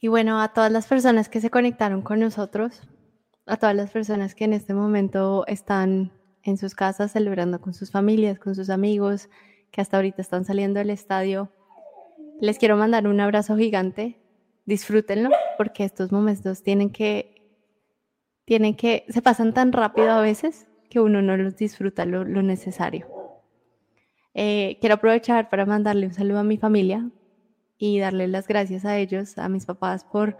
Y 0.00 0.06
bueno, 0.06 0.40
a 0.40 0.52
todas 0.52 0.70
las 0.70 0.86
personas 0.86 1.28
que 1.28 1.40
se 1.40 1.50
conectaron 1.50 2.02
con 2.02 2.20
nosotros, 2.20 2.82
a 3.48 3.56
todas 3.56 3.74
las 3.74 3.90
personas 3.90 4.34
que 4.34 4.44
en 4.44 4.52
este 4.52 4.74
momento 4.74 5.46
están 5.46 6.12
en 6.42 6.58
sus 6.58 6.74
casas 6.74 7.12
celebrando 7.12 7.60
con 7.60 7.74
sus 7.74 7.90
familias, 7.90 8.38
con 8.38 8.54
sus 8.54 8.70
amigos, 8.70 9.28
que 9.70 9.80
hasta 9.80 9.96
ahorita 9.96 10.22
están 10.22 10.44
saliendo 10.44 10.78
del 10.78 10.90
estadio, 10.90 11.50
les 12.40 12.58
quiero 12.58 12.76
mandar 12.76 13.08
un 13.08 13.20
abrazo 13.20 13.56
gigante. 13.56 14.18
Disfrútenlo 14.64 15.30
porque 15.56 15.84
estos 15.84 16.12
momentos 16.12 16.62
tienen 16.62 16.90
que, 16.90 17.34
tienen 18.44 18.76
que, 18.76 19.04
se 19.08 19.22
pasan 19.22 19.54
tan 19.54 19.72
rápido 19.72 20.10
a 20.12 20.20
veces 20.20 20.66
que 20.90 21.00
uno 21.00 21.22
no 21.22 21.36
los 21.36 21.56
disfruta 21.56 22.04
lo, 22.04 22.24
necesario. 22.24 23.06
Eh, 24.34 24.78
quiero 24.80 24.96
aprovechar 24.96 25.48
para 25.48 25.66
mandarle 25.66 26.06
un 26.06 26.14
saludo 26.14 26.38
a 26.38 26.44
mi 26.44 26.58
familia 26.58 27.10
y 27.76 27.98
darle 27.98 28.28
las 28.28 28.46
gracias 28.46 28.84
a 28.84 28.98
ellos, 28.98 29.36
a 29.38 29.48
mis 29.48 29.66
papás, 29.66 30.04
por, 30.04 30.36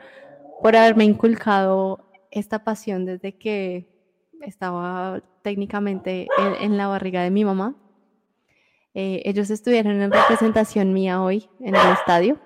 por 0.63 0.77
haberme 0.77 1.05
inculcado 1.05 2.08
esta 2.31 2.65
pasión 2.65 3.05
desde 3.05 3.37
que 3.37 3.89
estaba 4.43 5.23
técnicamente 5.43 6.29
en, 6.61 6.77
la 6.77 6.89
barriga 6.89 7.23
de 7.23 7.31
mi 7.31 7.45
mamá. 7.45 7.75
Eh, 8.95 9.23
ellos 9.25 9.51
estuvieron 9.51 10.01
en 10.01 10.13
representación 10.13 10.93
mía 10.93 11.23
hoy 11.23 11.49
en 11.61 11.75
el 11.75 11.93
estadio. 11.93 12.39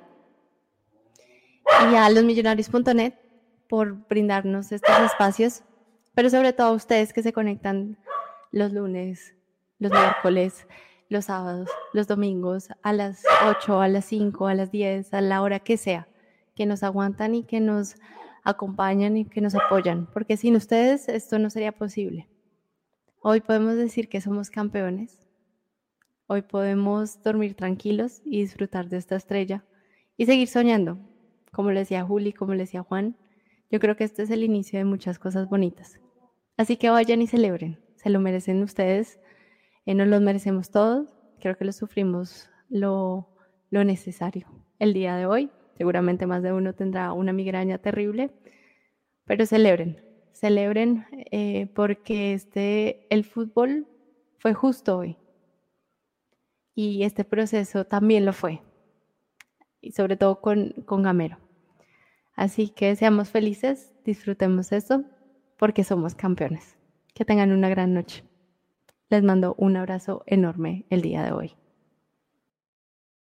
Y 1.91 1.95
a 1.95 2.09
los 2.11 2.25
millonarios.net 2.25 3.15
por 3.69 4.07
brindarnos 4.09 4.71
estos 4.71 4.99
espacios, 5.01 5.63
pero 6.15 6.29
sobre 6.29 6.53
todo 6.53 6.69
a 6.69 6.73
ustedes 6.73 7.13
que 7.13 7.23
se 7.23 7.33
conectan 7.33 7.97
los 8.51 8.73
lunes, 8.73 9.35
los 9.79 9.91
miércoles, 9.91 10.67
los 11.09 11.27
sábados, 11.27 11.71
los 11.93 12.07
domingos, 12.07 12.69
a 12.83 12.93
las 12.93 13.23
8, 13.47 13.81
a 13.81 13.89
las 13.89 14.05
5, 14.05 14.47
a 14.47 14.55
las 14.55 14.71
10, 14.71 15.15
a 15.15 15.21
la 15.21 15.43
hora 15.43 15.61
que 15.61 15.77
sea, 15.77 16.09
que 16.55 16.67
nos 16.67 16.83
aguantan 16.83 17.35
y 17.35 17.45
que 17.45 17.61
nos 17.61 17.97
acompañan 18.43 19.17
y 19.17 19.25
que 19.25 19.41
nos 19.41 19.55
apoyan, 19.55 20.09
porque 20.13 20.37
sin 20.37 20.57
ustedes 20.57 21.09
esto 21.09 21.39
no 21.39 21.51
sería 21.51 21.73
posible. 21.73 22.29
Hoy 23.21 23.41
podemos 23.41 23.77
decir 23.77 24.09
que 24.09 24.21
somos 24.21 24.51
campeones, 24.51 25.27
hoy 26.27 26.43
podemos 26.43 27.23
dormir 27.23 27.55
tranquilos 27.55 28.21
y 28.25 28.41
disfrutar 28.41 28.89
de 28.89 28.97
esta 28.97 29.17
estrella 29.17 29.65
y 30.17 30.27
seguir 30.27 30.49
soñando, 30.49 30.99
como 31.53 31.71
le 31.71 31.81
decía 31.81 32.05
Juli, 32.05 32.33
como 32.33 32.55
le 32.55 32.65
decía 32.65 32.83
Juan. 32.83 33.17
Yo 33.71 33.79
creo 33.79 33.97
que 33.97 34.05
este 34.05 34.23
es 34.23 34.31
el 34.31 34.43
inicio 34.43 34.79
de 34.79 34.85
muchas 34.85 35.19
cosas 35.19 35.49
bonitas. 35.49 35.99
Así 36.57 36.77
que 36.77 36.91
vayan 36.91 37.23
y 37.23 37.27
celebren, 37.27 37.79
se 37.97 38.11
lo 38.11 38.21
merecen 38.21 38.63
ustedes, 38.63 39.21
eh, 39.87 39.95
nos 39.95 40.09
lo 40.09 40.21
merecemos 40.21 40.71
todos, 40.71 41.17
creo 41.41 41.57
que 41.57 41.65
lo 41.65 41.73
sufrimos 41.73 42.51
lo, 42.69 43.29
lo 43.71 43.85
necesario 43.85 44.49
el 44.79 44.93
día 44.95 45.17
de 45.17 45.27
hoy 45.27 45.51
Seguramente 45.83 46.29
más 46.29 46.45
de 46.45 46.53
uno 46.53 46.75
tendrá 46.75 47.13
una 47.13 47.33
migraña 47.33 47.77
terrible, 47.77 48.31
pero 49.25 49.47
celebren, 49.47 50.01
celebren 50.31 51.07
eh, 51.33 51.67
porque 51.75 52.35
este, 52.35 53.05
el 53.11 53.25
fútbol 53.25 53.89
fue 54.39 54.55
justo 54.55 54.99
hoy 54.99 55.17
y 56.77 57.03
este 57.03 57.25
proceso 57.25 57.85
también 57.85 58.25
lo 58.25 58.33
fue, 58.33 58.63
y 59.81 59.91
sobre 59.91 60.17
todo 60.17 60.41
con, 60.41 60.71
con 60.87 61.03
Gamero. 61.03 61.39
Así 62.37 62.69
que 62.69 62.95
seamos 62.95 63.31
felices, 63.31 63.93
disfrutemos 64.05 64.71
eso 64.71 65.03
porque 65.59 65.83
somos 65.83 66.15
campeones. 66.15 66.77
Que 67.13 67.25
tengan 67.25 67.51
una 67.51 67.69
gran 67.69 67.93
noche. 67.93 68.23
Les 69.09 69.25
mando 69.25 69.57
un 69.59 69.77
abrazo 69.77 70.23
enorme 70.27 70.87
el 70.91 71.03
día 71.03 71.25
de 71.25 71.33
hoy. 71.33 71.57